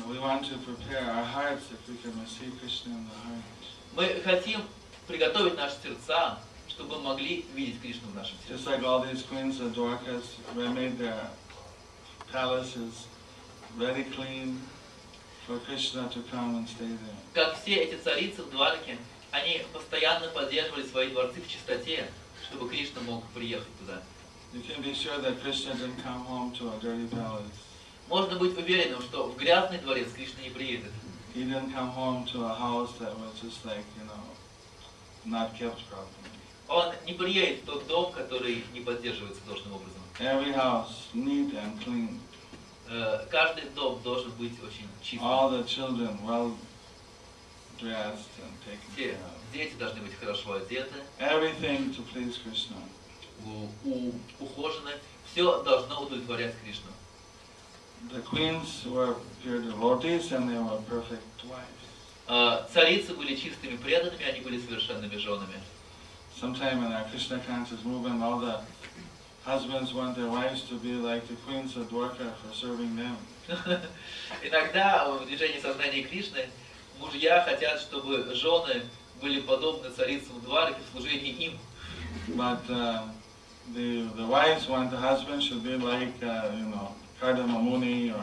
We 0.07 0.19
want 0.19 0.45
to 0.45 0.57
prepare 0.57 1.03
our 1.03 1.23
hearts 1.23 1.65
if 1.71 1.87
we 1.89 1.95
can 1.97 2.19
receive 2.21 2.53
Krishna 2.59 2.61
in 2.61 2.65
the 2.65 2.65
heart. 2.65 2.76
Мы 3.93 4.21
хотим 4.23 4.61
приготовить 5.07 5.55
наши 5.57 5.75
сердца, 5.83 6.39
чтобы 6.67 6.97
мы 6.97 7.03
могли 7.13 7.45
видеть 7.55 7.81
Кришну 7.81 8.09
в 8.09 8.15
нашем 8.15 8.35
Just 8.47 8.63
сердце. 8.63 8.69
like 8.69 8.83
all 8.83 9.01
these 9.01 9.23
queens 9.23 9.59
of 9.59 9.73
Dwarkas, 9.73 10.23
they 10.55 10.67
made 10.67 10.97
their 10.99 11.29
palaces 12.31 13.07
very 13.77 14.03
clean 14.15 14.61
for 15.47 15.57
Krishna 15.59 16.09
to 16.09 16.21
come 16.29 16.55
and 16.57 16.67
stay 16.67 16.85
there. 16.87 17.15
Как 17.33 17.59
все 17.61 17.75
эти 17.75 17.95
царицы 18.01 18.43
в 18.43 18.51
Двараке, 18.51 18.97
они 19.31 19.61
постоянно 19.73 20.27
поддерживали 20.27 20.85
свои 20.87 21.09
дворцы 21.09 21.41
в 21.41 21.47
чистоте, 21.47 22.09
чтобы 22.47 22.69
Кришна 22.69 23.01
мог 23.01 23.23
приехать 23.29 23.75
туда. 23.79 24.01
You 24.53 24.61
can 24.61 24.81
be 24.81 24.93
sure 24.93 25.17
that 25.19 25.41
Krishna 25.41 25.73
didn't 25.73 26.01
come 26.03 26.23
home 26.25 26.51
to 26.53 26.69
a 26.69 26.79
dirty 26.81 27.07
palace. 27.07 27.43
Можно 28.09 28.37
быть 28.37 28.57
уверенным, 28.57 29.01
что 29.01 29.27
в 29.27 29.35
грязный 29.35 29.79
дворец 29.79 30.11
Кришна 30.13 30.41
не 30.43 30.49
приедет. 30.49 30.91
He 31.33 31.43
didn't 31.43 31.71
come 31.71 31.89
home 31.89 32.25
to 32.27 32.45
a 32.45 32.53
house 32.53 32.93
that 32.99 33.17
was 33.19 33.39
just 33.41 33.65
like, 33.65 33.85
you 33.99 34.05
know, 34.05 34.23
not 35.25 35.53
kept 35.57 35.87
properly. 35.89 36.31
Он 36.69 36.93
не 37.05 37.13
приедет 37.13 37.63
в 37.63 37.65
тот 37.65 37.87
дом, 37.87 38.11
который 38.11 38.63
не 38.73 38.81
поддерживается 38.81 39.41
должным 39.47 39.73
образом. 39.75 40.01
Every 40.19 40.53
house 40.53 41.07
neat 41.13 41.53
and 41.53 41.79
clean. 41.83 42.19
Э, 42.89 43.25
Каждый 43.29 43.69
дом 43.75 44.01
должен 44.03 44.31
быть 44.31 44.53
очень 44.63 44.87
чистым. 45.01 45.27
All 45.27 45.49
the 45.51 45.63
children 45.65 46.17
well 46.25 46.53
dressed 47.79 48.27
and 48.41 48.51
taken 48.65 48.95
care 48.97 49.13
of. 49.15 49.53
дети 49.53 49.75
должны 49.75 50.01
быть 50.01 50.13
хорошо 50.19 50.53
одеты, 50.55 50.95
Everything 51.19 51.95
to 51.95 52.03
please 52.13 52.37
Krishna. 52.43 52.75
у- 53.45 53.69
у- 53.89 54.13
ухожены. 54.39 54.91
Все 55.31 55.63
должно 55.63 56.01
удовлетворять 56.03 56.55
Кришну. 56.63 56.89
The 58.13 58.21
queens 58.21 58.85
were 58.85 59.15
pure 59.41 59.61
devotees 59.61 60.31
and 60.31 60.49
they 60.49 60.57
were 60.57 60.81
perfect 60.87 61.43
wives. 61.45 61.77
Э, 62.29 62.65
Царицы 62.73 63.13
были 63.13 63.35
чистыми 63.35 63.77
преданными, 63.77 64.23
они 64.23 64.41
были 64.41 64.59
совершенными 64.59 65.17
женами. 65.17 65.59
Sometime 66.39 66.83
in 66.85 66.91
our 66.93 67.03
Krishna 67.09 67.39
conscious 67.39 67.83
movement, 67.83 68.21
all 68.21 68.39
the 68.39 68.61
husbands 69.43 69.93
want 69.93 70.15
their 70.15 70.29
wives 70.29 70.61
to 70.69 70.75
be 70.75 70.93
like 70.93 71.27
the 71.27 71.35
queens 71.45 71.75
of 71.75 71.89
Dwarka 71.89 72.33
for 72.35 72.53
serving 72.53 72.95
them. 72.95 73.17
Иногда 74.43 75.07
в 75.07 75.25
движении 75.25 75.59
сознания 75.59 76.03
Кришны 76.03 76.49
мужья 76.99 77.43
хотят, 77.43 77.79
чтобы 77.79 78.35
жены 78.35 78.83
были 79.21 79.39
подобны 79.41 79.89
царицам 79.89 80.39
Двараки 80.41 80.79
в 80.87 80.91
служении 80.91 81.31
им. 81.31 81.57
But 82.35 82.69
uh, 82.69 83.07
the 83.73 84.07
the 84.15 84.25
wives 84.25 84.67
want 84.67 84.91
the 84.91 84.97
husband 84.97 85.41
should 85.41 85.63
be 85.63 85.75
like 85.77 86.13
uh, 86.21 86.51
you 86.53 86.65
know 86.65 86.93
Muni 87.21 88.11
or 88.11 88.21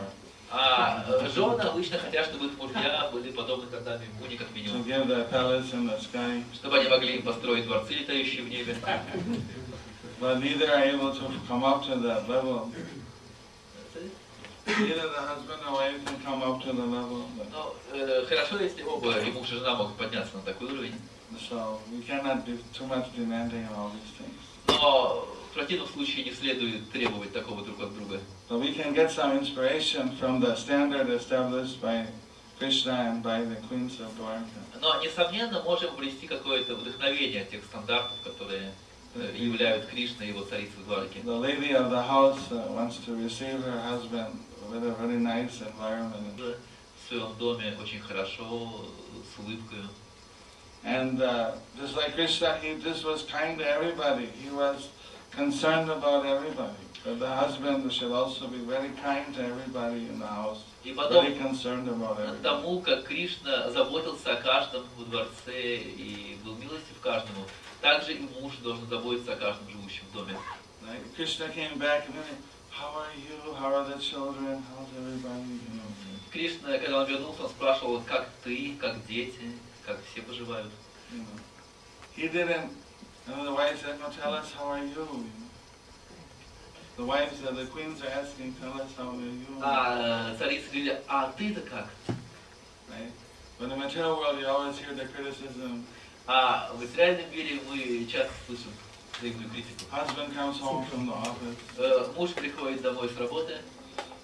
А 0.50 1.04
э, 1.08 1.28
жены 1.34 1.60
обычно 1.62 1.98
хотят, 1.98 2.26
чтобы 2.26 2.46
их 2.46 2.56
мужья 2.56 3.10
были 3.12 3.32
подобны 3.32 3.66
Кардаме 3.66 4.06
Муни, 4.20 4.36
как 4.36 4.54
минимум. 4.54 4.84
Чтобы 6.54 6.78
они 6.78 6.88
могли 6.88 7.18
построить 7.22 7.64
дворцы, 7.64 7.94
летающие 7.94 8.42
в 8.42 8.48
небе. 8.48 8.76
But 10.20 10.40
neither 10.40 10.70
are 10.70 10.84
able 10.84 11.12
to 11.12 11.28
come 11.48 11.64
up 11.64 11.84
to 11.86 11.96
that 11.96 12.28
level. 12.28 12.70
Either 14.66 15.08
the 15.08 15.20
husband 15.20 15.60
or 15.68 15.72
wife 15.72 16.04
can 16.06 16.20
come 16.24 16.42
up 16.42 16.62
to 16.62 16.72
the 16.72 16.86
level. 16.86 17.24
Но 17.52 17.74
э, 17.92 18.24
хорошо, 18.28 18.60
если 18.60 18.82
оба, 18.84 19.18
и 19.18 19.32
муж 19.32 19.50
и 19.50 19.56
жена 19.56 19.74
могут 19.74 19.96
подняться 19.96 20.36
на 20.36 20.42
такой 20.42 20.68
уровень. 20.68 20.94
so 21.48 21.80
we 21.90 22.00
cannot 22.02 22.46
be 22.46 22.58
too 22.72 22.86
much 22.86 23.14
demanding 23.16 23.66
on 23.66 23.74
all 23.74 23.90
these 23.90 24.12
things. 24.18 24.40
Но 24.68 25.26
в 25.54 25.56
противном 25.56 25.86
случае 25.86 26.24
не 26.24 26.32
следует 26.32 26.90
требовать 26.90 27.32
такого 27.32 27.64
друг 27.64 27.80
от 27.80 27.94
друга. 27.94 28.20
But 28.48 28.60
we 28.60 28.74
can 28.74 28.92
get 28.92 29.12
some 29.12 29.38
inspiration 29.38 30.10
from 30.18 30.40
the 30.40 30.56
standard 30.56 31.08
established 31.10 31.80
by 31.80 32.06
Krishna 32.58 32.92
and 32.92 33.22
by 33.22 33.44
the 33.44 33.54
queens 33.68 34.00
of 34.00 34.10
Dwarka. 34.18 34.48
Но, 34.80 35.00
несомненно, 35.00 35.62
можем 35.62 35.94
обрести 35.94 36.26
какое-то 36.26 36.74
вдохновение 36.74 37.42
от 37.42 37.50
тех 37.50 37.64
стандартов, 37.64 38.16
которые 38.24 38.72
э, 39.14 39.32
являют 39.36 39.86
Кришна 39.86 40.24
и 40.24 40.30
его 40.30 40.42
царицу 40.42 40.80
Дварки. 40.88 41.18
The 41.18 41.38
lady 41.38 41.70
of 41.70 41.88
the 41.88 42.02
house 42.02 42.50
uh, 42.50 42.72
wants 42.72 42.98
to 43.06 43.14
receive 43.14 43.62
her 43.62 43.80
husband 43.80 44.36
with 44.68 44.82
a 44.82 44.90
very 44.90 45.20
nice 45.20 45.60
environment. 45.60 46.56
В 46.96 47.08
своем 47.08 47.32
доме 47.38 47.76
очень 47.80 48.00
хорошо, 48.00 48.86
с 49.22 49.38
улыбкой. 49.38 49.84
And 50.82 51.22
uh, 51.22 51.52
just 51.78 51.94
like 51.94 52.14
Krishna, 52.14 52.58
he 52.60 52.74
just 52.82 53.04
was 53.04 53.22
kind 53.22 53.56
to 53.58 53.64
everybody. 53.64 54.26
He 54.26 54.50
was 54.50 54.88
concerned 55.36 55.90
about 55.90 56.24
everybody. 56.26 56.72
But 57.04 57.18
the 57.18 57.28
husband 57.28 57.92
should 57.92 58.12
also 58.12 58.46
be 58.48 58.58
very 58.58 58.88
kind 59.02 59.34
to 59.34 59.42
everybody 59.44 60.08
in 60.08 60.18
the 60.18 60.26
house. 60.26 60.60
И 60.84 60.92
потом, 60.94 61.24
Very 61.24 61.38
concerned 61.38 61.88
about 61.88 62.18
everybody. 62.18 62.42
тому, 62.42 62.80
как 62.80 63.04
Кришна 63.04 63.70
заботился 63.70 64.32
о 64.32 64.36
каждом 64.42 64.84
во 64.96 65.04
дворце 65.04 65.76
и 65.76 66.38
был 66.44 66.54
милостив 66.56 66.98
каждому, 67.02 67.44
также 67.80 68.14
и 68.14 68.28
муж 68.40 68.54
должен 68.62 68.86
заботиться 68.88 69.32
о 69.32 69.36
каждом 69.36 69.68
живущем 69.70 70.04
в 70.10 70.14
доме. 70.14 70.36
Krishna 71.16 71.48
came 71.54 71.78
back 71.78 72.06
and 72.06 72.14
then, 72.14 72.36
how 72.70 72.92
are 72.98 73.14
you? 73.16 73.54
How 73.54 73.74
are 73.74 73.84
the 73.84 73.98
children? 73.98 74.62
How's 74.70 74.88
everybody? 74.96 75.58
You 75.68 75.76
know. 75.76 76.30
Кришна, 76.32 76.78
когда 76.78 77.00
он 77.02 77.06
вернулся, 77.06 77.44
он 77.44 77.48
спрашивал, 77.50 78.02
как 78.06 78.28
ты, 78.42 78.76
как 78.80 79.06
дети, 79.06 79.52
как 79.86 79.98
все 80.10 80.22
поживают. 80.22 80.70
you 81.12 81.20
know. 81.20 81.40
He 82.16 82.28
didn't, 82.28 82.70
and 83.27 83.47
the 83.47 83.53
wife 83.53 83.81
said, 83.81 83.99
no, 83.99 84.09
tell 84.09 84.33
us 84.33 84.51
how 84.51 84.65
are 84.65 84.79
you? 84.79 84.87
you 84.89 84.95
know. 84.95 85.23
The 86.97 87.05
wives, 87.05 87.41
uh, 87.45 87.51
the 87.51 87.65
queens 87.67 88.01
are 88.01 88.09
asking, 88.09 88.55
tell 88.59 88.73
us 88.73 88.91
how 88.97 89.09
are 89.09 89.21
you? 89.21 89.59
А 89.61 90.35
царицы 90.37 90.65
говорили, 90.69 91.01
а 91.07 91.31
ты-то 91.37 91.61
как? 91.61 91.87
Right? 92.89 93.11
But 93.57 93.65
in 93.65 93.69
the 93.69 93.77
material 93.77 94.17
world, 94.17 94.39
you 94.39 94.47
always 94.47 94.77
hear 94.77 94.93
the 94.93 95.05
criticism. 95.05 95.85
А 96.27 96.71
в 96.73 96.79
материальном 96.81 97.31
мире 97.31 97.59
мы 97.69 98.05
часто 98.05 98.33
слышим 98.47 98.71
взаимную 99.17 99.49
критику. 99.49 99.85
Husband 99.91 100.33
comes 100.35 100.59
home 100.59 100.85
from 100.87 101.07
the 101.07 101.13
office. 101.13 101.57
Э, 101.77 102.11
Муж 102.17 102.31
приходит 102.33 102.81
домой 102.81 103.09
с 103.09 103.17
работы, 103.17 103.57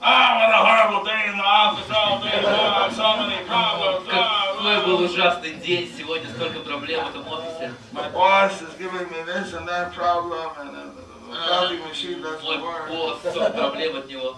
Ah, 0.02 0.38
what 0.38 0.52
a 0.54 0.62
horrible 0.68 1.04
day 1.06 1.24
in 1.32 1.38
the 1.38 1.44
office 1.44 1.90
all 1.96 2.20
day 2.22 2.42
long, 2.44 2.92
so 2.92 3.18
many 3.18 3.44
problems. 3.46 4.06
какой 4.08 4.86
был 4.86 5.00
Ah, 5.02 5.06
ужасный 5.06 5.54
день, 5.56 5.92
сегодня 5.98 6.30
столько 6.30 6.60
проблем 6.60 7.06
в 7.06 7.10
этом 7.10 7.28
офисе. 7.28 7.74
My 7.92 8.10
boss 8.12 8.62
is 8.62 8.74
giving 8.78 9.10
me 9.10 9.24
this 9.26 9.54
and 9.54 9.68
that 9.68 9.94
problem, 9.94 10.50
and 10.60 10.70
uh, 10.76 10.84
the 10.96 11.36
coffee 11.36 11.80
machine 11.80 12.22
Мой 12.22 12.32
doesn't 12.38 12.62
work. 12.62 12.90
босс, 12.90 13.20
столько 13.20 13.50
проблем 13.52 13.96
от 13.98 14.08
него. 14.08 14.38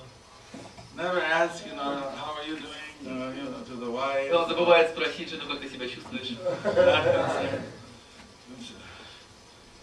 Never 0.95 1.21
ask, 1.21 1.65
you 1.65 1.75
know, 1.75 2.01
how 2.15 2.33
are 2.37 2.43
you 2.47 2.55
doing, 2.57 2.95
uh, 3.05 3.31
you 3.35 3.43
know, 3.43 3.61
to 3.67 3.75
the 3.75 3.91
wife. 3.91 4.29
И 4.29 4.31
он 4.33 4.47
забывает 4.47 4.89
спросить 4.91 5.29
жену, 5.29 5.47
как 5.47 5.59
ты 5.59 5.69
себя 5.69 5.87
чувствуешь. 5.87 6.31
Not 6.63 7.03
concerned. 7.03 7.63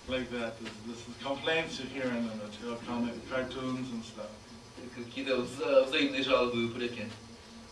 Like 0.09 0.29
that. 0.33 0.59
This, 0.61 0.71
this 0.87 0.99
is 1.09 1.15
complaints 1.23 1.79
you 1.81 1.87
hear 1.87 2.05
in 2.11 2.29
the 2.29 2.35
material 2.37 2.79
comic 2.87 3.15
cartoons 3.31 3.89
and 3.91 4.05
stuff. 4.05 4.27
Какие-то 4.96 5.36
вза- 5.38 5.86
взаимные 5.86 6.24
жалобы 6.24 6.62
и 6.62 6.66
упреки. 6.66 7.04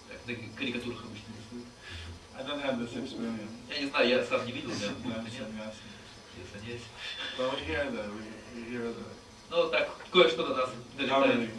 Как 0.09 0.19
на 0.27 0.33
карикатурах 0.57 1.03
обычно 1.03 1.33
рисуют. 1.37 1.67
I 2.37 2.43
don't 2.43 2.61
have 2.63 2.77
this 2.79 2.93
experience. 2.95 3.51
Я 3.69 3.79
не 3.79 3.87
знаю, 3.89 4.07
я 4.09 4.23
сам 4.25 4.45
не 4.45 4.51
видел, 4.51 4.69
I'm 4.69 5.05
нет, 5.05 5.33
sannyasi. 5.33 5.83
я 6.37 6.43
санясь. 6.59 6.81
But 7.37 7.53
we 7.53 7.65
hear 7.65 7.83
that. 7.91 8.09
We, 8.13 8.21
we 8.55 8.69
hear 8.69 8.83
that. 8.93 9.13
Ну, 9.49 9.69
так, 9.69 9.89
кое-что 10.11 10.45
до 10.45 10.55
нас 10.55 10.69
долетает. 10.97 11.49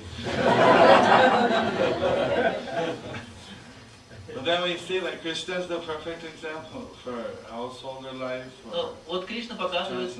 but 4.34 4.44
then 4.44 4.62
we 4.62 4.76
see 4.76 4.98
that 4.98 5.20
Krishna 5.22 5.54
is 5.54 5.66
the 5.68 5.78
perfect 5.78 6.22
example 6.24 6.90
for 7.02 7.16
householder 7.50 8.12
life, 8.12 8.44
Ну, 8.70 8.92
вот 9.06 9.26
Кришна 9.26 9.56
показывает 9.56 10.12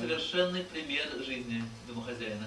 совершенный 0.00 0.62
пример 0.62 1.06
жизни 1.24 1.64
домохозяина. 1.88 2.46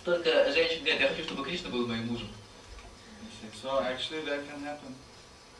Столько 0.00 0.52
женщин 0.52 0.82
говорят, 0.82 1.00
я 1.00 1.08
хочу, 1.08 1.24
чтобы 1.24 1.44
Кришна 1.44 1.70
был 1.70 1.86
моим 1.86 2.06
мужем. 2.06 2.28
You 3.22 3.28
see. 3.40 3.60
So 3.62 3.80
actually 3.82 4.24
that 4.24 4.48
can 4.48 4.62
happen. 4.64 4.94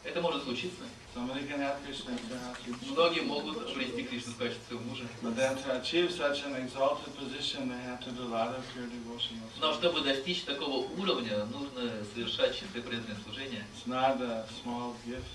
Это 0.02 0.22
может 0.22 0.44
случиться. 0.44 0.82
Somebody 1.14 1.46
can 1.46 1.60
have 1.60 1.76
Krishna 1.84 2.14
as 2.14 2.20
their 2.28 2.38
husband. 2.38 2.92
Многие 2.92 3.20
могут 3.20 3.70
обрести 3.70 4.02
Кришну 4.04 4.32
в 4.32 4.38
качестве 4.38 4.64
своего 4.66 4.84
мужа. 4.84 5.04
But 5.22 5.36
then 5.36 5.56
to 5.62 5.78
achieve 5.78 6.10
such 6.10 6.42
an 6.44 6.56
exalted 6.56 7.14
position, 7.18 7.68
they 7.68 7.78
have 7.84 8.00
to 8.04 8.10
do 8.12 8.22
a 8.22 8.30
lot 8.30 8.54
of 8.54 8.64
pure 8.72 8.86
devotional 8.86 9.44
Но 9.60 9.74
чтобы 9.74 10.00
достичь 10.00 10.44
такого 10.44 10.88
уровня, 10.98 11.44
нужно 11.46 12.02
совершать 12.14 12.58
чистое 12.58 12.82
преданное 12.82 13.18
служение. 13.24 13.66
It's 13.74 13.86
not 13.86 14.22
a 14.22 14.46
small 14.64 14.96
gift. 15.04 15.26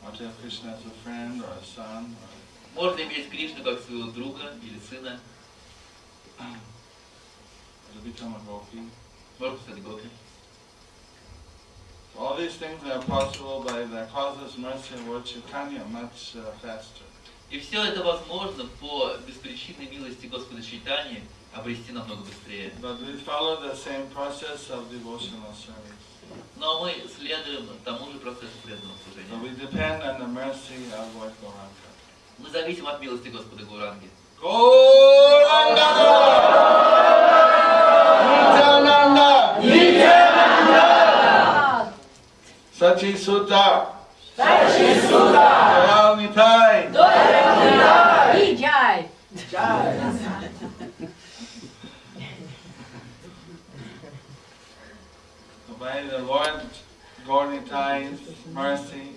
Можно 2.74 3.00
иметь 3.02 3.30
Кришну 3.30 3.62
как 3.62 3.80
своего 3.82 4.10
друга 4.10 4.54
или 4.62 4.78
сына, 4.88 5.20
можно 9.38 9.58
стать 9.58 9.82
гопи. 9.82 10.08
All 12.18 12.36
these 12.36 12.54
things 12.56 12.82
are 12.84 13.02
possible 13.02 13.62
by 13.62 13.84
the 13.84 14.06
causeless 14.12 14.58
mercy 14.58 14.94
of 14.94 15.08
Lord 15.08 15.24
Chaitanya 15.24 15.82
much 15.90 16.36
uh, 16.36 16.52
faster. 16.60 17.04
И 17.50 17.58
все 17.58 17.82
это 17.84 18.02
возможно 18.02 18.66
по 18.80 19.14
беспричинной 19.26 19.86
милости 19.88 20.26
Господа 20.26 20.62
Чайтани 20.62 21.22
обрести 21.52 21.92
намного 21.92 22.22
быстрее. 22.22 22.72
But 22.80 23.00
we 23.00 23.16
follow 23.16 23.60
the 23.60 23.74
same 23.74 24.08
process 24.08 24.70
of 24.70 24.90
devotional 24.90 25.52
service. 25.54 26.11
Но 26.56 26.80
мы 26.82 26.94
следуем 27.18 27.68
тому 27.84 28.10
же 28.12 28.18
процессу 28.18 28.56
преданного 28.64 28.94
So 28.96 29.10
служения. 29.14 29.36
we 29.42 29.50
depend 29.56 30.02
on 30.02 30.18
the 30.20 30.26
mercy 30.28 30.90
of 30.92 31.06
Lord 31.16 31.32
Gauranga. 31.42 31.88
Мы 32.38 32.50
зависим 32.50 32.86
от 32.86 33.00
милости 33.00 33.28
Господа 33.28 33.64
Гуранги. 33.64 34.08
Gauranga! 34.40 35.88
Nityananda! 38.22 39.58
Sachi 42.78 43.16
Sutta! 43.16 43.86
Sachi 44.36 45.00
Sutta! 45.08 45.48
Dayal 45.86 46.16
Nitai! 46.18 46.92
Jai. 48.56 49.08
By 49.52 50.11
the 56.21 56.21
Lord 56.21 56.61
Gaurnitai's 57.25 58.19
mercy, 58.53 59.13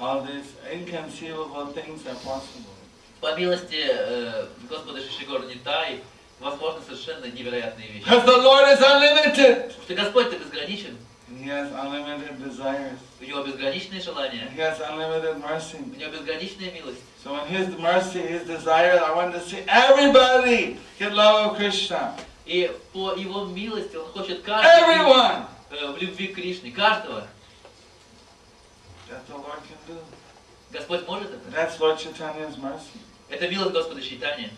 all 0.00 0.22
these 0.22 0.52
inconceivable 0.72 1.66
things 1.72 2.06
are 2.06 2.14
possible. 2.16 2.70
По 3.20 3.34
милости 3.36 3.84
э, 3.90 4.46
Господа 4.70 5.00
Шишигора 5.00 5.42
Нитай 5.46 6.00
возможны 6.38 6.82
совершенно 6.82 7.24
невероятные 7.26 7.88
вещи. 7.88 8.04
Because 8.04 8.24
the 8.24 8.36
Lord 8.38 8.68
is 8.68 8.80
unlimited! 8.80 9.68
Потому 9.68 9.82
что 9.84 9.94
Господь-то 9.94 10.36
безграничен, 10.38 10.96
And 11.28 11.44
He 11.44 11.48
has 11.50 11.70
unlimited 11.72 12.38
desires. 12.42 12.98
у 13.20 13.24
Него 13.24 13.42
безграничные 13.42 14.00
желания, 14.00 14.48
He 14.54 14.60
has 14.60 14.80
unlimited 14.80 15.38
mercy. 15.42 15.78
у 15.78 15.98
Него 15.98 16.12
безграничная 16.12 16.70
милость. 16.70 17.00
So 17.24 17.34
in 17.44 17.48
His 17.48 17.76
mercy, 17.78 18.20
His 18.20 18.46
desire, 18.46 19.00
I 19.04 19.12
want 19.14 19.34
to 19.34 19.40
see 19.40 19.64
everybody 19.66 20.78
get 20.98 21.12
love 21.12 21.50
of 21.50 21.56
Krishna. 21.58 22.14
И 22.46 22.70
по 22.92 23.14
Его 23.16 23.44
милости 23.46 23.96
Он 23.96 24.06
хочет 24.12 24.42
каждого 24.42 24.70
Everyone! 24.92 25.46
Э, 25.73 25.91
в 25.91 25.97
любви 25.97 26.27
к 26.27 26.35
Кришне, 26.35 26.71
каждого. 26.71 27.27
That 29.09 29.27
the 29.27 29.35
Lord 29.35 29.61
can 29.67 29.77
do. 29.87 29.99
Господь 30.71 31.07
может 31.07 31.31
это. 31.31 31.49
That's 31.51 31.79
Lord 31.79 31.99
Chaitanya's 31.99 32.57
mercy. 32.57 32.99
Это 33.29 33.47
милость 33.47 33.73
Господа 33.73 34.01
Чайтани. 34.01 34.49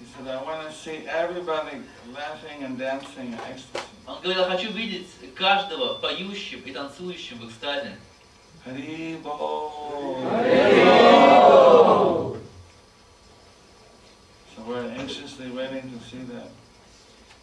He 0.00 0.06
said, 0.16 0.26
I 0.26 0.42
want 0.42 0.68
to 0.68 0.74
see 0.74 1.06
everybody 1.06 1.80
laughing 2.12 2.64
and 2.64 2.76
dancing 2.76 3.32
in 3.32 3.40
ecstasy. 3.48 3.84
Он 4.06 4.20
говорил, 4.20 4.42
я 4.42 4.50
хочу 4.50 4.70
видеть 4.72 5.06
каждого 5.34 5.94
поющим 5.94 6.60
и 6.60 6.72
танцующим 6.72 7.38
в 7.38 7.48
экстазе. 7.48 7.96
So 8.64 8.72
we're 14.66 14.88
anxiously 14.96 15.50
waiting 15.50 15.90
to 15.90 15.98
see 16.08 16.22
that 16.32 16.48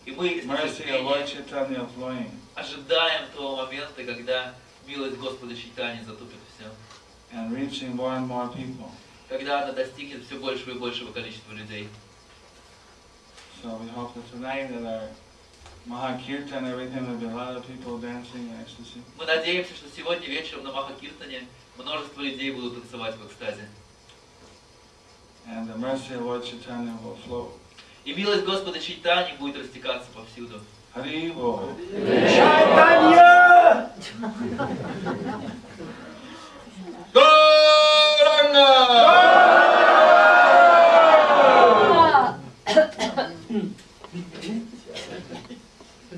И 0.06 0.12
мы 0.12 0.41
с 0.41 0.45
mercy 0.45 0.88
of 0.89 1.04
Lord 1.04 1.24
нетерпением 1.26 1.88
Chaitanya 1.88 1.89
flowing 1.95 2.32
ожидаем 2.56 3.28
того 3.36 3.58
момента, 3.58 4.04
когда 4.04 4.56
милость 4.86 5.18
Господа 5.18 5.56
Чайтани 5.56 6.04
затупит 6.04 6.39
все. 6.56 6.70
and 7.34 7.54
reaching 7.54 7.95
more 7.95 8.14
and 8.14 8.28
more 8.28 8.49
people. 8.49 8.91
Когда 9.30 9.64
она 9.64 9.72
достигнет 9.72 10.26
все 10.26 10.38
большего 10.38 10.72
и 10.72 10.80
большего 10.80 11.12
количества 11.14 11.54
людей. 11.54 11.88
So 13.64 13.76
we 13.78 13.88
hope 13.89 14.14
that 14.16 14.30
tonight 14.32 14.72
at 14.72 14.84
our 14.84 15.08
Mahakirtan, 15.88 16.70
everything, 16.70 17.06
there'll 17.06 17.18
be 17.18 17.26
a 17.26 17.30
lot 17.30 17.56
of 17.56 17.66
people 17.66 17.97
dancing 17.97 18.49
in 18.49 18.60
ecstasy. 18.62 19.02
Мы 19.18 19.26
надеемся, 19.26 19.74
что 19.76 19.88
сегодня 19.95 20.28
вечером 20.28 20.64
на 20.64 20.72
Махакиртане 20.72 21.47
множество 21.78 22.22
людей 22.22 22.52
будут 22.52 22.82
танцевать 22.82 23.16
в 23.16 23.28
экстазе. 23.28 23.68
And 25.47 25.68
the 25.68 25.78
mercy 25.78 26.14
of 26.14 26.22
Lord 26.22 26.43
Chaitanya 26.43 26.95
will 27.04 27.18
flow. 27.26 27.54
И 28.04 28.14
милость 28.14 28.43
Господа 28.45 28.80
Чайтани 28.80 29.38
будет 29.38 29.58
растекаться 29.58 30.08
повсюду. 30.14 30.62
Hari 30.93 31.32
Bo. 31.32 31.70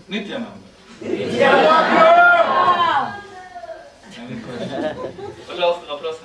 Nityananda. 0.08 0.60
Any 4.24 4.40
questions? 4.42 5.48
Пожалуйста, 5.48 5.86
вопросы? 5.92 6.22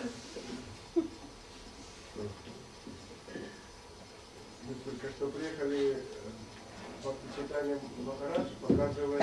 Мы 4.69 4.75
только 4.85 5.09
что 5.09 5.29
приехали 5.29 5.97
э, 5.97 7.09
Махарадж, 7.59 8.47
показывает, 8.61 9.21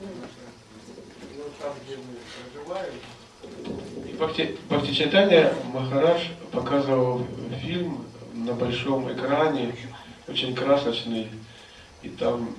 ну, 0.00 1.44
там, 1.58 1.72
где 1.86 1.96
мы 1.96 2.18
проживаем. 2.52 2.92
И 4.06 4.12
Бхакти, 4.12 4.58
Бхактичитания 4.68 5.54
Махарадж 5.72 6.26
показывал 6.50 7.26
фильм 7.62 8.04
на 8.34 8.52
большом 8.52 9.10
экране, 9.10 9.74
очень 10.28 10.54
красочный. 10.54 11.30
И 12.02 12.10
там 12.10 12.54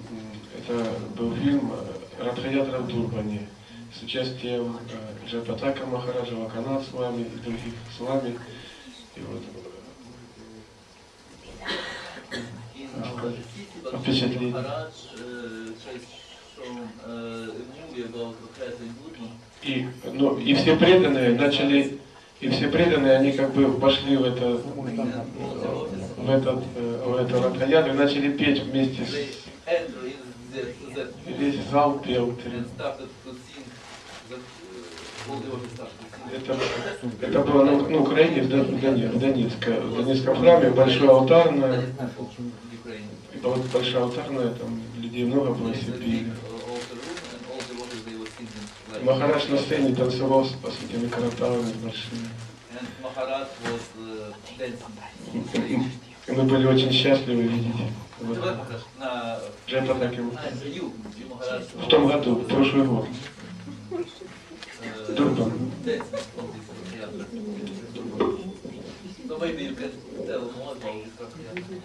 это 0.58 0.84
был 1.16 1.36
фильм 1.36 1.72
э, 1.72 2.24
Радхаятра 2.24 2.80
в 2.80 2.88
Дурбане 2.88 3.48
с 3.94 4.02
участием 4.02 4.80
э, 4.90 5.28
Джапатака 5.30 5.86
Махараджа, 5.86 6.34
Ваканат 6.36 6.84
с 6.84 6.92
вами 6.92 7.22
и 7.22 7.38
других 7.38 7.74
с 7.96 8.00
вами. 8.00 8.40
И 9.16 9.20
вот 9.20 9.44
Впечатление. 13.92 14.56
Э, 14.56 14.88
э, 17.06 17.50
Budman. 19.00 19.30
И, 19.64 19.88
ну, 20.14 20.38
и 20.38 20.54
все 20.54 20.76
преданные 20.76 21.36
начали, 21.36 22.00
и 22.40 22.50
все 22.50 22.68
преданные, 22.68 23.18
они 23.18 23.32
как 23.34 23.54
бы 23.54 23.74
пошли 23.80 24.18
в 24.18 24.24
это, 24.24 24.58
в 26.18 26.30
этот, 26.30 26.64
э, 26.76 27.04
в 27.06 27.16
это 27.16 27.42
Радхаяду 27.42 27.90
и 27.90 27.94
начали 27.94 28.32
петь 28.32 28.60
вместе 28.64 29.06
с... 29.06 29.14
Весь 31.26 31.56
зал 31.72 32.00
пел. 32.00 32.36
Это, 36.36 36.58
это 37.22 37.40
было 37.40 37.64
на, 37.64 37.90
на 37.90 38.00
Украине, 38.00 38.42
в, 38.42 38.50
Дон- 38.50 38.76
в 38.76 38.82
Дон- 38.82 39.12
в 39.12 39.20
Донецке, 39.20 39.72
в 39.72 39.96
Донецком 39.96 40.36
храме, 40.38 40.70
большой 40.72 41.08
алтарная, 41.08 41.86
вот 43.44 43.60
большая 43.72 44.04
алтарная, 44.04 44.50
там 44.50 44.82
людей 44.98 45.26
много 45.26 45.54
было, 45.54 45.70
like 48.94 49.04
Махарадж 49.04 49.50
на 49.50 49.58
сцене 49.58 49.96
танцевал 49.96 50.46
с, 50.46 50.54
этими 50.84 51.08
караталами 51.08 51.72
большими. 51.84 52.30
мы 56.28 56.44
были 56.44 56.68
очень 56.68 56.92
счастливы 56.92 57.44
видеть. 57.44 57.76
Вот. 58.22 58.38
В 61.76 61.88
том 61.88 62.08
году, 62.08 62.36
в 62.36 62.48
прошлый 62.48 62.86
год. 62.86 63.08
Uh, 65.14 65.18
Durban. 65.18 65.82
dancing 65.86 66.40
on 66.40 66.48
this 66.54 66.68
theater. 66.90 67.26
So 69.28 69.38
maybe 69.38 69.64
you 69.64 69.76
can 69.76 69.92
tell 70.26 70.42
more 70.52 70.72
about 70.74 71.04
this 71.04 71.14
theater. 71.14 71.82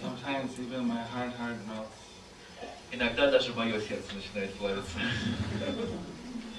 Sometimes 0.00 0.58
even 0.60 0.86
my 0.86 1.02
heart, 1.02 1.32
heart 1.34 1.56
melts. 1.66 1.94
Иногда 2.90 3.30
даже 3.30 3.52
мое 3.52 3.80
сердце 3.80 4.14
начинает 4.14 4.54
плавиться. 4.54 4.98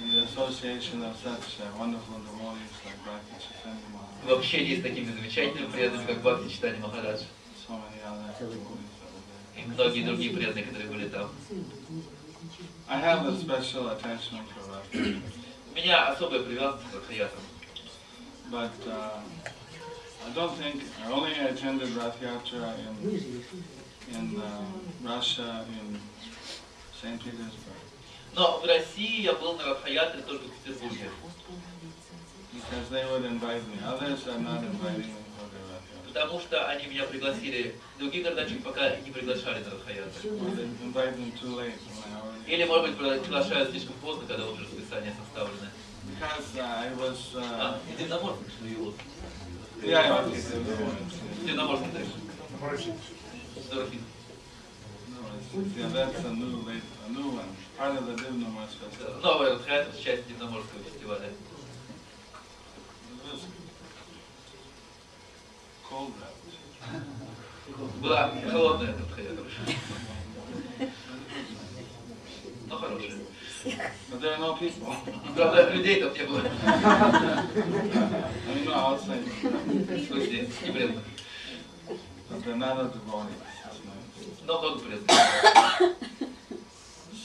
In 0.02 0.12
the 0.16 0.24
association 0.24 1.04
of 1.04 1.16
such 1.18 1.60
uh, 1.60 1.78
wonderful 1.78 2.20
devotees 2.20 2.72
like 2.86 3.04
Bhakti 3.06 3.36
Chaitanya 3.38 4.26
В 4.26 4.32
общении 4.32 4.80
с 4.80 4.82
такими 4.82 5.12
замечательными 5.12 5.72
преданными, 5.72 6.06
как 6.06 6.22
Бхакти 6.22 6.50
Читани 6.50 6.78
Махарадж 6.80 7.24
so 7.68 7.74
many 7.74 8.02
other 8.04 8.34
devotees 8.40 8.94
that 9.00 9.10
were 9.14 9.24
there. 9.28 9.64
и 9.64 9.68
многие 9.68 10.04
другие 10.04 10.32
преданные, 10.34 10.64
которые 10.64 10.88
были 10.90 11.10
там. 11.10 11.30
I 12.90 12.98
have 12.98 13.26
a 13.28 13.38
special 13.40 13.90
attachment 13.90 14.48
for 14.50 14.64
Bhakti, 14.72 15.22
У 15.72 15.76
меня 15.76 16.08
особая 16.08 16.42
привязанность 16.42 16.90
к 16.92 16.96
Радхаятам. 16.96 17.40
but 18.52 18.72
uh, 18.88 19.22
I 20.26 20.30
don't 20.34 20.56
think, 20.58 20.82
I 21.06 21.12
only 21.12 21.34
attended 21.34 21.90
Rath 21.96 22.20
Yatra 22.20 22.74
in, 22.88 23.44
in 24.16 24.42
uh, 24.42 24.66
Russia, 25.04 25.66
in 25.80 26.00
St. 27.00 27.20
Petersburg, 27.24 27.78
Но 28.36 28.60
в 28.60 28.66
России 28.66 29.22
я 29.22 29.34
был 29.34 29.54
на 29.54 29.66
Радхаятре 29.66 30.22
только 30.24 30.46
в 30.46 30.52
Петербурге, 30.64 31.10
because 32.54 32.90
they 32.90 33.06
would 33.12 33.24
invite 33.26 33.62
me. 33.70 33.78
Others 33.86 34.28
are 34.28 34.40
not 34.40 34.64
inviting 34.64 35.14
me 35.14 35.24
for 35.38 35.46
their 35.54 35.66
Rath 35.70 35.86
Yatra. 35.94 36.08
потому 36.08 36.40
что 36.42 36.68
они 36.68 36.88
меня 36.88 37.04
пригласили. 37.06 37.76
Другие 38.00 38.24
городочки 38.24 38.58
пока 38.58 38.96
не 38.98 39.12
приглашали 39.12 39.64
на 39.64 39.72
Радхаятры. 39.72 40.30
Or 40.32 40.56
they 40.56 40.68
invite 40.84 41.18
me 41.20 41.32
too 41.40 41.56
late. 41.56 41.78
Или, 42.50 42.64
может 42.64 42.90
быть, 42.90 43.22
приглашают 43.22 43.70
слишком 43.70 43.94
поздно, 44.02 44.26
когда 44.28 44.48
уже 44.48 44.64
расписание 44.64 45.14
составлено. 45.24 45.70
Because 46.10 46.56
uh, 46.56 46.64
I 46.64 46.90
was... 46.96 47.18
А, 47.36 47.80
Uh, 47.80 47.94
и 47.94 48.04
Дивноморск, 48.04 48.42
что 48.58 48.66
его. 48.66 48.94
part 57.78 57.96
of 57.96 58.06
the 58.08 58.14
Divnamas 58.16 58.74
festival. 58.80 59.22
Новая 59.22 59.52
Радхаятра, 59.52 59.94
часть 60.02 60.28
Дивноморского 60.28 60.84
фестиваля. 60.84 61.30
Была 68.02 68.32
холодная 68.52 68.96
Радхаятра. 68.98 69.46
But 74.11 74.21
there 74.21 74.33
are 74.35 74.39
no 74.39 74.53
people. 74.55 74.95
Правда, 75.35 75.71
людей 75.73 76.01
там 76.01 76.13
не 76.13 76.23
было. 76.25 76.43
I 76.45 76.47
mean, 78.55 78.65
no 78.67 78.75
outside, 78.75 79.25
Слушайте, 80.07 80.49
не 80.67 80.73
преданных. 80.73 81.05
but 82.31 82.43
they're 82.45 82.57
not 82.57 82.79
a 82.81 82.85
devotee. 82.85 83.35
That's 83.63 83.81
nice. 83.85 84.43
Но 84.47 84.61
много 84.61 84.79
преданных. 84.81 85.11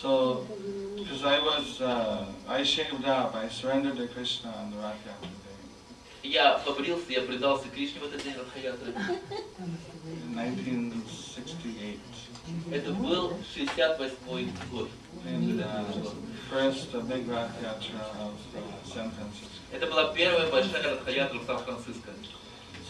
So, 0.02 0.46
because 0.96 1.24
I 1.26 1.40
was, 1.40 1.82
uh, 1.82 2.26
I 2.48 2.64
shaved 2.64 3.06
up, 3.06 3.36
I 3.36 3.50
surrendered 3.50 3.98
to 3.98 4.08
Krishna 4.08 4.50
on 4.62 4.72
the 4.72 4.78
Rath 4.78 4.96
Yatra 5.06 5.28
day 5.28 5.36
Я 6.24 6.58
побрился, 6.60 7.12
я 7.12 7.22
предался 7.22 7.68
Кришне 7.68 8.00
в 8.00 8.04
этот 8.06 8.24
день 8.24 8.36
Радхаятры. 8.38 8.94
in 8.96 9.20
1968. 10.36 11.43
Это 12.75 12.91
был 12.93 13.39
68 13.55 14.51
год. 14.73 14.89
Uh, 15.25 16.11
first 16.51 16.93
uh, 16.93 17.01
big 17.03 17.29
Rath 17.29 17.55
Yatra 17.63 18.01
of 18.19 18.35
uh, 18.53 18.85
San 18.85 19.13
Francisco. 19.13 19.61
Это 19.71 19.87
была 19.87 20.13
первая 20.13 20.51
большая 20.51 20.83
Радхаятра 20.83 21.39
в 21.39 21.47
Сан-Франциско. 21.47 22.11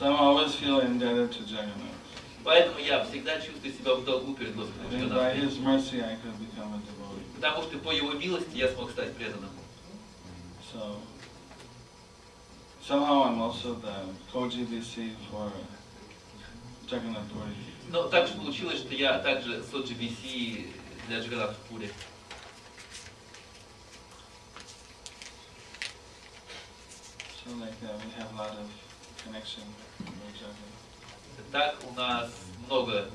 So 0.00 0.06
I 0.06 0.16
always 0.16 0.54
feel 0.54 0.80
indebted 0.80 1.32
to 1.32 1.42
Jagannath. 1.42 2.00
Поэтому 2.42 2.78
я 2.78 3.04
всегда 3.04 3.38
чувствую 3.38 3.74
себя 3.74 3.94
в 3.94 4.04
долгу 4.06 4.32
перед 4.32 4.56
Господом 4.56 4.86
And 4.90 5.10
by 5.10 5.36
Джаганатхом. 5.36 5.48
his 5.48 5.58
mercy 5.58 6.00
I 6.02 6.16
could 6.16 6.38
become 6.40 6.72
a 6.72 6.78
devotee. 6.78 7.34
Потому 7.36 7.62
что 7.64 7.76
по 7.76 7.90
его 7.90 8.12
милости 8.12 8.56
я 8.56 8.68
смог 8.70 8.90
стать 8.90 9.14
преданным. 9.16 9.50
So 10.72 10.96
somehow 12.80 13.24
I'm 13.24 13.38
also 13.38 13.74
the 13.74 13.94
co-GBC 14.32 15.12
for 15.30 15.52
Jagannath 16.88 17.28
Puri. 17.30 17.73
Но 17.88 18.08
так 18.08 18.26
же 18.26 18.34
получилось, 18.34 18.78
что 18.78 18.94
я 18.94 19.18
также 19.18 19.62
с 19.62 19.72
OGBC 19.72 20.72
для 21.08 21.20
Джаганатха 21.20 21.56
Пури. 21.68 21.90
So 27.44 27.50
like 27.60 27.74
uh, 27.82 27.92
we 28.02 28.10
have 28.18 28.32
a 28.32 28.36
lot 28.36 28.52
of 28.52 28.66
connection 29.22 29.62
with 30.00 30.34
Jagannath. 30.34 31.50
Так 31.52 31.76
у 31.90 31.94
нас 31.94 32.30
много 32.66 33.10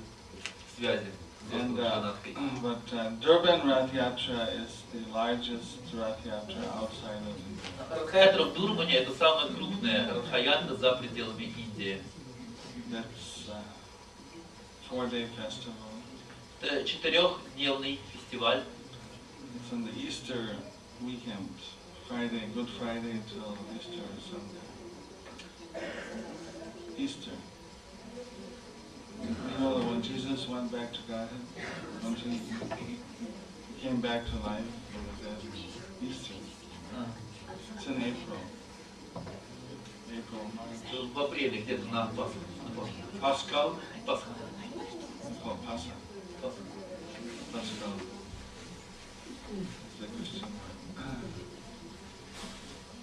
связи 0.78 1.06
с 1.06 1.30
And 1.52 1.80
uh, 1.80 2.14
but 2.62 2.94
uh, 2.94 3.10
Durban 3.22 3.68
Rath 3.68 3.92
Yatra 3.92 4.54
is 4.62 4.84
the 4.94 5.02
largest 5.12 5.80
Rath 5.96 6.24
Yatra 6.24 6.64
outside 6.76 7.24
of 7.26 7.36
India. 7.48 7.86
Радхаятра 7.90 8.44
в 8.44 8.54
Дурбане 8.54 8.98
это 8.98 9.14
самая 9.14 9.48
крупная 9.48 10.14
Радхаятра 10.14 10.76
за 10.76 10.92
пределами 10.94 11.46
Индии. 11.46 12.02
That's 12.92 13.39
four-day 14.89 15.27
festival. 15.37 15.75
Это 16.61 16.85
четырехдневный 16.85 17.99
фестиваль. 18.13 18.63
It's 19.57 19.73
on 19.73 19.85
the 19.85 19.93
Easter 19.93 20.57
weekend, 21.03 21.51
Friday, 22.09 22.49
Good 22.55 22.69
Friday 22.79 23.21
till 23.29 23.57
Easter 23.77 24.03
Sunday. 24.31 24.65
Easter. 26.97 27.31
You 29.23 29.59
know 29.59 29.79
when 29.79 30.03
Jesus 30.03 30.49
went 30.49 30.71
back 30.73 30.93
to 30.93 31.01
Godhead? 31.09 31.41
Don't 32.03 32.19
you? 32.27 32.41
came 33.85 34.01
back 34.01 34.25
to 34.25 34.37
life. 34.49 34.65
It 34.65 35.01
was 35.05 35.21
at 35.31 35.41
Easter. 36.03 36.35
А, 36.97 37.05
It's 37.77 37.87
in 37.87 37.97
April. 38.03 38.41
April, 40.11 40.45
March. 40.57 41.13
В 41.15 41.19
апреле 41.21 41.61
где-то 41.61 41.85
на 41.93 42.07
Пасху. 42.07 42.39
На 43.21 43.21
Пасху. 44.07 44.31
It's. 50.22 50.44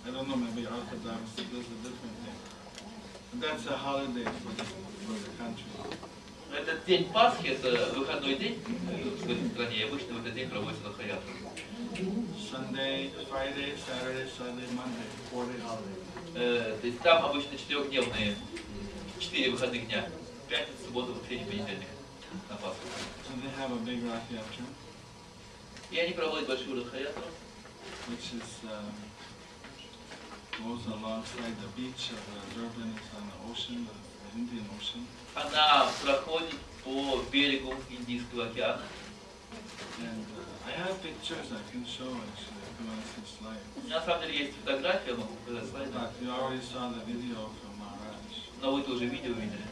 I 0.07 0.11
don't 0.11 0.29
know, 0.29 0.37
maybe 0.37 0.67
Orthodox, 0.67 1.33
there's 1.37 1.67
a 1.67 1.79
different 1.83 2.17
thing. 2.23 2.39
But 3.33 3.41
that's 3.41 3.67
a 3.67 3.77
holiday 3.77 4.25
for 4.25 4.53
the, 4.55 4.65
for 4.65 5.13
the 5.13 5.31
country. 5.39 5.65
Этот 6.53 6.85
день 6.87 7.05
Пасхи, 7.13 7.49
это 7.49 7.93
выходной 7.97 8.37
день 8.37 8.63
э, 8.89 9.03
в 9.03 9.25
этой 9.25 9.51
стране, 9.51 9.85
обычно 9.85 10.15
в 10.15 10.21
этот 10.21 10.35
день 10.35 10.49
проводится 10.49 10.87
Лохаятра. 10.87 11.33
Sunday, 12.51 13.11
Friday, 13.29 13.77
Saturday, 13.77 14.29
Sunday, 14.39 14.69
Monday, 14.75 15.07
four-day 15.33 15.61
holiday. 15.61 15.97
Э, 16.37 16.79
то 16.81 16.87
есть 16.87 17.01
там 17.01 17.27
обычно 17.27 17.59
четырехдневные, 17.59 18.37
четыре 19.19 19.51
выходных 19.51 19.87
дня. 19.87 20.09
Пятница, 20.49 20.85
суббота, 20.87 21.13
воскресенье, 21.13 21.47
понедельник 21.47 21.96
на 22.49 22.57
Пасху. 22.57 22.87
So 23.27 23.35
they 23.43 23.51
have 23.61 23.73
a 23.73 23.81
big 23.85 24.03
Rath 24.05 24.29
Yatra, 24.31 24.65
И 25.91 25.99
они 25.99 26.13
проводят 26.13 26.49
большую 26.49 26.83
Лохаятру, 26.83 27.23
which 28.09 28.35
is, 28.35 28.65
um, 28.65 28.93
goes 30.59 30.87
alongside 30.87 31.55
the 31.63 31.69
beach 31.77 32.11
of 32.11 32.23
uh, 32.35 32.55
Durban, 32.55 32.95
it's 32.97 33.11
on 33.15 33.25
the 33.31 33.53
ocean, 33.53 33.87
the 33.87 33.95
the 34.27 34.39
Indian 34.39 34.67
Ocean. 34.77 35.07
она 35.35 35.89
проходит 36.03 36.55
по 36.85 37.23
берегу 37.31 37.75
Индийского 37.91 38.47
океана. 38.47 38.83
And 39.99 40.27
uh, 40.37 40.69
I 40.69 40.73
have 40.73 41.01
pictures 41.03 41.53
I 41.53 41.63
can 41.71 41.85
show 41.87 42.11
actually, 42.11 42.61
if 42.67 42.81
you 42.81 42.87
want 42.89 43.01
to 43.01 43.09
see 43.15 43.27
slide. 43.39 43.63
У 43.77 43.87
меня 43.87 44.01
на 44.01 44.05
самом 44.05 44.23
деле 44.23 44.39
есть 44.39 44.57
фотография, 44.57 45.15
могу 45.15 45.35
показать 45.47 45.71
слайды. 45.71 45.93
But 45.93 46.13
you 46.21 46.31
already 46.31 46.63
saw 46.63 46.91
the 46.91 47.05
video 47.07 47.51
from 47.61 47.79
Maharaj. 47.79 48.61
Но 48.61 48.73
вы 48.73 48.83
тоже 48.83 49.07
видео 49.07 49.33
видели. 49.33 49.67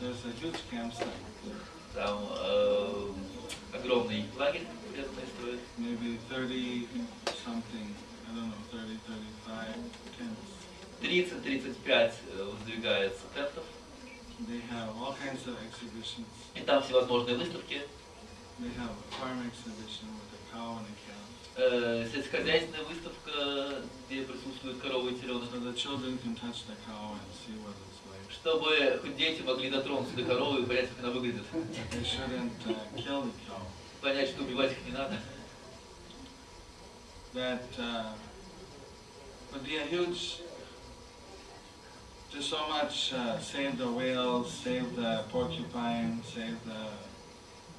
There's 0.00 0.24
a 0.24 0.32
huge 0.40 0.60
campsite, 0.70 1.08
Там 1.94 2.18
э, 2.30 3.12
огромный 3.74 4.24
лагерь 4.38 4.66
преданные 4.92 5.26
строят. 5.26 5.60
maybe 5.78 6.18
30 6.28 6.88
something, 7.44 7.94
I 8.28 8.34
don't 8.34 8.48
know, 8.50 8.62
30, 8.70 8.98
35 9.06 9.74
tents. 10.18 10.48
30-35 11.00 11.86
э, 11.86 12.44
воздвигается 12.44 13.22
тентов. 13.34 13.64
They 14.46 14.60
have 14.70 14.90
all 15.00 15.14
kinds 15.14 15.46
of 15.48 15.56
exhibitions. 15.66 16.26
И 16.54 16.60
там 16.60 16.82
всевозможные 16.82 17.36
выставки. 17.36 17.82
They 18.60 18.70
have 18.78 18.90
a 18.90 19.14
farm 19.18 19.42
exhibition 19.46 20.06
with 20.14 20.30
a 20.34 20.40
cow 20.52 20.78
and 20.78 20.86
a 20.86 20.94
cow. 21.06 21.22
Э, 21.56 22.08
сельскохозяйственная 22.12 22.84
выставка, 22.84 23.82
где 24.08 24.22
присутствуют 24.22 24.80
коровы 24.80 25.12
и 25.12 25.14
теленок. 25.18 25.48
So 25.52 25.58
the 25.60 25.74
children 25.74 26.18
can 26.18 26.36
touch 26.36 26.66
the 26.68 26.76
cow 26.86 27.14
and 27.14 27.30
see 27.34 27.54
what 27.64 27.74
it's 27.74 27.91
like. 27.91 27.91
Чтобы 28.33 28.99
хоть 29.01 29.15
дети 29.15 29.41
могли 29.41 29.69
дотронуться 29.69 30.15
до 30.15 30.23
коровы 30.23 30.63
и 30.63 30.65
понять, 30.65 30.89
как 30.89 30.99
она 30.99 31.11
выглядит. 31.11 31.43
Uh. 32.97 33.31
Понять, 34.01 34.29
что 34.29 34.43
убивать 34.43 34.71
их 34.71 34.85
не 34.85 34.91
надо. 34.91 35.19
That, 37.33 37.63
uh, 37.79 38.13
but 39.51 39.63
the 39.63 39.79
huge, 39.89 40.41
there's 42.31 42.45
so 42.45 42.67
much, 42.69 43.11
uh, 43.13 43.39
save 43.39 43.77
the 43.77 43.87
whales, 43.91 44.51
save 44.51 44.95
the 44.95 45.23
porcupine, 45.31 46.21
save 46.23 46.57
the 46.65 46.91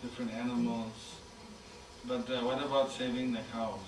different 0.02 0.32
animals. 0.32 0.92
But 2.04 2.28
uh, 2.28 2.40
what 2.40 2.60
about 2.64 2.90
saving 2.90 3.32
the 3.32 3.42
cows? 3.52 3.78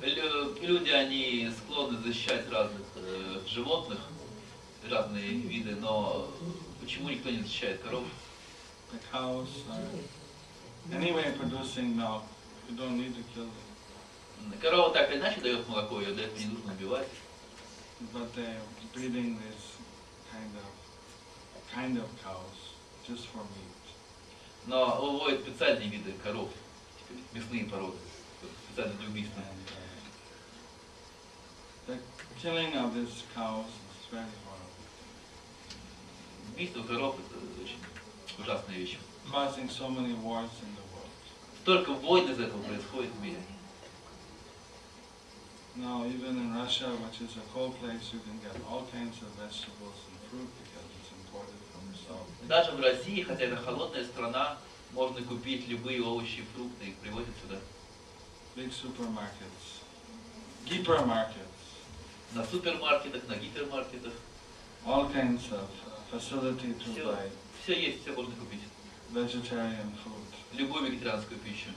Лю- 0.00 0.56
Люди, 0.62 0.90
они 0.90 1.50
склонны 1.50 1.98
защищать 1.98 2.48
разных 2.50 2.86
э, 2.94 3.40
животных, 3.48 3.98
разные 4.88 5.28
виды, 5.28 5.76
но 5.76 6.28
почему 6.80 7.08
никто 7.08 7.30
не 7.30 7.42
защищает 7.42 7.80
коров? 7.82 8.04
The 8.92 8.98
cows 9.12 9.48
are 9.70 10.96
anyway 10.96 11.32
producing 11.38 11.96
milk. 11.96 12.22
You 12.68 12.76
don't 12.76 12.96
need 12.98 13.14
to 13.14 13.22
kill 13.34 13.44
them. 13.44 14.58
Корова 14.60 14.90
так 14.92 15.10
или 15.10 15.18
иначе 15.18 15.40
дает 15.40 15.68
молоко, 15.68 16.00
ее 16.00 16.14
для 16.14 16.24
этого 16.24 16.38
не 16.38 16.46
нужно 16.46 16.72
убивать. 16.72 17.08
But 18.12 18.34
they're 18.34 18.60
breeding 18.94 19.38
this 19.38 19.76
kind 20.32 20.56
of, 20.56 21.74
kind 21.74 21.98
of 21.98 22.08
cows 22.24 22.74
just 23.06 23.26
for 23.26 23.42
meat. 23.42 23.80
Но 24.66 25.00
выводят 25.00 25.40
специальные 25.42 25.88
виды 25.88 26.12
коров, 26.22 26.48
типа 27.08 27.20
мясные 27.32 27.64
породы, 27.66 27.98
специально 28.66 28.94
для 28.94 29.08
убийства. 29.08 29.42
Uh, 31.88 31.92
the 31.92 31.98
killing 32.40 32.74
of 32.74 32.94
these 32.94 33.24
cows 33.34 33.66
is 33.66 34.06
very 34.10 34.24
horrible, 36.40 36.54
Убийство 36.54 36.82
коров 36.82 37.16
это 37.18 37.62
очень 37.62 37.78
ужасная 38.38 38.76
вещь. 38.76 38.98
Столько 41.62 41.92
войн 41.92 42.30
из 42.30 42.40
этого 42.40 42.62
происходит 42.62 43.10
в 43.12 43.22
мире. 43.22 43.40
Now, 45.76 46.04
even 46.04 46.36
in 46.36 46.54
Russia, 46.54 46.88
which 46.88 47.20
is 47.20 47.36
a 47.36 47.40
cold 47.54 47.78
place, 47.80 48.12
you 48.12 48.18
can 48.20 48.38
get 48.42 48.56
all 48.68 48.86
kinds 48.92 49.16
of 49.22 49.28
vegetables 49.38 49.94
and 50.10 50.18
fruit 50.28 50.50
because 50.58 50.88
it's 50.98 51.10
imported 51.14 51.60
from 51.70 51.82
the 51.92 51.96
south. 51.96 52.26
Даже 52.48 52.72
в 52.72 52.80
России, 52.80 53.22
хотя 53.22 53.44
это 53.44 53.56
холодная 53.56 54.04
страна, 54.04 54.58
можно 54.92 55.22
купить 55.22 55.68
любые 55.68 56.02
овощи 56.02 56.40
и 56.40 56.44
фрукты, 56.56 56.86
их 56.86 56.96
привозят 56.96 57.34
сюда. 57.42 57.58
Big 58.56 58.72
supermarkets, 58.72 59.84
hypermarkets, 60.66 61.46
На 62.34 62.44
супермаркетах, 62.44 63.26
на 63.28 63.36
гипермаркетах. 63.36 64.12
all 64.86 65.08
kinds 65.10 65.52
of 65.52 65.68
uh, 65.86 65.89
facility 66.11 66.73
to 66.73 66.91
Все, 66.93 67.03
buy 67.05 67.29
все 67.63 67.73
есть, 67.73 68.01
все 68.03 68.11
можно 68.13 68.33
купить. 68.35 68.61
vegetarian 69.13 69.91
food. 70.03 70.25
Любую 70.53 70.91
вегетарианскую 70.91 71.39
пищу. 71.39 71.69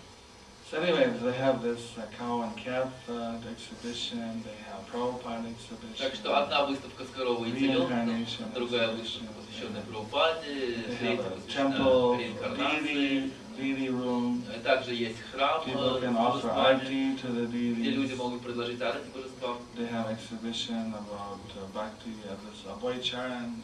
So 0.70 0.76
anyways, 0.82 1.18
they 1.22 1.32
have 1.32 1.62
this 1.62 1.80
uh, 1.96 2.02
cow 2.18 2.42
and 2.42 2.54
calf 2.56 2.92
uh, 3.08 3.38
exhibition, 3.50 4.42
they 4.44 4.58
have 4.68 4.84
Prabhupada 4.92 5.48
exhibition. 5.48 5.96
Так 5.96 6.14
что 6.14 6.36
одна 6.36 6.66
выставка 6.66 7.04
с 7.04 7.08
коровой 7.08 7.48
и 7.50 7.52
теленком, 7.52 7.90
Reincarnation 7.90 8.52
другая 8.54 8.88
exhibition. 8.88 8.98
выставка, 9.00 9.32
посвященная 9.40 9.82
Прабхупаде, 9.82 10.54
They 10.54 10.96
третья 10.98 11.22
have 11.22 11.26
a 11.26 11.30
посвящена 11.36 11.74
temple, 11.74 12.18
реинкарнации. 12.18 12.84
deity, 12.84 13.32
deity 13.56 13.88
room. 13.88 14.42
Э, 14.54 14.60
Также 14.60 14.94
есть 14.94 15.16
храм 15.32 15.62
People 15.62 15.96
э, 15.96 16.02
can 16.02 16.12
с 16.12 16.16
offer 16.18 16.42
божествами, 16.42 16.80
arti 16.84 17.16
to 17.22 17.32
the 17.32 17.46
где 17.46 17.90
люди 17.90 18.12
deities. 18.12 18.16
могут 18.16 18.42
предложить 18.42 18.82
арати 18.82 19.08
божествам. 19.14 19.56
They 19.74 19.86
have 19.90 20.10
exhibition 20.10 20.92
about 20.92 21.40
uh, 21.56 21.64
bhakti, 21.72 22.12
uh, 22.28 22.36
this 22.44 22.70
Abhay 22.70 23.00
Charan 23.02 23.62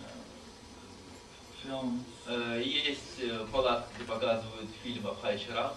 uh, 1.66 1.68
film. 1.68 2.04
Э, 2.28 2.62
Есть 2.64 3.20
э, 3.20 3.46
палатки, 3.52 3.90
где 3.96 4.06
показывают 4.06 4.70
фильм 4.84 5.08
Абхай 5.08 5.38
Чарам. 5.40 5.72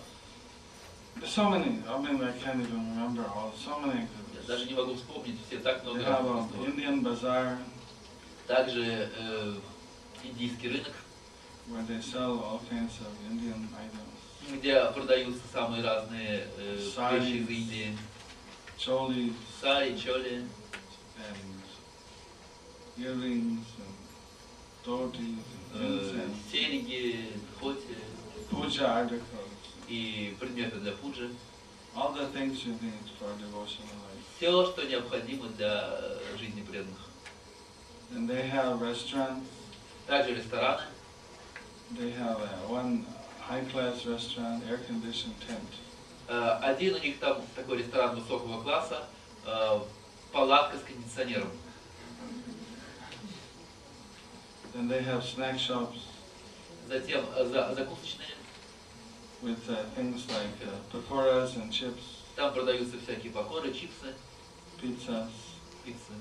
There's 1.16 1.30
so 1.30 1.50
many, 1.50 1.82
I 1.86 1.98
mean, 1.98 2.22
I 2.22 2.32
can't 2.38 2.60
even 2.60 2.96
remember 2.96 3.24
all, 3.34 3.52
so 3.56 3.78
many 3.80 4.06
Я 4.34 4.46
даже 4.48 4.64
не 4.66 4.74
могу 4.74 4.94
вспомнить 4.94 5.38
все, 5.46 5.58
так 5.58 5.82
They 5.82 5.84
много 5.84 6.00
have 6.00 6.24
разных 6.24 6.32
an 6.32 6.48
выставок. 6.50 6.68
Indian 6.68 7.02
bazaar 7.02 7.58
Также 8.46 9.10
э, 9.18 9.54
индийский 10.24 10.68
рынок, 10.68 10.92
where 11.68 11.86
they 11.86 12.00
sell 12.00 12.40
all 12.42 12.60
kinds 12.70 12.92
of 13.00 13.12
Indian 13.30 13.68
items. 13.78 14.58
где 14.58 14.84
продаются 14.86 15.42
самые 15.52 15.82
разные 15.84 16.46
э, 16.58 16.76
вещи 17.12 17.36
из 17.42 17.48
Индии. 17.48 17.98
Cholis 18.78 19.32
Сари, 19.60 19.96
чоли, 19.96 20.44
and 21.18 21.62
earrings 22.98 23.64
and 23.78 23.94
and 24.84 25.44
э, 25.74 26.28
серьги, 26.50 27.28
хоти 27.60 27.96
puja 28.50 29.20
и 29.88 30.36
предметы 30.40 30.78
для 30.80 30.92
пуджи. 30.92 31.30
all 31.94 32.12
the 32.12 32.26
things 32.28 32.64
you 32.64 32.72
need 32.72 33.04
for 33.18 33.28
devotional 33.38 33.96
life. 34.02 34.24
Все, 34.36 34.66
что 34.66 34.82
необходимо 34.82 35.48
для 35.48 35.98
э, 35.98 36.36
жизни 36.38 36.62
преданных. 36.62 36.98
And 38.14 38.28
they 38.28 38.50
have 38.50 38.80
restaurants. 38.80 39.46
Также 40.06 40.34
рестораны. 40.34 40.82
They 41.92 42.10
have 42.12 42.40
uh, 42.40 42.68
one 42.68 43.04
high-class 43.38 44.06
restaurant, 44.06 44.64
air-conditioned 44.68 45.36
tent. 45.46 45.68
Э, 46.28 46.58
Один 46.62 46.94
у 46.94 46.98
них 46.98 47.18
там 47.18 47.42
такой 47.54 47.78
ресторан 47.78 48.18
высокого 48.18 48.62
класса, 48.62 49.04
э, 49.46 49.80
палатка 50.32 50.78
с 50.78 50.82
кондиционером. 50.82 51.50
Then 54.73 54.87
they 54.87 55.01
have 55.01 55.23
snack 55.23 55.57
shops 55.59 55.99
Затем 56.87 57.25
э, 57.35 57.45
за- 57.45 57.73
закусочные, 57.75 58.27
with 59.41 59.69
uh, 59.69 59.83
things 59.95 60.25
like 60.29 60.57
uh, 60.63 60.73
pakoras 60.91 61.55
and 61.57 61.71
chips, 61.71 62.23
там 62.35 62.53
продаются 62.53 62.97
всякие 62.99 63.31
покоры, 63.31 63.73
чипсы, 63.73 64.13
pizzas, 64.81 65.31
пиццы, 65.83 66.13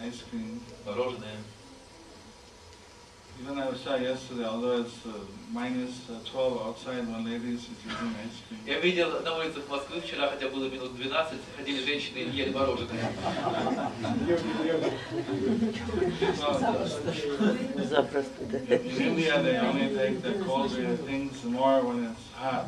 ice 0.00 0.22
cream. 0.30 0.60
мороженое. 0.84 1.36
Even 3.41 3.59
I 3.59 3.73
saw 3.73 3.95
yesterday, 3.95 4.45
although 4.45 4.79
it's 4.79 5.05
uh, 5.05 5.11
minus 5.51 6.09
uh, 6.09 6.13
12 6.31 6.67
outside, 6.67 7.05
one 7.07 7.25
lady 7.25 7.55
is 7.55 7.67
eating 7.85 8.15
ice 8.23 8.39
cream. 8.47 8.61
Я 8.65 8.79
видел 8.79 9.21
на 9.21 9.37
улицах 9.37 9.67
Москвы 9.69 9.99
вчера, 9.99 10.29
хотя 10.29 10.47
было 10.47 10.69
минус 10.69 10.89
12, 10.91 11.39
ходили 11.57 11.83
женщины 11.83 12.19
и 12.19 12.29
ели 12.29 12.51
мороженое. 12.51 13.11
Запросто, 17.83 18.45
да. 18.45 18.57
In 18.57 19.01
India, 19.01 19.43
they 19.43 19.57
only 19.59 19.93
take 19.95 20.21
the 20.21 20.43
colder 20.45 20.95
things 21.05 21.43
more 21.43 21.83
when 21.83 22.05
it's 22.05 22.31
hot. 22.39 22.67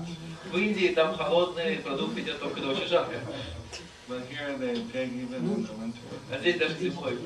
В 0.51 0.57
Индии 0.57 0.89
там 0.89 1.15
холодные 1.15 1.77
продукты 1.77 2.19
едят 2.19 2.39
только 2.39 2.55
когда 2.55 2.71
очень 2.71 2.87
жарко. 2.87 3.15
But 4.09 4.21
here 4.29 4.57
they 4.57 4.75
take 4.91 5.13
even 5.13 5.33
in 5.33 5.65
the 5.65 5.73
winter. 5.79 6.01
А 6.29 6.39
здесь 6.39 6.57
даже 6.57 6.75
зимой. 6.77 7.17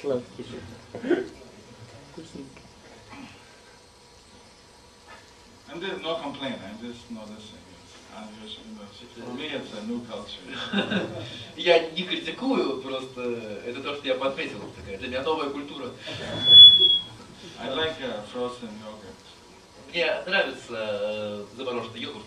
Сладкий 0.00 0.44
And 5.71 5.81
there's 5.81 6.01
no 6.01 6.15
complaint, 6.15 6.59
I'm 6.63 6.79
just 6.79 7.11
noticing 7.11 7.59
it. 7.59 7.67
I'm 8.17 8.29
just, 8.41 8.57
you 8.65 8.73
know, 8.73 9.27
for 9.27 9.33
me, 9.37 9.45
it's 9.47 9.73
a 9.73 9.83
new 9.85 10.01
culture. 10.09 10.41
Я 11.55 11.89
не 11.91 12.03
критикую, 12.03 12.81
просто 12.81 13.21
это 13.65 13.83
то, 13.83 13.95
что 13.95 14.07
я 14.07 14.15
подметил. 14.15 14.59
Такая 14.75 14.97
для 14.97 15.07
меня 15.09 15.23
новая 15.23 15.49
культура. 15.49 15.91
I 17.59 17.69
like 17.69 17.99
uh, 18.01 18.23
frozen 18.33 18.69
yogurt. 18.85 19.17
Мне 19.91 20.07
нравится 20.25 20.75
э, 20.75 21.45
замороженный 21.55 21.99
йогурт. 21.99 22.25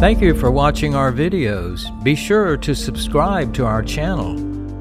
Thank 0.00 0.22
you 0.22 0.32
for 0.34 0.50
watching 0.50 0.94
our 0.94 1.12
videos. 1.12 1.90
Be 2.04 2.14
sure 2.14 2.56
to 2.58 2.74
subscribe 2.74 3.52
to 3.54 3.66
our 3.66 3.82
channel. 3.82 4.41